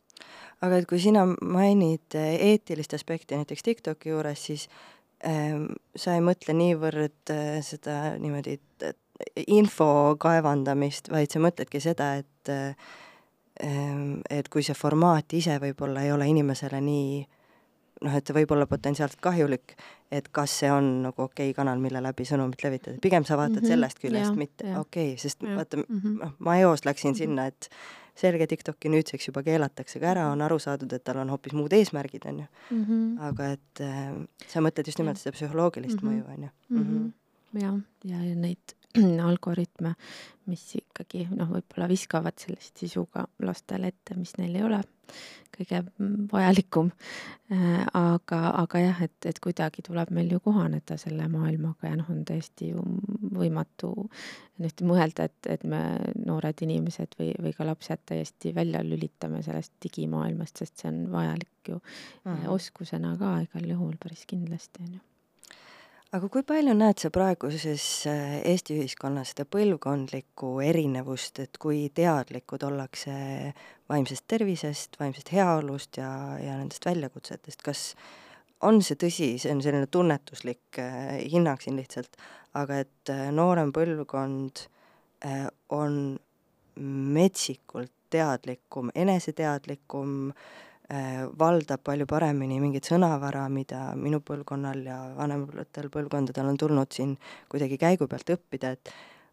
aga 0.60 0.80
et 0.80 0.88
kui 0.88 1.00
sina 1.02 1.26
mainid 1.26 2.16
äh, 2.18 2.34
eetilist 2.52 2.94
aspekti 2.94 3.38
näiteks 3.38 3.62
TikToki 3.66 4.12
juures, 4.12 4.46
siis 4.50 4.68
ähm, 5.26 5.70
sa 5.96 6.16
ei 6.16 6.24
mõtle 6.24 6.56
niivõrd 6.56 7.34
äh, 7.34 7.60
seda 7.66 8.16
niimoodi 8.18 8.58
info 9.52 10.16
kaevandamist, 10.20 11.10
vaid 11.12 11.32
sa 11.32 11.42
mõtledki 11.42 11.82
seda, 11.82 12.14
et 12.22 12.52
äh, 12.52 12.74
et 13.60 14.46
kui 14.48 14.62
see 14.64 14.72
formaat 14.72 15.34
ise 15.36 15.58
võib-olla 15.60 16.06
ei 16.06 16.12
ole 16.14 16.30
inimesele 16.30 16.78
nii 16.80 17.18
noh, 18.04 18.16
et 18.16 18.32
võib 18.34 18.52
olla 18.54 18.66
potentsiaalselt 18.70 19.20
kahjulik, 19.20 19.74
et 20.12 20.28
kas 20.34 20.54
see 20.62 20.70
on 20.72 20.88
nagu 21.06 21.26
okei 21.26 21.50
okay 21.50 21.56
kanal, 21.56 21.80
mille 21.82 22.02
läbi 22.02 22.26
sõnumit 22.28 22.62
levitada, 22.64 23.00
pigem 23.02 23.26
sa 23.28 23.36
vaatad 23.36 23.60
mm 23.60 23.64
-hmm, 23.64 23.72
sellest 23.74 24.02
küljest, 24.02 24.36
mitte 24.36 24.76
okei 24.78 25.12
okay,, 25.12 25.18
sest 25.18 25.42
ja, 25.42 25.56
vaata 25.56 25.76
mm 25.76 25.84
-hmm., 25.88 26.18
noh, 26.24 26.32
ma 26.38 26.56
eos 26.56 26.84
läksin 26.84 27.14
sinna, 27.14 27.46
et 27.46 27.68
selge, 28.20 28.46
TikToki 28.50 28.92
nüüdseks 28.92 29.30
juba 29.30 29.42
keelatakse 29.46 30.00
ka 30.02 30.10
ära, 30.12 30.26
on 30.32 30.44
aru 30.46 30.58
saadud, 30.62 30.92
et 30.92 31.04
tal 31.06 31.22
on 31.22 31.32
hoopis 31.32 31.56
muud 31.56 31.72
eesmärgid, 31.76 32.26
on 32.30 32.42
ju. 32.44 32.48
-hmm. 32.70 33.06
aga 33.30 33.52
et 33.56 33.84
äh, 33.86 34.12
sa 34.46 34.64
mõtled 34.64 34.92
just 34.92 35.00
nimelt 35.02 35.18
seda 35.18 35.36
psühholoogilist 35.36 36.02
mm 36.02 36.08
-hmm. 36.08 36.22
mõju, 36.22 36.34
on 36.34 36.42
ju 36.42 36.50
mm 36.76 36.84
-hmm.. 36.84 37.62
jah, 37.62 37.80
ja, 38.04 38.24
ja 38.28 38.36
neid 38.36 38.79
algoritme, 39.28 39.94
mis 40.50 40.64
ikkagi 40.78 41.26
noh, 41.30 41.50
võib-olla 41.54 41.88
viskavad 41.90 42.38
sellist 42.40 42.80
sisu 42.82 43.06
ka 43.12 43.26
lastele 43.46 43.92
ette, 43.92 44.16
mis 44.18 44.34
neil 44.40 44.56
ei 44.56 44.66
ole 44.66 44.80
kõige 45.54 45.80
vajalikum. 46.30 46.90
Äh, 47.50 47.82
aga, 47.98 48.38
aga 48.62 48.82
jah, 48.82 49.02
et, 49.06 49.16
et 49.26 49.40
kuidagi 49.42 49.82
tuleb 49.86 50.12
meil 50.14 50.30
ju 50.30 50.40
kohaneda 50.44 50.96
selle 51.00 51.26
maailmaga 51.30 51.90
ja 51.90 51.98
noh, 51.98 52.10
on 52.12 52.22
täiesti 52.26 52.70
ju 52.70 52.84
võimatu 53.34 53.92
nüüd 54.62 54.84
mõelda, 54.86 55.26
et, 55.30 55.50
et 55.50 55.66
me 55.66 55.82
noored 56.22 56.62
inimesed 56.66 57.18
või, 57.18 57.32
või 57.42 57.54
ka 57.56 57.66
lapsed 57.66 58.06
täiesti 58.12 58.54
välja 58.56 58.84
lülitame 58.86 59.42
sellest 59.46 59.74
digimaailmast, 59.82 60.62
sest 60.62 60.82
see 60.82 60.92
on 60.92 61.04
vajalik 61.12 61.74
ju 61.74 61.78
mm. 61.80 62.46
oskusena 62.54 63.16
ka 63.20 63.38
igal 63.46 63.70
juhul 63.74 63.96
päris 64.00 64.26
kindlasti 64.30 64.86
on 64.86 64.98
ju 64.98 65.09
aga 66.16 66.28
kui 66.32 66.42
palju 66.46 66.72
näed 66.74 66.98
sa 66.98 67.10
praeguses 67.14 67.84
äh, 68.10 68.38
Eesti 68.50 68.80
ühiskonnas 68.80 69.30
seda 69.32 69.46
põlvkondlikku 69.50 70.56
erinevust, 70.66 71.38
et 71.44 71.58
kui 71.62 71.84
teadlikud 71.94 72.64
ollakse 72.66 73.12
vaimsest 73.90 74.26
tervisest, 74.30 74.98
vaimsest 75.00 75.30
heaolust 75.34 76.00
ja, 76.00 76.10
ja 76.42 76.56
nendest 76.58 76.86
väljakutsetest, 76.86 77.62
kas 77.66 77.84
on 78.66 78.82
see 78.84 78.98
tõsi, 79.00 79.30
see 79.40 79.54
on 79.54 79.62
selline 79.64 79.86
tunnetuslik 79.90 80.80
äh, 80.82 81.20
hinnang 81.30 81.62
siin 81.62 81.78
lihtsalt, 81.78 82.18
aga 82.58 82.82
et 82.84 83.14
äh, 83.14 83.28
noorem 83.34 83.72
põlvkond 83.74 84.66
on 85.76 85.96
metsikult 86.80 87.92
teadlikum, 88.08 88.88
eneseteadlikum 88.96 90.30
Äh, 90.32 90.69
valdab 91.38 91.82
palju 91.86 92.06
paremini 92.10 92.58
mingit 92.60 92.88
sõnavara, 92.88 93.44
mida 93.52 93.92
minu 93.94 94.18
põlvkonnal 94.26 94.80
ja 94.86 94.96
vanematel 95.14 95.90
põlvkondadel 95.92 96.50
on 96.50 96.56
tulnud 96.58 96.90
siin 96.94 97.12
kuidagi 97.50 97.78
käigu 97.78 98.08
pealt 98.10 98.32
õppida, 98.34 98.72
et 98.74 98.90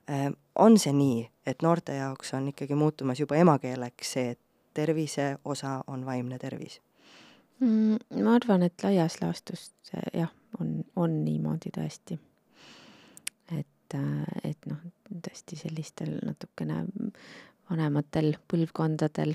äh, 0.10 0.28
on 0.56 0.78
see 0.78 0.94
nii, 0.94 1.24
et 1.50 1.66
noorte 1.66 1.98
jaoks 1.98 2.36
on 2.38 2.52
ikkagi 2.54 2.78
muutumas 2.78 3.20
juba 3.24 3.40
emakeeleks 3.42 4.14
see, 4.18 4.36
et 4.36 4.42
tervise 4.78 5.32
osa 5.46 5.80
on 5.88 6.06
vaimne 6.06 6.38
tervis 6.38 6.78
mm,? 7.60 8.22
ma 8.22 8.38
arvan, 8.38 8.68
et 8.68 8.86
laias 8.86 9.18
laastus 9.24 9.72
jah, 10.14 10.30
on, 10.62 10.84
on 10.96 11.20
niimoodi 11.26 11.74
tõesti. 11.74 12.20
et, 13.58 13.98
äh, 13.98 14.40
et 14.44 14.70
noh, 14.70 14.86
tõesti 15.10 15.58
sellistel 15.58 16.20
natukene 16.22 16.84
vanematel 17.72 18.36
põlvkondadel 18.48 19.34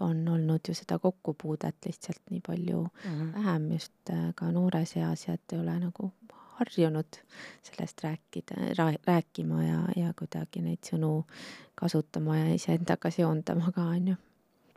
on 0.00 0.28
olnud 0.28 0.68
ju 0.68 0.74
seda 0.74 0.98
kokkupuudet 0.98 1.86
lihtsalt 1.86 2.30
nii 2.30 2.40
palju 2.46 2.82
mm 2.82 3.10
-hmm. 3.10 3.32
vähem 3.34 3.72
just 3.72 3.92
ka 4.34 4.50
noores 4.50 4.96
eas 4.96 5.28
ja 5.28 5.34
et 5.34 5.52
ei 5.52 5.58
ole 5.58 5.78
nagu 5.78 6.12
harjunud 6.60 7.16
sellest 7.62 8.04
rääkida, 8.04 8.54
rääkima 9.06 9.62
ja, 9.64 9.78
ja 9.96 10.12
kuidagi 10.18 10.62
neid 10.64 10.84
sõnu 10.84 11.22
kasutama 11.74 12.36
ja 12.36 12.54
iseendaga 12.54 13.10
seondama 13.10 13.72
ka, 13.72 13.86
on 13.96 14.12
ju. 14.12 14.16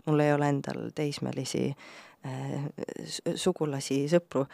mul 0.06 0.20
ei 0.20 0.34
ole 0.34 0.50
endal 0.50 0.90
teismelisi 0.96 1.66
äh, 2.26 2.66
sugulasi, 3.36 4.06
sõpru, 4.12 4.46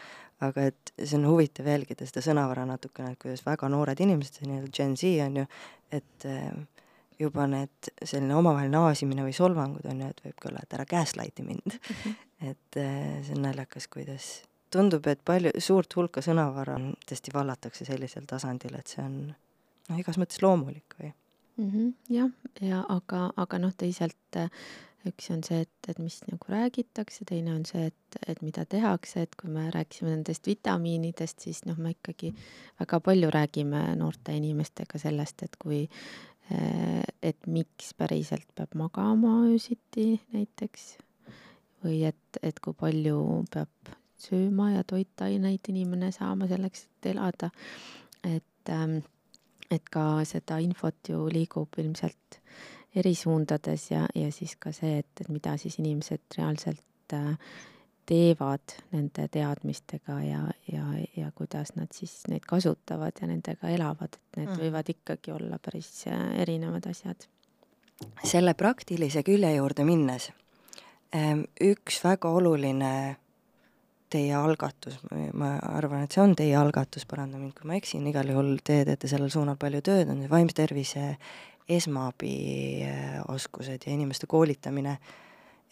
aga 0.45 0.69
et 0.71 0.93
see 0.97 1.17
on 1.19 1.29
huvitav 1.29 1.69
jälgida 1.69 2.07
seda 2.09 2.25
sõnavara 2.25 2.65
natukene, 2.69 3.13
et 3.13 3.21
kuidas 3.21 3.45
väga 3.45 3.69
noored 3.69 4.01
inimesed, 4.05 4.39
see 4.39 4.49
nii-öelda 4.49 4.73
Gen 4.77 4.97
Z 4.97 5.15
on 5.25 5.41
ju, 5.43 5.47
et 6.01 6.29
äh, 6.29 6.51
juba 7.19 7.47
need 7.51 7.91
selline 8.03 8.35
omavaheline 8.35 8.79
aasimine 8.79 9.25
või 9.25 9.35
solvangud 9.35 9.85
on 9.91 10.03
ju, 10.03 10.09
et 10.13 10.21
võib 10.25 10.37
ka 10.39 10.51
olla, 10.51 10.63
et 10.63 10.75
ära 10.77 10.85
gaslight'i 10.89 11.45
mind 11.45 11.75
mm. 11.75 11.95
-hmm. 11.95 12.15
et 12.51 12.79
äh, 12.79 13.19
see 13.25 13.35
on 13.35 13.43
naljakas, 13.47 13.87
kuidas 13.87 14.29
tundub, 14.71 15.07
et 15.07 15.21
palju, 15.25 15.51
suurt 15.57 15.95
hulka 15.95 16.21
sõnavara 16.21 16.77
tõesti 17.09 17.33
vallatakse 17.33 17.85
sellisel 17.85 18.27
tasandil, 18.29 18.75
et 18.79 18.87
see 18.87 19.03
on 19.03 19.17
noh, 19.29 19.97
igas 19.99 20.19
mõttes 20.21 20.43
loomulik 20.45 20.99
või 20.99 21.11
mm. 21.11 21.71
-hmm, 21.71 21.93
jah, 22.09 22.29
ja 22.61 22.83
aga, 22.89 23.31
aga 23.35 23.59
noh, 23.59 23.73
teisalt 23.77 24.37
äh, 24.37 24.49
üks 25.07 25.29
on 25.31 25.43
see, 25.45 25.63
et, 25.63 25.89
et 25.91 25.99
mis 26.01 26.17
nagu 26.27 26.51
räägitakse, 26.51 27.25
teine 27.29 27.53
on 27.55 27.63
see, 27.67 27.87
et, 27.89 28.17
et 28.27 28.41
mida 28.43 28.65
tehakse, 28.69 29.23
et 29.25 29.35
kui 29.39 29.51
me 29.51 29.69
rääkisime 29.73 30.11
nendest 30.11 30.47
vitamiinidest, 30.47 31.39
siis 31.45 31.63
noh, 31.67 31.77
me 31.79 31.93
ikkagi 31.95 32.33
väga 32.81 32.99
palju 33.05 33.31
räägime 33.31 33.83
noorte 33.99 34.35
inimestega 34.35 34.99
sellest, 34.99 35.45
et 35.47 35.55
kui 35.61 35.85
et 36.49 37.47
miks 37.47 37.93
päriselt 37.97 38.47
peab 38.55 38.73
magama 38.79 39.43
öösiti 39.49 40.15
näiteks 40.33 40.97
või 41.83 42.03
et, 42.09 42.39
et 42.41 42.59
kui 42.59 42.73
palju 42.73 43.19
peab 43.53 43.93
sööma 44.19 44.73
ja 44.73 44.83
toitaineid 44.83 45.69
inimene 45.71 46.11
saama 46.11 46.47
selleks, 46.49 46.87
et 46.87 47.11
elada. 47.13 47.51
et, 48.23 48.69
ähm, 48.69 48.99
et 49.71 49.85
ka 49.89 50.25
seda 50.25 50.57
infot 50.59 51.09
ju 51.09 51.27
liigub 51.31 51.77
ilmselt 51.77 52.39
eri 52.95 53.13
suundades 53.15 53.91
ja, 53.91 54.07
ja 54.15 54.31
siis 54.31 54.55
ka 54.59 54.73
see, 54.75 54.99
et, 54.99 55.11
et 55.21 55.29
mida 55.29 55.55
siis 55.57 55.77
inimesed 55.79 56.37
reaalselt 56.37 57.13
äh, 57.13 57.37
teevad 58.09 58.73
nende 58.93 59.27
teadmistega 59.31 60.17
ja, 60.25 60.41
ja, 60.71 60.85
ja 61.17 61.31
kuidas 61.35 61.75
nad 61.77 61.87
siis 61.93 62.23
neid 62.31 62.45
kasutavad 62.49 63.21
ja 63.21 63.27
nendega 63.29 63.69
elavad, 63.69 64.17
et 64.17 64.41
need 64.41 64.49
mm. 64.49 64.59
võivad 64.63 64.89
ikkagi 64.95 65.33
olla 65.35 65.57
päris 65.61 65.91
äh, 66.09 66.41
erinevad 66.41 66.85
asjad. 66.89 67.27
selle 68.23 68.53
praktilise 68.57 69.23
külje 69.27 69.53
juurde 69.55 69.83
minnes, 69.85 70.31
ähm, 71.15 71.41
üks 71.61 72.03
väga 72.03 72.31
oluline 72.31 72.93
teie 74.09 74.33
algatus, 74.33 74.97
ma 75.37 75.59
arvan, 75.69 76.03
et 76.03 76.11
see 76.15 76.23
on 76.23 76.35
teie 76.37 76.55
algatus, 76.57 77.05
paranda 77.05 77.37
mind, 77.37 77.53
kui 77.57 77.67
ma 77.69 77.75
eksin, 77.77 78.07
igal 78.09 78.27
juhul 78.31 78.57
te 78.65 78.85
teete 78.87 79.07
sellel 79.11 79.29
suunal 79.29 79.57
palju 79.61 79.81
tööd, 79.85 80.07
on 80.09 80.29
vaimse 80.31 80.55
tervise 80.57 81.03
esmaabioskused 81.69 83.77
äh, 83.77 83.85
ja 83.85 83.91
inimeste 83.93 84.25
koolitamine, 84.27 84.97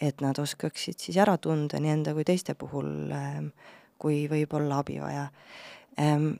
et 0.02 0.22
nad 0.22 0.38
oskaksid 0.40 1.00
siis 1.02 1.18
ära 1.18 1.38
tunda 1.42 1.80
nii 1.82 1.94
enda 1.96 2.14
kui 2.14 2.26
teiste 2.28 2.54
puhul, 2.56 2.90
ähm, 3.14 3.50
kui 3.98 4.26
võib 4.30 4.54
olla 4.58 4.82
abi 4.84 5.00
vaja. 5.02 5.28
Ähm, 6.00 6.36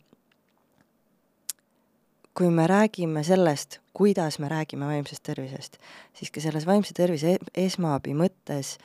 kui 2.38 2.52
me 2.54 2.68
räägime 2.70 3.24
sellest, 3.26 3.80
kuidas 3.98 4.38
me 4.40 4.50
räägime 4.52 4.86
vaimsest 4.86 5.24
tervisest, 5.26 5.80
siis 6.14 6.32
ka 6.32 6.44
selles 6.44 6.68
vaimse 6.70 6.94
tervise 6.94 7.34
e-, 7.34 7.52
esmaabi 7.66 8.14
mõttes 8.14 8.76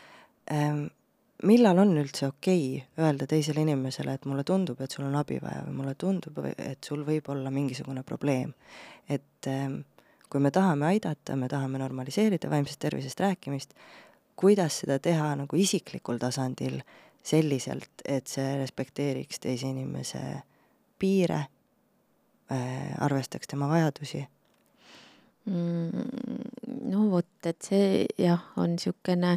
ähm, 0.51 0.87
millal 1.43 1.83
on 1.83 1.97
üldse 2.01 2.29
okei 2.31 2.64
okay 2.79 3.05
öelda 3.05 3.27
teisele 3.29 3.64
inimesele, 3.66 4.14
et 4.14 4.27
mulle 4.31 4.45
tundub, 4.47 4.81
et 4.81 4.91
sul 4.95 5.07
on 5.09 5.16
abi 5.18 5.39
vaja 5.43 5.64
või 5.66 5.77
mulle 5.81 5.95
tundub, 5.99 6.39
et 6.53 6.85
sul 6.85 7.05
võib 7.07 7.29
olla 7.35 7.51
mingisugune 7.51 8.05
probleem. 8.07 8.55
et 9.09 9.49
kui 10.33 10.41
me 10.41 10.51
tahame 10.51 10.87
aidata, 10.95 11.37
me 11.37 11.49
tahame 11.49 11.79
normaliseerida 11.83 12.49
vaimsest 12.51 12.81
tervisest 12.81 13.20
rääkimist, 13.20 13.75
kuidas 14.37 14.83
seda 14.83 14.99
teha 15.03 15.33
nagu 15.43 15.57
isiklikul 15.57 16.20
tasandil 16.22 16.80
selliselt, 17.22 18.03
et 18.05 18.26
see 18.26 18.57
respekteeriks 18.59 19.43
teise 19.43 19.70
inimese 19.70 20.22
piire 20.99 21.41
äh,, 22.51 22.95
arvestaks 23.05 23.51
tema 23.51 23.68
vajadusi 23.70 24.22
mm,? 25.47 26.07
no 26.91 27.07
vot, 27.12 27.30
et 27.47 27.68
see 27.68 28.07
jah, 28.18 28.43
on 28.61 28.76
niisugune 28.76 29.37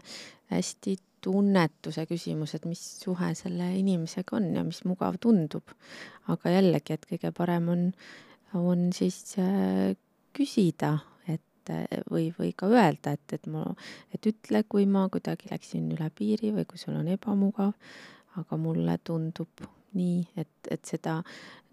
hästi 0.54 0.98
tunnetuse 1.26 2.06
küsimus, 2.10 2.54
et 2.56 2.66
mis 2.70 2.82
suhe 3.02 3.32
selle 3.38 3.72
inimesega 3.80 4.38
on 4.38 4.52
ja 4.58 4.64
mis 4.66 4.84
mugav 4.86 5.18
tundub. 5.22 5.74
aga 6.30 6.54
jällegi, 6.58 6.93
et 6.93 7.06
kõige 7.10 7.32
parem 7.36 7.70
on, 7.74 7.84
on 8.58 8.89
siis 8.93 9.36
äh, 9.41 9.96
küsida, 10.36 10.98
et 11.74 12.09
või, 12.11 12.30
või 12.38 12.51
ka 12.57 12.70
öelda, 12.72 13.16
et, 13.16 13.38
et 13.38 13.47
ma, 13.51 13.63
et 14.13 14.30
ütle, 14.32 14.63
kui 14.70 14.86
ma 14.89 15.07
kuidagi 15.13 15.51
läksin 15.51 15.88
üle 15.95 16.09
piiri 16.16 16.51
või 16.55 16.68
kui 16.70 16.82
sul 16.82 16.97
on 16.99 17.09
ebamugav, 17.11 17.74
aga 18.41 18.59
mulle 18.59 18.97
tundub 19.03 19.66
nii, 19.95 20.26
et, 20.36 20.51
et 20.72 20.84
seda 20.84 21.22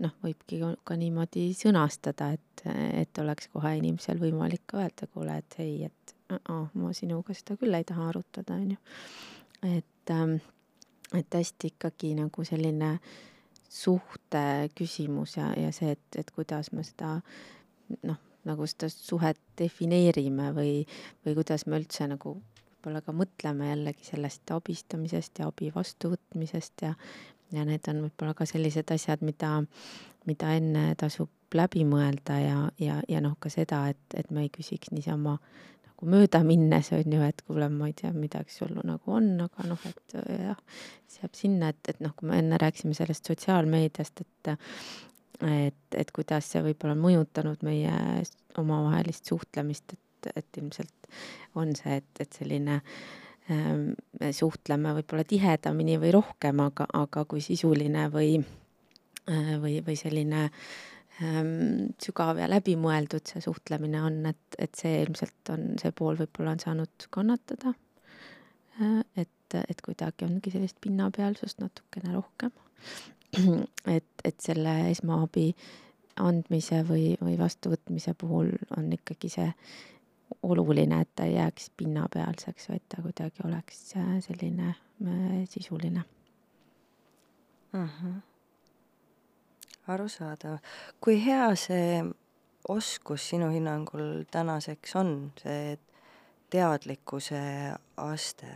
noh, 0.03 0.15
võibki 0.23 0.61
ka 0.87 0.97
niimoodi 0.99 1.49
sõnastada, 1.59 2.31
et, 2.37 2.65
et 3.03 3.19
oleks 3.19 3.51
kohe 3.51 3.75
inimesel 3.81 4.23
võimalik 4.23 4.63
ka 4.71 4.85
öelda, 4.85 5.11
kuule, 5.11 5.41
et 5.43 5.59
ei, 5.63 5.91
et 5.91 6.17
uh, 6.39 6.69
ma 6.79 6.93
sinuga 6.95 7.35
seda 7.35 7.59
küll 7.59 7.75
ei 7.75 7.87
taha 7.89 8.13
arutada, 8.13 8.61
onju 8.63 8.79
et, 9.63 10.11
ähm, 10.11 10.35
et 11.15 11.35
hästi 11.35 11.67
ikkagi 11.67 12.15
nagu 12.19 12.45
selline 12.45 12.99
suhte 13.69 14.71
küsimus 14.75 15.37
ja, 15.37 15.53
ja 15.57 15.73
see, 15.73 15.95
et, 15.97 16.19
et 16.19 16.31
kuidas 16.31 16.73
me 16.73 16.85
seda 16.85 17.15
noh, 18.03 18.19
nagu 18.49 18.67
seda 18.67 18.91
suhet 18.93 19.39
defineerime 19.59 20.51
või, 20.57 20.73
või 21.27 21.37
kuidas 21.39 21.67
me 21.67 21.79
üldse 21.81 22.09
nagu 22.11 22.37
võib-olla 22.83 23.03
ka 23.05 23.15
mõtleme 23.15 23.69
jällegi 23.69 24.09
sellest 24.09 24.51
abistamisest 24.51 25.39
ja 25.39 25.47
abi 25.51 25.71
vastuvõtmisest 25.75 26.83
ja, 26.83 26.95
ja 27.55 27.67
need 27.69 27.87
on 27.89 28.03
võib-olla 28.09 28.35
ka 28.35 28.47
sellised 28.49 28.91
asjad, 28.91 29.23
mida, 29.23 29.61
mida 30.27 30.55
enne 30.59 30.93
tasub 30.99 31.31
läbi 31.55 31.85
mõelda 31.87 32.39
ja, 32.41 32.59
ja, 32.83 32.99
ja 33.09 33.21
noh, 33.23 33.37
ka 33.39 33.53
seda, 33.53 33.85
et, 33.93 34.03
et 34.17 34.31
me 34.35 34.47
ei 34.47 34.51
küsiks 34.51 34.91
niisama 34.91 35.37
nagu 35.37 36.11
mööda 36.11 36.43
minnes 36.47 36.91
on 36.97 37.15
ju, 37.15 37.23
et 37.23 37.43
kuule, 37.47 37.69
ma 37.71 37.91
ei 37.91 37.95
tea, 37.95 38.11
midagi 38.17 38.51
sul 38.57 38.75
nagu 38.83 39.15
on, 39.15 39.35
aga 39.47 39.69
noh, 39.69 39.87
et 39.87 40.17
jah, 40.17 40.59
see 41.07 41.23
jääb 41.23 41.39
sinna, 41.39 41.71
et, 41.71 41.93
et 41.93 42.03
noh, 42.03 42.17
kui 42.19 42.31
me 42.31 42.41
enne 42.43 42.59
rääkisime 42.59 42.97
sellest 42.99 43.31
sotsiaalmeediast, 43.31 44.25
et 44.25 44.55
et, 45.43 45.97
et 45.99 46.13
kuidas 46.15 46.53
see 46.53 46.63
võib-olla 46.65 46.97
on 46.97 47.03
mõjutanud 47.03 47.65
meie 47.67 47.93
omavahelist 48.61 49.31
suhtlemist, 49.33 49.97
et, 49.97 50.31
et 50.37 50.63
ilmselt 50.63 51.13
on 51.59 51.75
see, 51.77 51.99
et, 52.03 52.23
et 52.23 52.39
selline 52.41 52.79
ähm, 53.51 53.93
me 54.21 54.33
suhtleme 54.37 54.95
võib-olla 55.01 55.27
tihedamini 55.29 55.99
või 56.03 56.15
rohkem, 56.15 56.63
aga, 56.65 56.87
aga 56.95 57.27
kui 57.29 57.43
sisuline 57.45 58.09
või, 58.13 58.37
äh, 59.27 59.55
või, 59.63 59.81
või 59.87 59.99
selline 59.99 60.47
äh, 60.47 60.65
ähm, 61.21 61.93
sügav 62.03 62.41
ja 62.41 62.49
läbimõeldud 62.51 63.29
see 63.29 63.43
suhtlemine 63.45 64.03
on, 64.07 64.19
et, 64.31 64.59
et 64.59 64.75
see 64.79 65.03
ilmselt 65.05 65.53
on, 65.55 65.73
see 65.83 65.93
pool 65.97 66.19
võib-olla 66.21 66.57
on 66.57 66.63
saanud 66.63 67.09
kannatada 67.15 67.75
äh,. 68.81 69.01
et, 69.25 69.59
et 69.63 69.83
kuidagi 69.85 70.27
ongi 70.29 70.55
sellist 70.55 70.79
pinnapealsust 70.81 71.61
natukene 71.61 72.15
rohkem. 72.15 72.55
et, 73.97 74.11
et 74.25 74.41
selle 74.41 74.75
esmaabi 74.91 75.53
andmise 76.21 76.83
või, 76.89 77.15
või 77.21 77.39
vastuvõtmise 77.41 78.15
puhul 78.19 78.53
on 78.77 78.91
ikkagi 78.93 79.31
see 79.33 79.49
oluline, 80.43 81.01
et 81.01 81.11
ta 81.17 81.25
ei 81.29 81.37
jääks 81.37 81.71
pinnapealseks, 81.77 82.69
vaid 82.69 82.85
ta 82.89 83.03
kuidagi 83.05 83.45
oleks 83.45 83.95
äh, 83.97 84.19
selline 84.25 84.75
äh, 84.75 85.41
sisuline 85.49 86.05
mm. 87.73 87.89
-hmm 87.89 88.21
arusaadav. 89.87 90.59
kui 91.01 91.25
hea 91.25 91.55
see 91.57 92.03
oskus 92.69 93.29
sinu 93.29 93.51
hinnangul 93.51 94.25
tänaseks 94.31 94.97
on, 94.97 95.33
see 95.43 95.79
teadlikkuse 96.51 97.41
aste? 97.97 98.53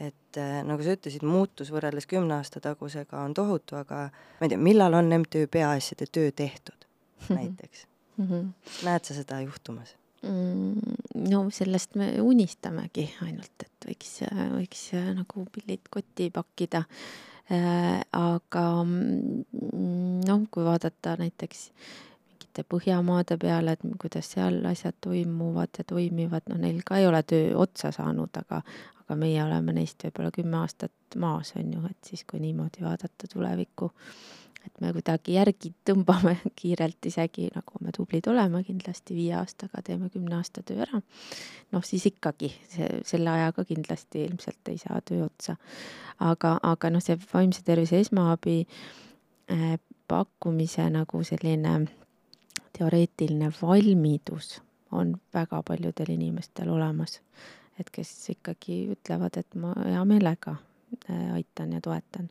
Et 0.00 0.38
äh, 0.40 0.60
nagu 0.66 0.82
sa 0.82 0.94
ütlesid, 0.96 1.26
muutus 1.26 1.72
võrreldes 1.74 2.08
kümne 2.10 2.38
aasta 2.38 2.62
tagusega 2.64 3.24
on 3.24 3.34
tohutu, 3.34 3.78
aga 3.78 4.06
ma 4.10 4.46
ei 4.46 4.54
tea, 4.54 4.60
millal 4.60 4.96
on 4.98 5.12
MTÜ 5.22 5.46
Peaasjade 5.50 6.08
töö 6.12 6.32
tehtud 6.32 6.88
näiteks 7.28 7.86
mm? 8.16 8.26
-hmm. 8.26 8.48
näed 8.88 9.04
sa 9.04 9.14
seda 9.14 9.40
juhtumas? 9.40 9.96
Mm, 10.24 10.96
no 11.28 11.44
sellest 11.50 11.94
me 12.00 12.14
unistamegi 12.20 13.10
ainult, 13.22 13.52
et 13.60 13.88
võiks, 13.88 14.18
võiks 14.56 14.90
nagu 15.14 15.46
pillid 15.52 15.88
kotti 15.92 16.30
pakkida 16.32 16.84
Äh, 17.44 18.00
aga 18.16 18.62
mm, 18.88 20.22
noh, 20.24 20.44
kui 20.48 20.64
vaadata 20.64 21.18
näiteks 21.20 21.66
mingit 21.68 22.13
vaadete 22.54 22.64
Põhjamaade 22.68 23.36
peale, 23.38 23.72
et 23.72 23.80
kuidas 23.98 24.32
seal 24.32 24.64
asjad 24.66 24.94
toimuvad 25.00 25.68
ja 25.78 25.84
toimivad, 25.84 26.42
noh, 26.48 26.58
neil 26.58 26.82
ka 26.84 26.98
ei 26.98 27.06
ole 27.06 27.22
töö 27.22 27.56
otsa 27.56 27.90
saanud, 27.92 28.30
aga 28.36 28.62
aga 29.04 29.16
meie 29.16 29.42
oleme 29.44 29.72
neist 29.72 30.00
võib-olla 30.00 30.30
kümme 30.32 30.56
aastat 30.62 31.16
maas, 31.20 31.52
on 31.56 31.72
ju, 31.72 31.80
et 31.90 32.08
siis, 32.08 32.24
kui 32.24 32.40
niimoodi 32.40 32.80
vaadata 32.80 33.28
tulevikku, 33.28 33.90
et 34.64 34.80
me 34.80 34.92
kuidagi 34.96 35.34
järgi 35.34 35.74
tõmbame 35.84 36.38
kiirelt, 36.56 37.04
isegi 37.04 37.50
nagu 37.54 37.82
me 37.84 37.92
tublid 37.92 38.26
oleme, 38.32 38.62
kindlasti 38.64 39.14
viie 39.14 39.34
aastaga 39.36 39.82
teeme 39.84 40.08
kümne 40.08 40.38
aasta 40.38 40.62
töö 40.62 40.86
ära. 40.86 41.02
noh, 41.72 41.84
siis 41.84 42.06
ikkagi 42.06 42.54
see, 42.68 43.02
selle 43.04 43.30
ajaga 43.30 43.64
kindlasti 43.64 44.24
ilmselt 44.24 44.72
ei 44.72 44.78
saa 44.78 45.02
töö 45.04 45.26
otsa. 45.26 45.56
aga, 46.20 46.58
aga 46.62 46.90
noh, 46.90 47.04
see 47.04 47.18
vaimse 47.34 47.62
tervise 47.66 48.00
esmaabi 48.00 48.62
äh, 49.52 49.76
pakkumise 50.08 50.88
nagu 50.90 51.22
selline 51.24 51.76
teoreetiline 52.78 53.52
valmidus 53.62 54.62
on 54.92 55.16
väga 55.34 55.62
paljudel 55.68 56.14
inimestel 56.14 56.70
olemas. 56.70 57.20
et 57.80 57.90
kes 57.90 58.30
ikkagi 58.30 58.76
ütlevad, 58.94 59.34
et 59.36 59.54
ma 59.58 59.72
hea 59.84 60.04
meelega 60.06 60.56
äh, 61.10 61.32
aitan 61.34 61.72
ja 61.72 61.80
toetan. 61.80 62.28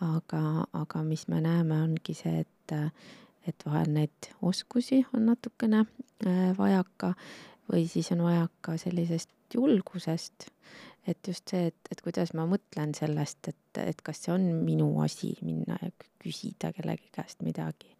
aga, 0.00 0.64
aga 0.72 1.02
mis 1.02 1.28
me 1.28 1.40
näeme, 1.40 1.82
ongi 1.82 2.14
see, 2.14 2.44
et, 2.44 2.74
et 3.48 3.64
vahel 3.66 3.90
neid 3.92 4.30
oskusi 4.42 5.06
on 5.14 5.26
natukene 5.26 5.84
äh, 6.26 6.52
vajaka 6.58 7.14
või 7.72 7.88
siis 7.88 8.12
on 8.12 8.22
vajaka 8.22 8.76
sellisest 8.76 9.30
julgusest 9.54 10.50
et 11.08 11.28
just 11.28 11.48
see, 11.48 11.70
et, 11.70 11.90
et 11.92 12.00
kuidas 12.04 12.34
ma 12.36 12.44
mõtlen 12.48 12.92
sellest, 12.96 13.48
et, 13.48 13.80
et 13.80 14.02
kas 14.04 14.20
see 14.24 14.34
on 14.34 14.44
minu 14.64 14.90
asi 15.04 15.32
minna 15.40 15.78
ja 15.80 15.90
küsida 16.20 16.72
kellegi 16.76 17.08
käest 17.14 17.42
midagi. 17.46 17.90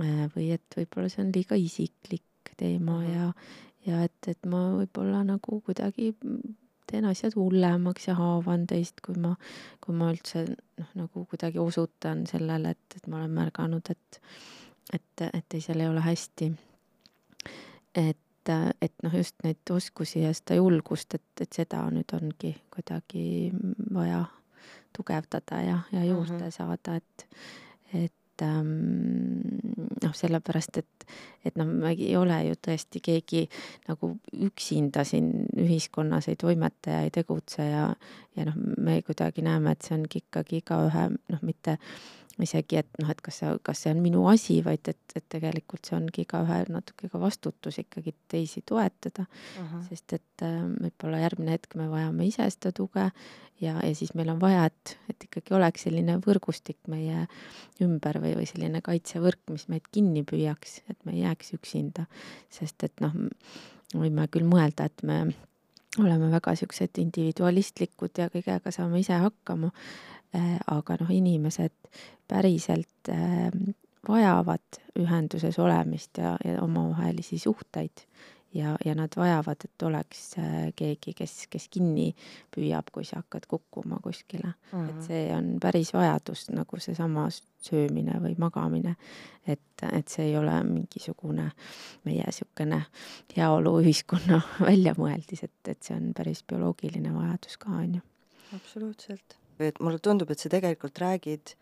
Äh, 0.00 0.24
või 0.32 0.48
et 0.54 0.76
võib-olla 0.76 1.10
see 1.12 1.24
on 1.26 1.32
liiga 1.34 1.58
isiklik 1.58 2.52
teema 2.56 2.98
mm 3.00 3.06
-hmm. 3.06 3.14
ja, 3.14 3.32
ja 3.86 4.02
et, 4.08 4.28
et 4.28 4.46
ma 4.46 4.62
võib-olla 4.78 5.20
nagu 5.24 5.60
kuidagi 5.60 6.14
teen 6.88 7.04
asjad 7.04 7.36
hullemaks 7.36 8.08
ja 8.08 8.14
haavan 8.14 8.66
teist, 8.66 9.00
kui 9.04 9.16
ma, 9.20 9.34
kui 9.84 9.94
ma 9.94 10.10
üldse 10.12 10.46
noh, 10.48 10.90
nagu 10.94 11.24
kuidagi 11.28 11.58
osutan 11.58 12.26
sellele, 12.26 12.70
et, 12.70 12.96
et 12.96 13.06
ma 13.06 13.20
olen 13.20 13.30
märganud, 13.30 13.90
et, 13.90 14.20
et, 14.92 15.24
et 15.32 15.46
teisel 15.48 15.80
ei 15.80 15.88
ole 15.88 16.00
hästi. 16.00 16.52
et 17.94 18.18
et, 18.42 18.74
et 18.82 18.94
noh, 19.02 19.14
just 19.14 19.36
neid 19.44 19.70
oskusi 19.70 20.22
ja 20.22 20.32
seda 20.34 20.56
julgust, 20.58 21.14
et, 21.14 21.40
et 21.40 21.52
seda 21.52 21.84
nüüd 21.90 22.10
ongi 22.16 22.56
kuidagi 22.74 23.52
vaja 23.94 24.24
tugevdada 24.96 25.60
ja, 25.62 25.78
ja 25.92 26.04
juurde 26.04 26.32
mm 26.32 26.40
-hmm. 26.40 26.50
saada, 26.50 26.96
et, 26.96 27.26
et 27.94 28.14
ähm, 28.44 28.72
noh, 30.02 30.14
sellepärast, 30.16 30.78
et, 30.82 31.06
et 31.44 31.58
noh, 31.60 31.68
me 31.68 31.92
ei 31.94 32.14
ole 32.18 32.38
ju 32.48 32.58
tõesti 32.68 33.02
keegi 33.04 33.44
nagu 33.88 34.14
üksinda 34.48 35.04
siin 35.08 35.30
ühiskonnas 35.58 36.28
ei 36.32 36.38
toimeta 36.40 36.96
ja 36.96 37.04
ei 37.06 37.12
tegutse 37.14 37.66
ja, 37.66 37.86
ja 38.36 38.48
noh, 38.48 38.58
me 38.78 39.00
kuidagi 39.06 39.44
näeme, 39.46 39.74
et 39.74 39.86
see 39.86 39.96
ongi 39.98 40.24
ikkagi 40.24 40.62
igaühe 40.62 41.08
noh, 41.12 41.46
mitte 41.46 41.78
isegi, 42.40 42.78
et 42.80 43.00
noh, 43.02 43.10
et 43.12 43.20
kas 43.20 43.42
see, 43.42 43.52
kas 43.66 43.84
see 43.84 43.92
on 43.92 44.00
minu 44.04 44.24
asi, 44.30 44.58
vaid 44.64 44.88
et, 44.88 45.00
et 45.16 45.24
tegelikult 45.34 45.88
see 45.88 45.96
ongi 45.98 46.24
igaühe 46.24 46.62
natuke 46.72 47.10
ka 47.12 47.20
vastutus 47.20 47.78
ikkagi 47.82 48.14
teisi 48.32 48.62
toetada 48.66 49.26
uh. 49.26 49.66
-huh. 49.66 49.82
sest 49.88 50.16
et 50.18 50.46
äh, 50.46 50.60
võib-olla 50.80 51.22
järgmine 51.26 51.56
hetk 51.58 51.76
me 51.76 51.90
vajame 51.90 52.26
ise 52.26 52.48
seda 52.50 52.72
tuge 52.72 53.10
ja, 53.60 53.74
ja 53.86 53.94
siis 53.94 54.14
meil 54.14 54.32
on 54.32 54.40
vaja, 54.40 54.64
et, 54.70 54.96
et 55.10 55.28
ikkagi 55.28 55.54
oleks 55.54 55.86
selline 55.86 56.18
võrgustik 56.24 56.78
meie 56.88 57.26
ümber 57.84 58.18
või, 58.22 58.34
või 58.40 58.48
selline 58.48 58.82
kaitsevõrk, 58.84 59.44
mis 59.50 59.68
meid 59.68 59.86
kinni 59.92 60.24
püüaks, 60.28 60.80
et 60.90 60.98
me 61.04 61.16
ei 61.16 61.22
jääks 61.22 61.54
üksinda. 61.58 62.06
sest 62.50 62.84
et 62.84 63.04
noh, 63.04 63.14
võime 63.94 64.26
küll 64.32 64.48
mõelda, 64.48 64.88
et 64.88 65.02
me 65.02 65.24
oleme 66.00 66.30
väga 66.32 66.54
siuksed 66.56 66.98
individualistlikud 66.98 68.18
ja 68.18 68.30
kõigega 68.32 68.72
saame 68.72 69.02
ise 69.02 69.18
hakkama 69.20 69.72
aga 70.32 70.96
noh, 71.00 71.10
inimesed 71.12 71.74
päriselt 72.28 73.10
äh, 73.12 73.50
vajavad 74.08 74.80
ühenduses 74.98 75.58
olemist 75.58 76.18
ja, 76.18 76.36
ja 76.44 76.62
omavahelisi 76.62 77.38
suhteid 77.38 78.04
ja, 78.54 78.76
ja 78.84 78.94
nad 78.94 79.12
vajavad, 79.16 79.64
et 79.64 79.82
oleks 79.82 80.38
äh, 80.38 80.72
keegi, 80.76 81.14
kes, 81.16 81.46
kes 81.50 81.68
kinni 81.72 82.12
püüab, 82.54 82.90
kui 82.92 83.04
sa 83.04 83.22
hakkad 83.22 83.46
kukkuma 83.48 83.98
kuskile 84.02 84.52
mm. 84.52 84.54
-hmm. 84.72 84.88
et 84.90 85.02
see 85.06 85.34
on 85.36 85.56
päris 85.60 85.92
vajadus, 85.94 86.48
nagu 86.50 86.80
seesama 86.80 87.28
söömine 87.62 88.20
või 88.20 88.34
magamine. 88.38 88.96
et, 89.46 89.60
et 89.92 90.08
see 90.08 90.26
ei 90.26 90.36
ole 90.36 90.62
mingisugune 90.62 91.50
meie 92.04 92.24
niisugune 92.24 92.82
heaoluühiskonna 93.36 94.40
väljamõeldis, 94.68 95.44
et, 95.44 95.68
et 95.68 95.82
see 95.82 95.96
on 95.96 96.12
päris 96.16 96.44
bioloogiline 96.44 97.14
vajadus 97.14 97.56
ka, 97.58 97.70
on 97.70 97.94
ju. 97.94 98.00
absoluutselt 98.56 99.41
et 99.60 99.80
mulle 99.80 99.98
tundub, 100.02 100.30
et 100.30 100.38
sa 100.38 100.50
tegelikult 100.52 100.98
räägid 100.98 101.54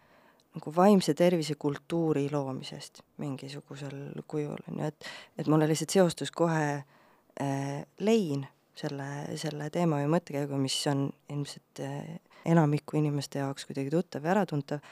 nagu 0.54 0.72
vaimse 0.74 1.14
tervise 1.14 1.54
kultuuri 1.54 2.26
loomisest 2.32 3.02
mingisugusel 3.22 4.22
kujul, 4.26 4.58
on 4.70 4.80
ju, 4.80 4.88
et 4.88 5.10
et 5.38 5.50
mulle 5.50 5.68
lihtsalt 5.70 5.94
seostus 5.94 6.30
kohe 6.30 6.64
äh, 6.74 7.84
lein 7.98 8.46
selle, 8.74 9.36
selle 9.38 9.70
teema 9.70 10.00
või 10.00 10.10
mõttekäigu, 10.16 10.58
mis 10.58 10.78
on 10.90 11.08
ilmselt 11.30 11.82
äh, 11.84 12.16
enamiku 12.44 12.98
inimeste 12.98 13.42
jaoks 13.42 13.68
kuidagi 13.68 13.92
tuttav 13.92 14.26
ja 14.26 14.34
äratuntav, 14.34 14.82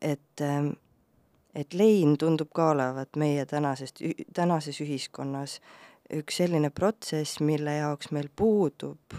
et 0.00 0.44
äh, 0.44 0.68
et 1.58 1.74
lein 1.74 2.14
tundub 2.18 2.50
ka 2.54 2.70
olevat 2.74 3.16
meie 3.16 3.46
tänasest, 3.48 4.02
tänases 4.36 4.80
ühiskonnas 4.84 5.58
üks 6.14 6.38
selline 6.40 6.70
protsess, 6.70 7.40
mille 7.44 7.78
jaoks 7.80 8.12
meil 8.14 8.28
puudub 8.36 9.16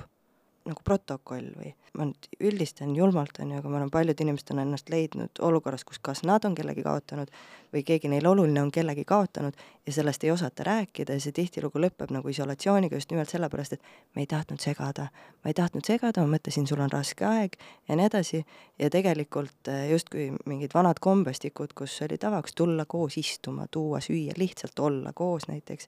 nagu 0.70 0.86
protokoll 0.86 1.50
või 1.58 1.74
ma 1.98 2.06
nüüd 2.06 2.28
üldistan 2.52 2.92
julmalt, 2.96 3.40
on 3.42 3.54
ju, 3.54 3.60
aga 3.60 3.70
ma 3.72 3.80
arvan, 3.80 3.92
paljud 3.94 4.22
inimesed 4.22 4.52
on 4.54 4.62
ennast 4.64 4.92
leidnud 4.94 5.42
olukorras, 5.46 5.84
kus 5.88 6.00
kas 6.04 6.22
nad 6.28 6.46
on 6.46 6.56
kellegi 6.58 6.84
kaotanud 6.86 7.32
või 7.74 7.84
keegi 7.86 8.12
neile 8.12 8.30
oluline 8.30 8.62
on 8.62 8.72
kellegi 8.74 9.06
kaotanud 9.10 9.58
ja 9.86 9.94
sellest 9.94 10.24
ei 10.24 10.32
osata 10.32 10.66
rääkida 10.68 11.18
ja 11.18 11.24
see 11.24 11.34
tihtilugu 11.36 11.82
lõpeb 11.82 12.14
nagu 12.14 12.30
isolatsiooniga 12.30 13.00
just 13.00 13.12
nimelt 13.12 13.34
sellepärast, 13.34 13.78
et 13.78 14.16
me 14.16 14.24
ei 14.26 14.30
tahtnud 14.30 14.62
segada. 14.62 15.10
ma 15.44 15.52
ei 15.52 15.58
tahtnud 15.58 15.86
segada, 15.86 16.22
ma 16.22 16.38
mõtlesin, 16.38 16.68
sul 16.68 16.82
on 16.84 16.92
raske 16.92 17.26
aeg 17.26 17.58
ja 17.90 17.98
nii 17.98 18.06
edasi 18.06 18.46
ja 18.80 18.90
tegelikult 18.90 19.68
eh, 19.68 19.90
justkui 19.92 20.30
mingid 20.46 20.74
vanad 20.74 21.02
kombestikud, 21.02 21.74
kus 21.74 22.02
oli 22.06 22.18
tavaks 22.18 22.54
tulla 22.56 22.86
koos 22.86 23.18
istuma, 23.18 23.68
tuua 23.72 24.00
süüa, 24.00 24.38
lihtsalt 24.38 24.80
olla 24.80 25.14
koos 25.14 25.48
näiteks 25.48 25.88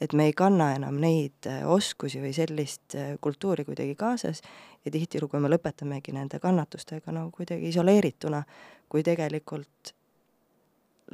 et 0.00 0.12
me 0.12 0.26
ei 0.28 0.32
kanna 0.36 0.72
enam 0.74 0.96
neid 1.00 1.46
äh, 1.46 1.62
oskusi 1.70 2.20
või 2.22 2.32
sellist 2.36 2.96
äh, 2.98 3.14
kultuuri 3.20 3.64
kuidagi 3.64 3.94
kaasas 3.98 4.42
ja 4.84 4.90
tihtilugu 4.90 5.38
me 5.40 5.50
lõpetamegi 5.52 6.14
nende 6.16 6.40
kannatustega 6.42 7.14
nagu 7.14 7.30
kuidagi 7.34 7.70
isoleerituna, 7.70 8.42
kui 8.88 9.04
tegelikult 9.06 9.94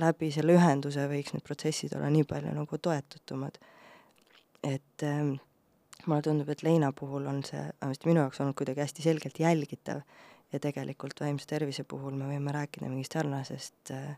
läbi 0.01 0.31
selle 0.33 0.57
ühenduse 0.57 1.05
võiks 1.11 1.35
need 1.35 1.45
protsessid 1.45 1.95
olla 1.99 2.11
nii 2.13 2.25
palju 2.29 2.55
nagu 2.57 2.79
toetatumad. 2.79 3.59
et 4.63 5.03
ähm, 5.03 5.35
mulle 6.07 6.23
tundub, 6.23 6.49
et 6.49 6.63
leina 6.63 6.93
puhul 6.93 7.27
on 7.27 7.43
see, 7.45 7.63
vähemasti 7.81 8.09
minu 8.09 8.21
jaoks 8.21 8.41
olnud 8.41 8.57
kuidagi 8.57 8.81
hästi 8.85 9.03
selgelt 9.03 9.41
jälgitav 9.41 10.03
ja 10.53 10.61
tegelikult 10.61 11.21
vaimse 11.21 11.47
tervise 11.47 11.85
puhul 11.85 12.17
me 12.17 12.29
võime 12.29 12.53
rääkida 12.53 12.89
mingist 12.89 13.17
sarnasest 13.17 13.93
äh, 13.95 14.17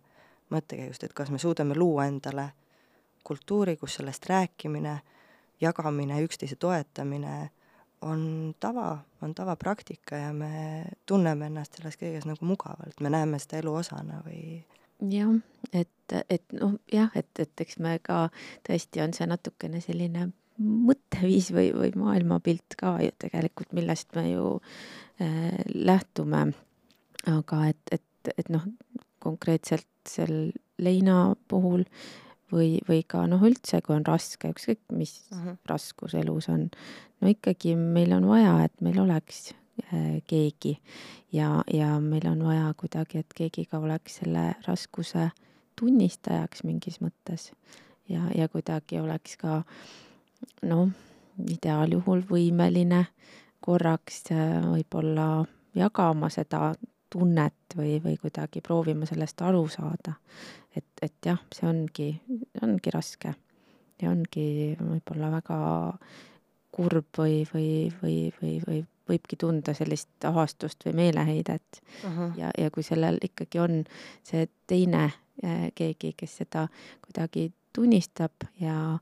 mõttekäigust, 0.50 1.04
et 1.04 1.14
kas 1.16 1.30
me 1.30 1.38
suudame 1.38 1.74
luua 1.78 2.06
endale 2.10 2.50
kultuuri, 3.24 3.76
kus 3.76 3.98
sellest 3.98 4.26
rääkimine, 4.30 4.98
jagamine, 5.60 6.22
üksteise 6.24 6.56
toetamine 6.56 7.50
on 8.02 8.54
tava, 8.60 8.98
on 9.22 9.34
tavapraktika 9.34 10.16
ja 10.16 10.32
me 10.34 10.84
tunneme 11.06 11.46
ennast 11.46 11.78
selles 11.78 11.98
kõiges 12.00 12.26
nagu 12.26 12.46
mugavalt, 12.46 12.98
me 13.00 13.12
näeme 13.14 13.38
seda 13.42 13.60
elu 13.62 13.74
osana 13.82 14.18
või 14.26 14.62
jah, 15.10 15.34
et, 15.72 16.16
et 16.30 16.54
noh, 16.58 16.76
jah, 16.92 17.10
et, 17.18 17.30
et 17.38 17.64
eks 17.64 17.78
me 17.82 17.96
ka 18.02 18.26
tõesti 18.66 19.02
on 19.04 19.14
see 19.16 19.28
natukene 19.30 19.82
selline 19.84 20.28
mõtteviis 20.62 21.50
või, 21.54 21.70
või 21.74 21.92
maailmapilt 21.98 22.76
ka 22.78 22.96
ju 23.02 23.12
tegelikult, 23.22 23.72
millest 23.76 24.12
me 24.18 24.28
ju 24.30 24.48
äh, 25.22 25.62
lähtume. 25.74 26.52
aga 27.26 27.66
et, 27.68 27.94
et, 27.94 28.34
et 28.36 28.48
noh, 28.50 28.66
konkreetselt 29.22 29.86
seal 30.08 30.52
leina 30.82 31.34
puhul 31.48 31.84
või, 32.52 32.76
või 32.88 33.02
ka 33.08 33.24
noh, 33.30 33.42
üldse, 33.46 33.80
kui 33.84 33.96
on 33.96 34.06
raske, 34.06 34.52
ükskõik 34.52 34.80
mis 34.92 35.16
uh 35.30 35.38
mhm. 35.38 35.48
-huh. 35.48 35.58
raskus 35.66 36.14
elus 36.14 36.48
on, 36.48 36.70
no 37.20 37.28
ikkagi 37.28 37.76
meil 37.76 38.12
on 38.12 38.28
vaja, 38.28 38.64
et 38.64 38.80
meil 38.80 39.00
oleks 39.00 39.52
äh, 39.92 40.22
keegi 40.26 40.78
ja, 41.32 41.62
ja 41.72 42.00
meil 42.00 42.26
on 42.26 42.44
vaja 42.44 42.74
kuidagi, 42.76 43.18
et 43.18 43.34
keegi 43.34 43.66
ka 43.66 43.78
oleks 43.78 44.20
selle 44.22 44.54
raskuse 44.66 45.30
tunnistajaks 45.80 46.64
mingis 46.64 47.00
mõttes 47.00 47.52
ja, 48.08 48.28
ja 48.34 48.48
kuidagi 48.48 49.00
oleks 49.00 49.36
ka 49.36 49.62
noh, 50.62 50.88
ideaaljuhul 51.48 52.22
võimeline 52.28 53.06
korraks 53.60 54.24
äh, 54.30 54.60
võib-olla 54.66 55.44
jagama 55.74 56.28
seda 56.28 56.74
tunnet 57.12 57.76
või, 57.76 57.98
või 58.04 58.16
kuidagi 58.20 58.62
proovima 58.64 59.06
sellest 59.08 59.42
aru 59.44 59.66
saada. 59.68 60.14
et, 60.76 60.88
et 61.02 61.14
jah, 61.26 61.40
see 61.52 61.68
ongi, 61.68 62.08
ongi 62.62 62.92
raske 62.94 63.34
ja 64.02 64.10
ongi 64.10 64.76
võib-olla 64.80 65.30
väga 65.36 65.58
kurb 66.72 67.18
või, 67.18 67.42
või, 67.52 67.68
või, 68.02 68.16
või, 68.40 68.56
või 68.66 68.84
võibki 69.08 69.36
tunda 69.36 69.74
sellist 69.76 70.24
ahastust 70.24 70.86
või 70.86 70.94
meeleheidet 71.02 71.82
uh. 72.04 72.10
-huh. 72.10 72.38
ja, 72.38 72.52
ja 72.58 72.70
kui 72.70 72.84
sellel 72.86 73.18
ikkagi 73.22 73.60
on 73.60 73.82
see 74.26 74.46
teine 74.66 75.04
äh, 75.44 75.66
keegi, 75.74 76.14
kes 76.16 76.38
seda 76.42 76.68
kuidagi 77.04 77.50
tunnistab 77.72 78.46
ja, 78.60 78.98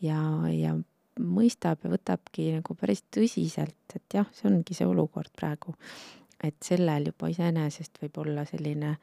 ja, 0.00 0.20
ja 0.50 0.74
mõistab 1.20 1.84
ja 1.84 1.92
võtabki 1.92 2.50
nagu 2.56 2.74
päris 2.74 3.04
tõsiselt, 3.14 3.78
et 3.94 4.18
jah, 4.18 4.28
see 4.34 4.50
ongi 4.50 4.74
see 4.74 4.86
olukord 4.88 5.30
praegu. 5.36 5.76
Et 6.44 6.56
sellel 6.64 7.08
juba 7.10 7.30
iseenesest 7.32 8.02
võib 8.02 8.18
olla 8.24 8.44
selline 8.48 8.94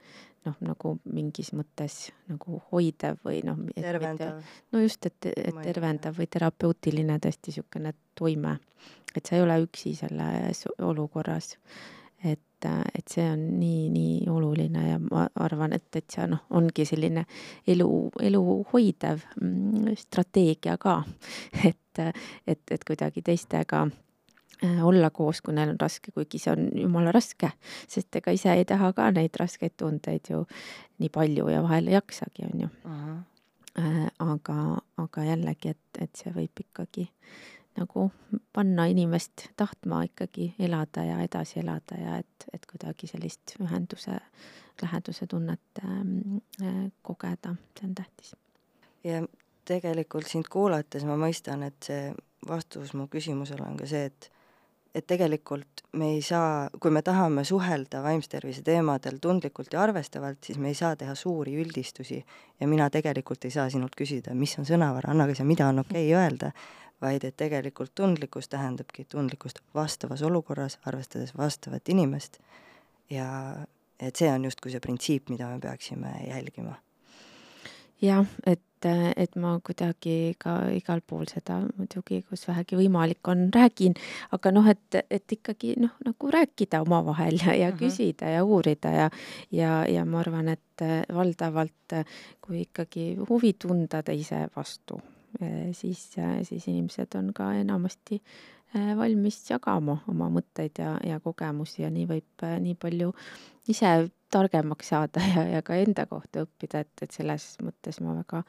noh, 0.46 0.58
nagu 0.66 0.96
mingis 1.14 1.52
mõttes 1.58 2.10
nagu 2.30 2.60
hoidev 2.72 3.22
või 3.26 3.42
noh. 3.46 3.60
tervendav. 3.76 4.42
no 4.74 4.84
just, 4.84 5.06
et, 5.10 5.32
et 5.32 5.58
tervendav 5.62 6.18
või 6.18 6.30
terapeutiline 6.32 7.18
tõesti 7.22 7.52
niisugune 7.52 7.94
toime, 8.18 8.58
et 9.16 9.26
sa 9.26 9.38
ei 9.38 9.46
ole 9.46 9.60
üksi 9.66 9.96
selles 9.98 10.66
olukorras. 10.80 11.56
et, 12.24 12.66
et 12.68 13.08
see 13.10 13.26
on 13.26 13.46
nii, 13.60 13.90
nii 13.94 14.30
oluline 14.30 14.86
ja 14.92 15.00
ma 15.02 15.26
arvan, 15.42 15.74
et, 15.74 15.88
et 15.98 16.06
see 16.14 16.28
noh, 16.30 16.44
ongi 16.58 16.86
selline 16.86 17.26
elu, 17.68 17.90
elu 18.22 18.44
hoidev 18.74 19.26
mm, 19.42 19.98
strateegia 19.98 20.78
ka, 20.82 21.02
et, 21.70 22.06
et, 22.48 22.62
et 22.72 22.88
kuidagi 22.88 23.26
teistega 23.26 23.88
olla 24.62 25.10
koos, 25.10 25.42
kui 25.42 25.56
neil 25.58 25.74
on 25.74 25.80
raske, 25.82 26.12
kuigi 26.12 26.40
see 26.40 26.52
on 26.54 26.68
jumala 26.78 27.12
raske, 27.16 27.50
sest 27.90 28.16
ega 28.20 28.34
ise 28.36 28.54
ei 28.54 28.66
taha 28.70 28.92
ka 28.94 29.10
neid 29.16 29.38
raskeid 29.40 29.74
tundeid 29.78 30.30
ju 30.30 30.44
nii 31.02 31.10
palju 31.10 31.48
ja 31.50 31.64
vahel 31.66 31.90
ei 31.90 31.98
jaksagi, 31.98 32.46
on 32.54 32.66
ju 32.66 32.70
uh. 32.86 32.92
-huh. 32.92 34.12
aga, 34.20 34.78
aga 34.98 35.24
jällegi, 35.24 35.70
et, 35.70 36.02
et 36.02 36.16
see 36.16 36.34
võib 36.36 36.62
ikkagi 36.66 37.10
nagu 37.78 38.12
panna 38.54 38.86
inimest 38.86 39.48
tahtma 39.58 40.04
ikkagi 40.04 40.56
elada 40.60 41.04
ja 41.04 41.22
edasi 41.22 41.60
elada 41.60 41.98
ja 41.98 42.18
et, 42.18 42.48
et 42.54 42.66
kuidagi 42.66 43.08
sellist 43.08 43.56
ühenduse, 43.62 44.20
läheduse 44.82 45.28
tunnet 45.28 45.84
äh, 45.84 46.92
kogeda, 47.02 47.56
see 47.80 47.88
on 47.88 47.96
tähtis. 47.96 48.36
ja 49.04 49.24
tegelikult 49.66 50.28
sind 50.28 50.50
kuulates 50.52 51.06
ma 51.06 51.16
mõistan, 51.18 51.64
et 51.64 51.80
see 51.86 52.14
vastus 52.48 52.94
mu 52.98 53.08
küsimusele 53.08 53.66
on 53.68 53.78
ka 53.78 53.88
see, 53.90 54.10
et 54.10 54.32
et 54.96 55.08
tegelikult 55.08 55.84
me 55.96 56.12
ei 56.16 56.22
saa, 56.22 56.70
kui 56.80 56.92
me 56.92 57.02
tahame 57.02 57.44
suhelda 57.48 58.02
vaimse 58.04 58.30
tervise 58.32 58.64
teemadel 58.66 59.20
tundlikult 59.24 59.74
ja 59.74 59.82
arvestavalt, 59.86 60.42
siis 60.44 60.60
me 60.60 60.72
ei 60.72 60.78
saa 60.78 60.96
teha 61.00 61.16
suuri 61.16 61.56
üldistusi 61.64 62.20
ja 62.60 62.68
mina 62.68 62.90
tegelikult 62.90 63.46
ei 63.46 63.56
saa 63.56 63.70
sinult 63.70 63.96
küsida, 63.98 64.36
mis 64.36 64.58
on 64.60 64.68
sõnavara, 64.68 65.14
anna 65.14 65.28
ka 65.30 65.36
see, 65.38 65.48
mida 65.48 65.68
on 65.72 65.84
okei 65.86 66.10
okay 66.12 66.24
öelda, 66.24 66.52
vaid 67.02 67.24
et 67.26 67.38
tegelikult 67.38 67.96
tundlikkus 67.96 68.50
tähendabki 68.52 69.06
tundlikkust 69.10 69.62
vastavas 69.76 70.22
olukorras, 70.22 70.78
arvestades 70.86 71.34
vastavat 71.38 71.90
inimest 71.90 72.42
ja 73.10 73.30
et 74.00 74.16
see 74.16 74.30
on 74.32 74.46
justkui 74.46 74.74
see 74.74 74.84
printsiip, 74.84 75.30
mida 75.30 75.50
me 75.50 75.60
peaksime 75.62 76.14
jälgima. 76.28 76.76
jah, 78.02 78.26
et, 78.46 78.62
et 78.90 79.36
ma 79.36 79.54
kuidagi 79.64 80.36
ka 80.42 80.56
igal 80.74 81.02
pool 81.08 81.26
seda 81.30 81.60
muidugi, 81.78 82.22
kus 82.30 82.48
vähegi 82.48 82.80
võimalik 82.80 83.28
on, 83.32 83.48
räägin, 83.54 83.96
aga 84.32 84.52
noh, 84.52 84.68
et, 84.72 85.00
et 85.10 85.38
ikkagi 85.38 85.76
noh, 85.82 85.94
nagu 86.06 86.32
rääkida 86.34 86.82
omavahel 86.86 87.40
ja, 87.40 87.54
ja 87.54 87.70
mm 87.70 87.76
-hmm. 87.76 87.80
küsida 87.80 88.30
ja 88.30 88.44
uurida 88.44 88.92
ja 88.92 89.10
ja, 89.52 89.86
ja 89.88 90.06
ma 90.06 90.20
arvan, 90.20 90.50
et 90.50 90.86
valdavalt 91.14 91.94
kui 92.42 92.62
ikkagi 92.62 93.16
huvi 93.30 93.54
tunda 93.54 94.04
teise 94.04 94.48
vastu 94.56 95.02
siis, 95.72 96.16
siis 96.44 96.68
inimesed 96.68 97.16
on 97.16 97.34
ka 97.34 97.54
enamasti 97.54 98.22
valmis 98.98 99.50
jagama 99.50 99.98
oma 100.08 100.30
mõtteid 100.30 100.80
ja, 100.80 100.98
ja 101.04 101.20
kogemusi 101.20 101.82
ja 101.82 101.90
nii 101.90 102.08
võib 102.08 102.46
nii 102.60 102.76
palju 102.76 103.14
ise 103.68 104.10
targemaks 104.32 104.92
saada 104.94 105.24
ja, 105.36 105.48
ja 105.58 105.66
ka 105.66 105.78
enda 105.80 106.06
kohta 106.10 106.46
õppida, 106.46 106.86
et, 106.86 106.94
et 107.02 107.12
selles 107.12 107.56
mõttes 107.64 108.00
ma 108.04 108.16
väga 108.22 108.44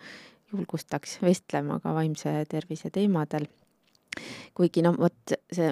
julgustaks 0.53 1.18
vestlema 1.22 1.78
ka 1.80 1.95
vaimse 1.97 2.33
tervise 2.51 2.91
teemadel. 2.93 3.49
kuigi 4.55 4.83
noh, 4.85 4.97
vot 5.01 5.35
see 5.53 5.70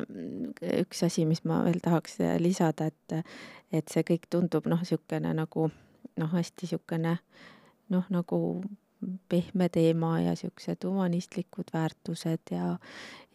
üks 0.80 1.02
asi, 1.04 1.26
mis 1.28 1.44
ma 1.44 1.60
veel 1.66 1.80
tahaks 1.84 2.16
lisada, 2.40 2.88
et, 2.88 3.24
et 3.72 3.88
see 3.92 4.04
kõik 4.08 4.30
tundub 4.32 4.68
noh, 4.70 4.80
niisugune 4.80 5.34
nagu 5.36 5.68
noh, 6.16 6.30
hästi 6.32 6.64
niisugune 6.64 7.18
noh, 7.90 8.06
nagu 8.08 8.38
pehme 9.28 9.68
teema 9.68 10.20
ja 10.20 10.34
siuksed 10.36 10.84
humanistlikud 10.84 11.72
väärtused 11.72 12.52
ja, 12.52 12.76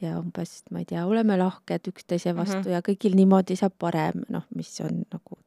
ja 0.02 0.20
umbes, 0.20 0.60
ma 0.72 0.82
ei 0.82 0.90
tea, 0.90 1.06
oleme 1.06 1.38
lahked 1.38 1.90
üksteise 1.90 2.36
vastu 2.36 2.58
mm 2.58 2.64
-hmm. 2.64 2.76
ja 2.78 2.82
kõigil 2.86 3.16
niimoodi 3.16 3.56
saab 3.56 3.74
parem, 3.80 4.22
noh, 4.30 4.46
mis 4.56 4.82
on 4.82 5.04
nagu 5.12 5.40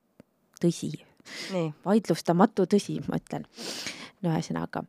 tõsi. 0.65 0.93
Vaidlustamatu 1.85 2.69
tõsi, 2.71 2.99
ma 3.09 3.21
ütlen. 3.21 3.47
no 4.23 4.33
ühesõnaga, 4.35 4.83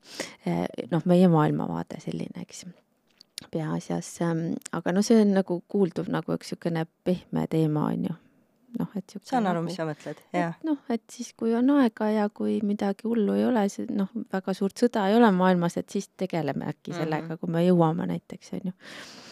eh, 0.45 0.65
noh, 0.91 1.03
meie 1.05 1.27
maailmavaade 1.29 1.99
selline, 2.01 2.41
eks 2.41 2.65
peaasjas, 3.51 4.09
ehm, 4.25 4.55
aga 4.75 4.91
no 4.91 5.03
see 5.05 5.21
on 5.21 5.35
nagu 5.37 5.61
kuuldub 5.67 6.09
nagu 6.11 6.33
üks 6.35 6.49
niisugune 6.49 6.85
pehme 7.05 7.45
teema, 7.47 7.85
on 7.93 8.09
ju 8.09 8.15
noh, 8.77 8.89
et 8.97 9.05
sihuke 9.09 9.29
saan 9.29 9.47
aru 9.49 9.61
nagu,, 9.61 9.69
mis 9.69 9.77
sa 9.79 9.85
mõtled, 9.87 10.19
jah. 10.35 10.57
noh, 10.67 10.81
et 10.93 11.03
siis, 11.11 11.31
kui 11.37 11.53
on 11.57 11.71
aega 11.79 12.09
ja 12.13 12.27
kui 12.33 12.59
midagi 12.65 13.07
hullu 13.07 13.37
ei 13.37 13.45
ole, 13.47 13.65
noh, 13.95 14.11
väga 14.33 14.53
suurt 14.57 14.81
sõda 14.81 15.07
ei 15.09 15.17
ole 15.17 15.31
maailmas, 15.35 15.79
et 15.81 15.89
siis 15.89 16.09
tegeleme 16.19 16.67
äkki 16.69 16.93
sellega 16.93 17.25
mm, 17.25 17.33
-hmm. 17.33 17.41
kui 17.41 17.55
me 17.55 17.65
jõuame 17.65 18.09
näiteks, 18.11 18.53
on 18.59 18.71
ju. 18.71 18.75
Ehm, 18.75 19.28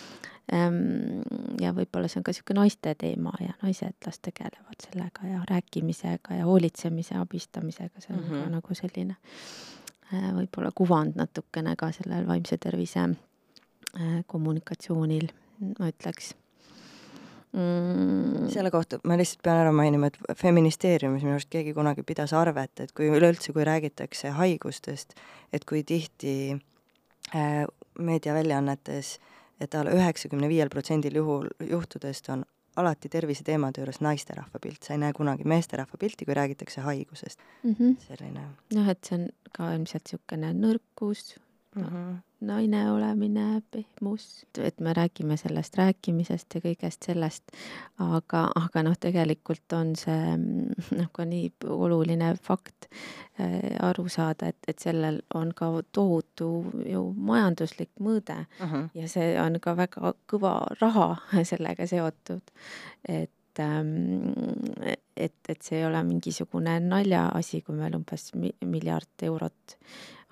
ja 0.47 1.73
võib-olla 1.75 2.07
see 2.07 2.21
on 2.21 2.23
ka 2.23 2.31
niisugune 2.31 2.61
naiste 2.61 2.93
teema 2.95 3.33
ja 3.43 3.51
naised 3.59 4.07
las 4.07 4.21
tegelevad 4.23 4.79
sellega 4.79 5.27
ja 5.27 5.41
rääkimisega 5.49 6.39
ja 6.39 6.45
hoolitsemise, 6.47 7.17
abistamisega, 7.19 7.99
see 7.99 8.15
on 8.15 8.21
mm 8.21 8.29
-hmm. 8.31 8.49
nagu 8.55 8.75
selline 8.79 9.15
äh, 10.13 10.29
võib-olla 10.39 10.71
kuvand 10.75 11.19
natukene 11.19 11.75
ka 11.75 11.91
sellel 11.91 12.27
vaimse 12.27 12.57
tervise 12.57 12.99
äh, 12.99 14.23
kommunikatsioonil, 14.27 15.27
ma 15.79 15.91
ütleks 15.91 16.33
mm.. 17.51 18.47
selle 18.53 18.71
kohta 18.71 18.99
ma 19.03 19.17
lihtsalt 19.17 19.43
pean 19.43 19.61
ära 19.61 19.71
mainima, 19.71 20.07
et 20.07 20.17
feministeeriumis 20.35 21.23
minu 21.23 21.35
arust 21.37 21.49
keegi 21.49 21.73
kunagi 21.73 22.03
pidas 22.03 22.33
arvet, 22.33 22.79
et 22.79 22.91
kui 22.91 23.09
üleüldse, 23.09 23.53
kui 23.53 23.65
räägitakse 23.67 24.31
haigustest, 24.37 25.15
et 25.53 25.65
kui 25.65 25.83
tihti 25.83 26.57
äh, 27.35 27.65
meediaväljaannetes, 27.99 29.17
et 29.59 29.75
alla 29.75 29.95
üheksakümne 29.95 30.49
viiel 30.49 30.69
protsendil 30.69 31.15
juhul, 31.15 31.49
juhtudest 31.69 32.29
on 32.29 32.45
alati 32.77 33.09
terviseteemade 33.09 33.81
juures 33.81 33.99
naisterahva 34.05 34.59
pilt, 34.61 34.83
sa 34.83 34.93
ei 34.93 35.01
näe 35.01 35.13
kunagi 35.17 35.47
meesterahva 35.49 35.97
pilti, 35.99 36.25
kui 36.25 36.37
räägitakse 36.37 36.81
haigusest 36.81 37.39
mm. 37.63 37.75
-hmm. 37.79 37.97
selline. 38.07 38.47
noh, 38.75 38.89
et 38.89 39.03
see 39.03 39.17
on 39.17 39.29
ka 39.51 39.73
ilmselt 39.73 40.03
niisugune 40.05 40.53
nõrkus 40.53 41.35
mm. 41.75 41.83
-hmm 41.83 42.15
naine 42.41 42.83
olemine, 42.91 43.61
pehmus, 43.71 44.45
et 44.61 44.79
me 44.79 44.93
räägime 44.93 45.37
sellest 45.37 45.77
rääkimisest 45.77 46.57
ja 46.57 46.61
kõigest 46.61 47.07
sellest, 47.09 47.53
aga, 48.03 48.43
aga 48.55 48.83
noh, 48.85 48.97
tegelikult 48.99 49.73
on 49.73 49.95
see 49.97 50.35
noh, 50.37 51.09
ka 51.13 51.25
nii 51.25 51.49
oluline 51.73 52.33
fakt 52.41 52.89
äh, 53.39 53.73
aru 53.83 54.05
saada, 54.13 54.51
et, 54.53 54.59
et 54.67 54.79
sellel 54.79 55.21
on 55.35 55.53
ka 55.57 55.71
tohutu 55.91 56.51
ju 56.85 57.07
majanduslik 57.17 57.91
mõõde 57.99 58.43
uh 58.61 58.73
-huh. 58.73 58.89
ja 58.93 59.09
see 59.09 59.33
on 59.41 59.59
ka 59.59 59.75
väga 59.77 60.13
kõva 60.29 60.59
raha 60.81 61.15
sellega 61.51 61.87
seotud. 61.87 62.43
et 63.07 63.31
ähm, 63.59 64.33
et, 65.15 65.33
et 65.49 65.61
see 65.61 65.79
ei 65.79 65.85
ole 65.85 66.03
mingisugune 66.03 66.79
naljaasi, 66.79 67.61
kui 67.61 67.75
meil 67.75 67.95
umbes 67.95 68.31
miljard 68.61 69.25
eurot 69.25 69.77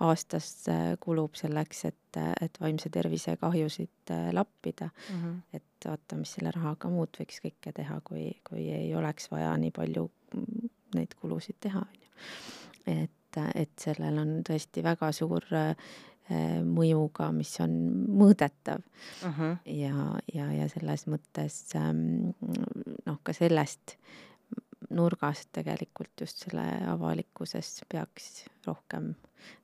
aastas 0.04 0.48
äh, 0.68 0.96
kulub 1.00 1.38
selleks, 1.40 1.86
et, 1.88 2.20
et 2.42 2.58
vaimse 2.62 2.90
tervise 2.92 3.38
kahjusid 3.40 4.12
äh, 4.12 4.32
lappida 4.36 4.90
mm. 4.90 5.22
-hmm. 5.22 5.38
et 5.54 5.88
vaata, 5.88 6.18
mis 6.20 6.34
selle 6.36 6.52
rahaga 6.52 6.90
muud 6.90 7.16
võiks 7.20 7.40
kõike 7.44 7.72
teha, 7.76 8.00
kui, 8.04 8.32
kui 8.50 8.70
ei 8.72 8.96
oleks 8.96 9.32
vaja 9.32 9.54
nii 9.58 9.72
palju 9.72 10.10
mm, 10.36 10.74
neid 10.96 11.16
kulusid 11.22 11.56
teha, 11.62 11.80
on 11.80 12.02
ju. 12.02 12.10
et, 12.88 13.40
et 13.56 13.80
sellel 13.80 14.20
on 14.20 14.36
tõesti 14.50 14.84
väga 14.84 15.12
suur 15.16 15.48
äh, 15.54 15.76
mõju 16.66 17.10
ka, 17.14 17.32
mis 17.32 17.54
on 17.62 17.72
mõõdetav 18.20 18.82
uh. 18.82 19.40
-huh. 19.40 19.58
ja, 19.66 20.20
ja, 20.34 20.52
ja 20.54 20.70
selles 20.70 21.08
mõttes 21.08 21.76
ähm, 21.76 22.34
noh, 23.06 23.20
ka 23.24 23.34
sellest 23.34 23.98
nurgast 24.90 25.50
tegelikult 25.54 26.22
just 26.22 26.44
selle 26.44 26.66
avalikkuses 26.88 27.86
peaks 27.90 28.46
rohkem 28.68 29.16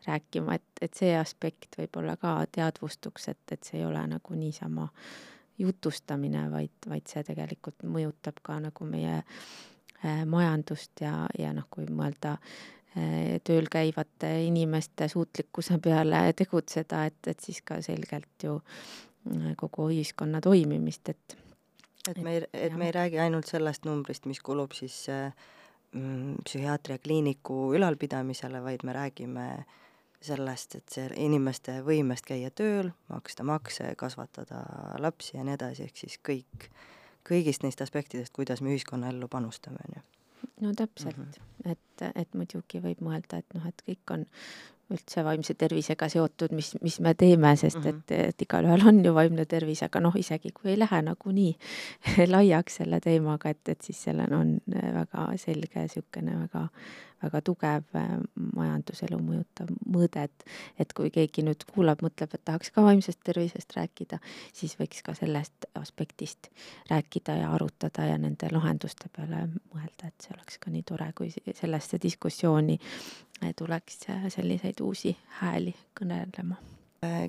rääkima, 0.07 0.55
et, 0.59 0.81
et 0.81 0.93
see 0.97 1.11
aspekt 1.17 1.77
võib-olla 1.79 2.17
ka 2.21 2.37
teadvustuks, 2.51 3.27
et, 3.33 3.43
et 3.51 3.63
see 3.63 3.79
ei 3.81 3.85
ole 3.85 4.01
nagu 4.07 4.37
niisama 4.37 4.87
jutustamine, 5.61 6.47
vaid, 6.51 6.73
vaid 6.89 7.07
see 7.09 7.23
tegelikult 7.27 7.83
mõjutab 7.85 8.41
ka 8.43 8.59
nagu 8.63 8.87
meie 8.89 9.21
majandust 10.25 11.03
ja, 11.03 11.27
ja 11.37 11.51
noh, 11.53 11.67
kui 11.69 11.85
mõelda 11.85 12.37
tööl 13.47 13.69
käivate 13.71 14.31
inimeste 14.47 15.07
suutlikkuse 15.07 15.77
peale 15.83 16.25
tegutseda, 16.35 17.05
et, 17.07 17.19
et 17.27 17.39
siis 17.39 17.61
ka 17.63 17.77
selgelt 17.85 18.43
ju 18.43 18.57
kogu 19.57 19.87
ühiskonna 19.93 20.41
toimimist, 20.41 21.13
et 21.13 21.37
et 22.09 22.17
me 22.17 22.35
ei, 22.35 22.43
et 22.53 22.73
me 22.73 22.87
ei 22.89 22.91
räägi 22.91 23.19
ainult 23.21 23.45
sellest 23.45 23.85
numbrist, 23.85 24.25
mis 24.25 24.39
kulub 24.41 24.73
siis 24.73 25.05
mm, 25.07 25.51
psühhiaatriakliiniku 25.91 27.73
ülalpidamisele, 27.75 28.63
vaid 28.63 28.85
me 28.87 28.93
räägime 28.95 29.47
sellest, 30.21 30.75
et 30.77 30.93
see 30.93 31.09
inimeste 31.19 31.79
võimest 31.85 32.27
käia 32.29 32.51
tööl, 32.53 32.91
maksta 33.09 33.43
makse, 33.47 33.89
kasvatada 33.97 34.61
lapsi 35.01 35.37
ja 35.37 35.45
nii 35.45 35.57
edasi, 35.57 35.87
ehk 35.89 36.03
siis 36.03 36.17
kõik, 36.27 36.67
kõigist 37.27 37.65
neist 37.65 37.81
aspektidest, 37.83 38.33
kuidas 38.35 38.61
me 38.61 38.75
ühiskonnaellu 38.75 39.27
panustame, 39.31 39.81
on 39.87 39.97
ju. 39.97 40.03
no 40.67 40.73
täpselt 40.77 41.17
mm, 41.17 41.31
-hmm. 41.31 41.71
et, 41.71 42.05
et 42.15 42.33
muidugi 42.33 42.83
võib 42.83 43.01
mõelda, 43.01 43.41
et 43.41 43.57
noh, 43.57 43.67
et 43.67 43.83
kõik 43.87 44.13
on 44.13 44.27
üldse 44.91 45.23
vaimse 45.25 45.55
tervisega 45.59 46.09
seotud, 46.11 46.55
mis, 46.55 46.73
mis 46.81 46.99
me 47.03 47.13
teeme, 47.17 47.55
sest 47.55 47.79
mm 47.79 47.83
-hmm. 47.83 48.01
et, 48.11 48.33
et 48.35 48.41
igalühel 48.47 48.87
on 48.87 49.05
ju 49.05 49.13
vaimne 49.13 49.45
tervis, 49.45 49.83
aga 49.83 49.99
noh, 49.99 50.15
isegi 50.15 50.51
kui 50.51 50.71
ei 50.71 50.79
lähe 50.79 51.01
nagunii 51.01 51.53
laiaks 52.35 52.81
selle 52.81 52.99
teemaga, 52.99 53.49
et, 53.49 53.69
et 53.69 53.81
siis 53.81 54.03
sellel 54.03 54.33
on 54.33 54.57
väga 54.67 55.31
selge 55.37 55.79
niisugune 55.79 56.39
väga 56.39 56.67
väga 57.21 57.41
tugev 57.45 57.97
äh, 57.97 58.09
majanduselu 58.55 59.19
mõjutav 59.21 59.71
mõõde, 59.85 60.25
et 60.27 60.45
et 60.81 60.93
kui 60.97 61.11
keegi 61.13 61.43
nüüd 61.45 61.65
kuulab, 61.69 62.01
mõtleb, 62.05 62.33
et 62.33 62.43
tahaks 62.45 62.71
ka 62.73 62.83
vaimsest 62.85 63.21
tervisest 63.27 63.75
rääkida, 63.77 64.19
siis 64.53 64.75
võiks 64.79 65.03
ka 65.05 65.15
sellest 65.17 65.67
aspektist 65.79 66.49
rääkida 66.89 67.37
ja 67.41 67.51
arutada 67.55 68.07
ja 68.09 68.17
nende 68.21 68.49
lahenduste 68.51 69.11
peale 69.15 69.47
mõelda, 69.73 70.09
et 70.09 70.25
see 70.25 70.35
oleks 70.35 70.59
ka 70.61 70.73
nii 70.73 70.83
tore, 70.87 71.11
kui 71.17 71.31
sellesse 71.31 72.01
diskussiooni 72.01 72.79
äh, 72.79 73.53
tuleks 73.57 74.05
äh, 74.09 74.27
selliseid 74.33 74.81
uusi 74.81 75.15
hääli 75.41 75.75
kõnelema. 75.99 76.59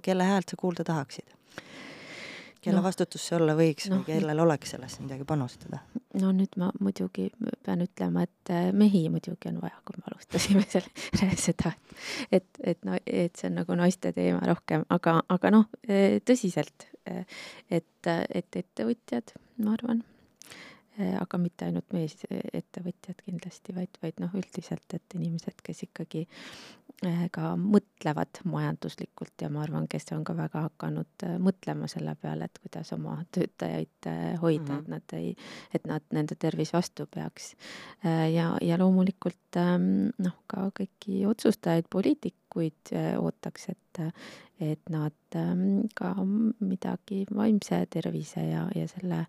kelle 0.02 0.24
häält 0.24 0.50
sa 0.52 0.56
kuulda 0.60 0.84
tahaksid? 0.84 1.38
Kelle 2.62 2.78
no, 2.78 2.84
vastutus 2.84 3.24
see 3.26 3.36
olla 3.38 3.56
võiks 3.58 3.88
no, 3.90 3.98
või 3.98 4.08
kellel 4.12 4.42
oleks 4.44 4.74
sellesse 4.74 5.02
midagi 5.02 5.26
panustada? 5.28 5.82
no 6.20 6.30
nüüd 6.36 6.56
ma 6.60 6.70
muidugi 6.80 7.28
pean 7.66 7.82
ütlema, 7.84 8.26
et 8.28 8.52
äh, 8.54 8.70
mehi 8.76 9.04
muidugi 9.12 9.50
on 9.50 9.58
vaja, 9.62 9.80
kui 9.88 9.98
me 9.98 10.06
alustasime 10.12 10.64
selle, 10.72 11.32
seda, 11.40 11.74
et, 12.30 12.48
et, 12.62 12.80
no, 12.88 12.98
et 13.06 13.38
see 13.38 13.50
on 13.50 13.60
nagu 13.62 13.78
naiste 13.78 14.14
teema 14.16 14.42
rohkem, 14.48 14.86
aga, 14.94 15.18
aga 15.32 15.54
noh, 15.54 15.68
tõsiselt, 16.28 16.88
äh, 17.10 17.26
et, 17.70 18.10
et 18.10 18.62
ettevõtjad, 18.62 19.34
ma 19.62 19.76
arvan, 19.78 20.04
aga 20.98 21.38
mitte 21.40 21.64
ainult 21.64 21.94
meesettevõtjad 21.96 23.22
kindlasti, 23.24 23.72
vaid, 23.76 23.96
vaid 24.02 24.18
noh, 24.20 24.34
üldiselt, 24.36 24.84
et 24.92 25.16
inimesed, 25.16 25.62
kes 25.64 25.86
ikkagi 25.86 26.26
Eh, 27.02 27.22
ka 27.34 27.56
mõtlevad 27.58 28.38
majanduslikult 28.46 29.42
ja 29.42 29.48
ma 29.50 29.64
arvan, 29.64 29.88
kes 29.90 30.04
on 30.14 30.20
ka 30.22 30.36
väga 30.38 30.60
hakanud 30.68 31.24
eh, 31.26 31.32
mõtlema 31.42 31.88
selle 31.90 32.12
peale, 32.14 32.46
et 32.46 32.60
kuidas 32.62 32.92
oma 32.94 33.16
töötajaid 33.34 34.06
hoida 34.38 34.62
mm, 34.62 34.68
-hmm. 34.68 34.78
et 34.78 34.92
nad 34.92 35.14
ei, 35.18 35.32
et 35.74 35.88
nad, 35.90 36.04
nende 36.14 36.36
tervis 36.38 36.70
vastu 36.72 37.08
peaks. 37.10 37.56
ja, 38.34 38.46
ja 38.62 38.78
loomulikult 38.78 39.58
ehm, 39.58 40.12
noh, 40.18 40.36
ka 40.46 40.68
kõiki 40.78 41.24
otsustajaid, 41.26 41.90
poliitikuid 41.90 42.94
ootaks, 43.18 43.68
et, 43.74 44.02
et 44.60 44.94
nad 44.94 45.34
ehm, 45.34 45.88
ka 45.94 46.14
midagi 46.60 47.24
vaimse 47.34 47.82
tervise 47.90 48.46
ja, 48.46 48.68
ja 48.78 48.86
selle 48.86 49.26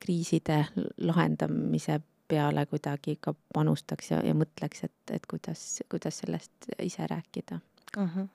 kriiside 0.00 0.64
lahendamise 0.98 1.98
peale 2.28 2.66
kuidagi 2.66 3.18
ka 3.20 3.34
panustaks 3.54 4.10
ja, 4.14 4.22
ja 4.24 4.34
mõtleks, 4.36 4.86
et, 4.86 5.12
et 5.12 5.26
kuidas, 5.28 5.82
kuidas 5.92 6.22
sellest 6.22 6.70
ise 6.82 7.06
rääkida 7.10 7.58
uh. 7.98 8.16
-huh. 8.16 8.28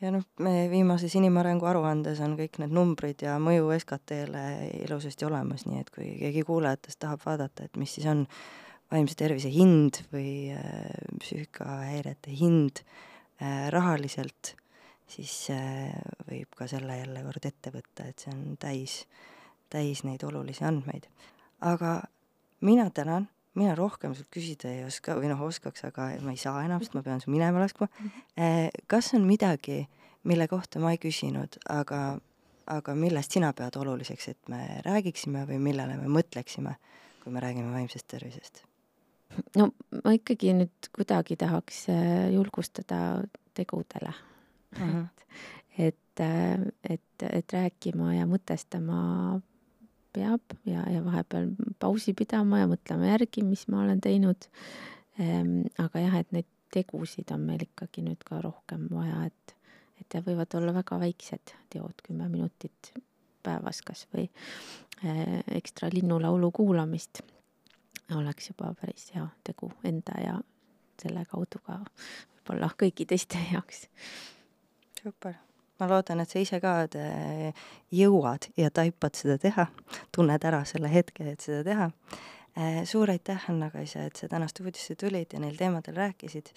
ja 0.00 0.12
noh, 0.12 0.24
me 0.38 0.68
viimases 0.70 1.14
inimarengu 1.16 1.66
aruandes 1.66 2.20
on 2.20 2.36
kõik 2.38 2.60
need 2.62 2.74
numbrid 2.76 3.24
ja 3.24 3.38
mõju 3.40 3.72
SKT-le 3.78 4.44
ilusasti 4.84 5.24
olemas, 5.24 5.66
nii 5.66 5.80
et 5.80 5.90
kui 5.90 6.12
keegi 6.20 6.44
kuulajatest 6.44 6.98
tahab 6.98 7.24
vaadata, 7.26 7.64
et 7.64 7.76
mis 7.76 7.94
siis 7.94 8.06
on 8.06 8.26
vaimse 8.92 9.16
tervise 9.18 9.50
hind 9.52 10.02
või 10.12 10.52
äh, 10.54 10.88
psüühikahäirete 11.20 12.32
hind 12.32 12.80
äh, 12.80 13.68
rahaliselt, 13.74 14.54
siis 15.08 15.50
äh, 15.50 15.92
võib 16.28 16.54
ka 16.56 16.68
selle 16.70 17.00
jälle 17.00 17.24
kord 17.26 17.48
ette 17.50 17.72
võtta, 17.74 18.08
et 18.08 18.24
see 18.24 18.32
on 18.32 18.56
täis, 18.60 19.02
täis 19.70 20.04
neid 20.04 20.22
olulisi 20.24 20.64
andmeid. 20.64 21.08
aga 21.60 22.02
mina 22.60 22.90
tänan, 22.90 23.28
mina 23.54 23.74
rohkem 23.74 24.14
sult 24.14 24.30
küsida 24.34 24.70
ei 24.70 24.84
oska 24.86 25.16
või 25.18 25.30
noh, 25.30 25.40
oskaks, 25.48 25.84
aga 25.88 26.10
ma 26.22 26.34
ei 26.34 26.40
saa 26.40 26.62
enam, 26.66 26.82
sest 26.82 26.94
ma 26.96 27.02
pean 27.06 27.22
su 27.22 27.32
minema 27.32 27.62
laskma. 27.62 27.88
Eh, 28.36 28.68
kas 28.90 29.12
on 29.18 29.26
midagi, 29.28 29.82
mille 30.28 30.48
kohta 30.50 30.82
ma 30.82 30.92
ei 30.94 31.00
küsinud, 31.02 31.60
aga, 31.72 32.02
aga 32.70 32.94
millest 32.98 33.34
sina 33.34 33.52
pead 33.56 33.78
oluliseks, 33.80 34.30
et 34.34 34.52
me 34.52 34.62
räägiksime 34.86 35.46
või 35.48 35.60
millele 35.70 35.98
me 36.00 36.10
mõtleksime, 36.20 36.76
kui 37.22 37.34
me 37.34 37.44
räägime 37.44 37.74
vaimsest 37.74 38.08
tervisest? 38.10 38.64
no 39.58 39.68
ma 40.04 40.14
ikkagi 40.16 40.54
nüüd 40.56 40.88
kuidagi 40.96 41.36
tahaks 41.36 41.82
eh, 41.92 42.30
julgustada 42.32 43.20
tegudele 43.54 44.08
uh. 44.08 44.80
-huh. 44.80 45.02
et, 45.76 45.84
et, 45.90 46.20
eh, 46.24 46.56
et, 46.94 47.26
et 47.28 47.52
rääkima 47.52 48.14
ja 48.14 48.24
mõtestama 48.26 49.40
peab 50.18 50.58
ja, 50.66 50.82
ja 50.90 51.02
vahepeal 51.04 51.52
pausi 51.78 52.14
pidama 52.18 52.62
ja 52.64 52.68
mõtlema 52.70 53.12
järgi, 53.12 53.46
mis 53.46 53.66
ma 53.70 53.84
olen 53.84 54.02
teinud 54.04 54.48
ehm,. 55.22 55.68
aga 55.78 56.02
jah, 56.02 56.18
et 56.22 56.32
neid 56.34 56.48
tegusid 56.74 57.30
on 57.32 57.46
meil 57.48 57.64
ikkagi 57.64 58.04
nüüd 58.04 58.24
ka 58.26 58.42
rohkem 58.44 58.88
vaja, 58.92 59.28
et, 59.30 59.56
et 60.02 60.18
ja 60.18 60.22
võivad 60.24 60.58
olla 60.58 60.74
väga 60.76 60.98
väiksed 61.00 61.54
teod, 61.72 62.04
kümme 62.04 62.28
minutit 62.32 62.92
päevas 63.46 63.80
kas 63.86 64.04
või 64.12 64.26
eh, 64.26 65.40
ekstra 65.56 65.90
linnulaulu 65.92 66.50
kuulamist 66.52 67.22
oleks 68.16 68.50
juba 68.52 68.72
päris 68.80 69.10
hea 69.14 69.26
tegu 69.44 69.70
enda 69.84 70.20
ja 70.22 70.38
selle 71.00 71.24
kaudu 71.30 71.60
ka 71.64 71.80
võib-olla 71.80 72.72
kõigi 72.80 73.06
teiste 73.08 73.40
jaoks. 73.52 73.86
super 75.02 75.47
ma 75.78 75.88
loodan, 75.90 76.20
et 76.22 76.30
sa 76.30 76.42
ise 76.42 76.60
ka 76.62 76.74
jõuad 77.94 78.50
ja 78.56 78.70
taipad 78.74 79.18
seda 79.18 79.38
teha, 79.42 79.68
tunned 80.14 80.44
ära 80.44 80.64
selle 80.68 80.90
hetke, 80.92 81.32
et 81.32 81.44
seda 81.44 81.62
teha. 81.66 81.90
Äh, 82.58 82.82
suur 82.84 83.10
aitäh, 83.10 83.44
Anna-Kaisa, 83.50 84.08
et 84.08 84.16
sa 84.18 84.28
täna 84.28 84.48
stuudiosse 84.50 84.96
tulid 84.98 85.32
ja 85.32 85.38
neil 85.38 85.54
teemadel 85.56 85.94
rääkisid. 85.94 86.50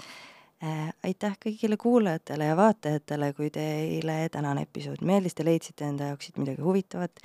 Äh, 0.63 0.87
aitäh 1.05 1.35
kõigile 1.45 1.77
kuulajatele 1.77 2.47
ja 2.49 2.55
vaatajatele, 2.57 3.33
kui 3.37 3.51
teile 3.53 4.15
tänane 4.33 4.65
episood 4.65 5.03
meeldis, 5.05 5.37
te 5.37 5.45
leidsite 5.45 5.85
enda 5.85 6.09
jaoks 6.09 6.29
siit 6.29 6.39
midagi 6.41 6.65
huvitavat, 6.65 7.21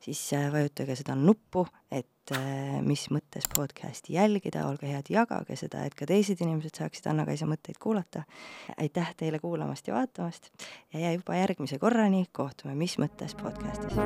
siis 0.00 0.32
äh, 0.32 0.52
vajutage 0.52 0.96
seda 0.96 1.14
nuppu, 1.18 1.66
et 1.90 2.08
Äh, 2.32 2.82
mis 2.84 3.06
mõttes 3.14 3.46
podcasti 3.56 4.12
jälgida, 4.12 4.66
olge 4.68 4.88
head, 4.90 5.08
jagage 5.12 5.56
seda, 5.56 5.84
et 5.88 5.94
ka 5.96 6.04
teised 6.08 6.40
inimesed 6.44 6.76
saaksid 6.76 7.06
Anna-Kaisa 7.08 7.48
mõtteid 7.48 7.80
kuulata. 7.80 8.22
aitäh 8.76 9.14
teile 9.16 9.38
kuulamast 9.38 9.88
ja 9.88 9.94
vaatamast 9.94 10.50
ja 10.92 11.12
juba 11.12 11.38
järgmise 11.40 11.78
korrani 11.78 12.26
kohtume 12.32 12.74
Mis 12.74 12.98
mõttes 12.98 13.34
podcastis. 13.34 13.96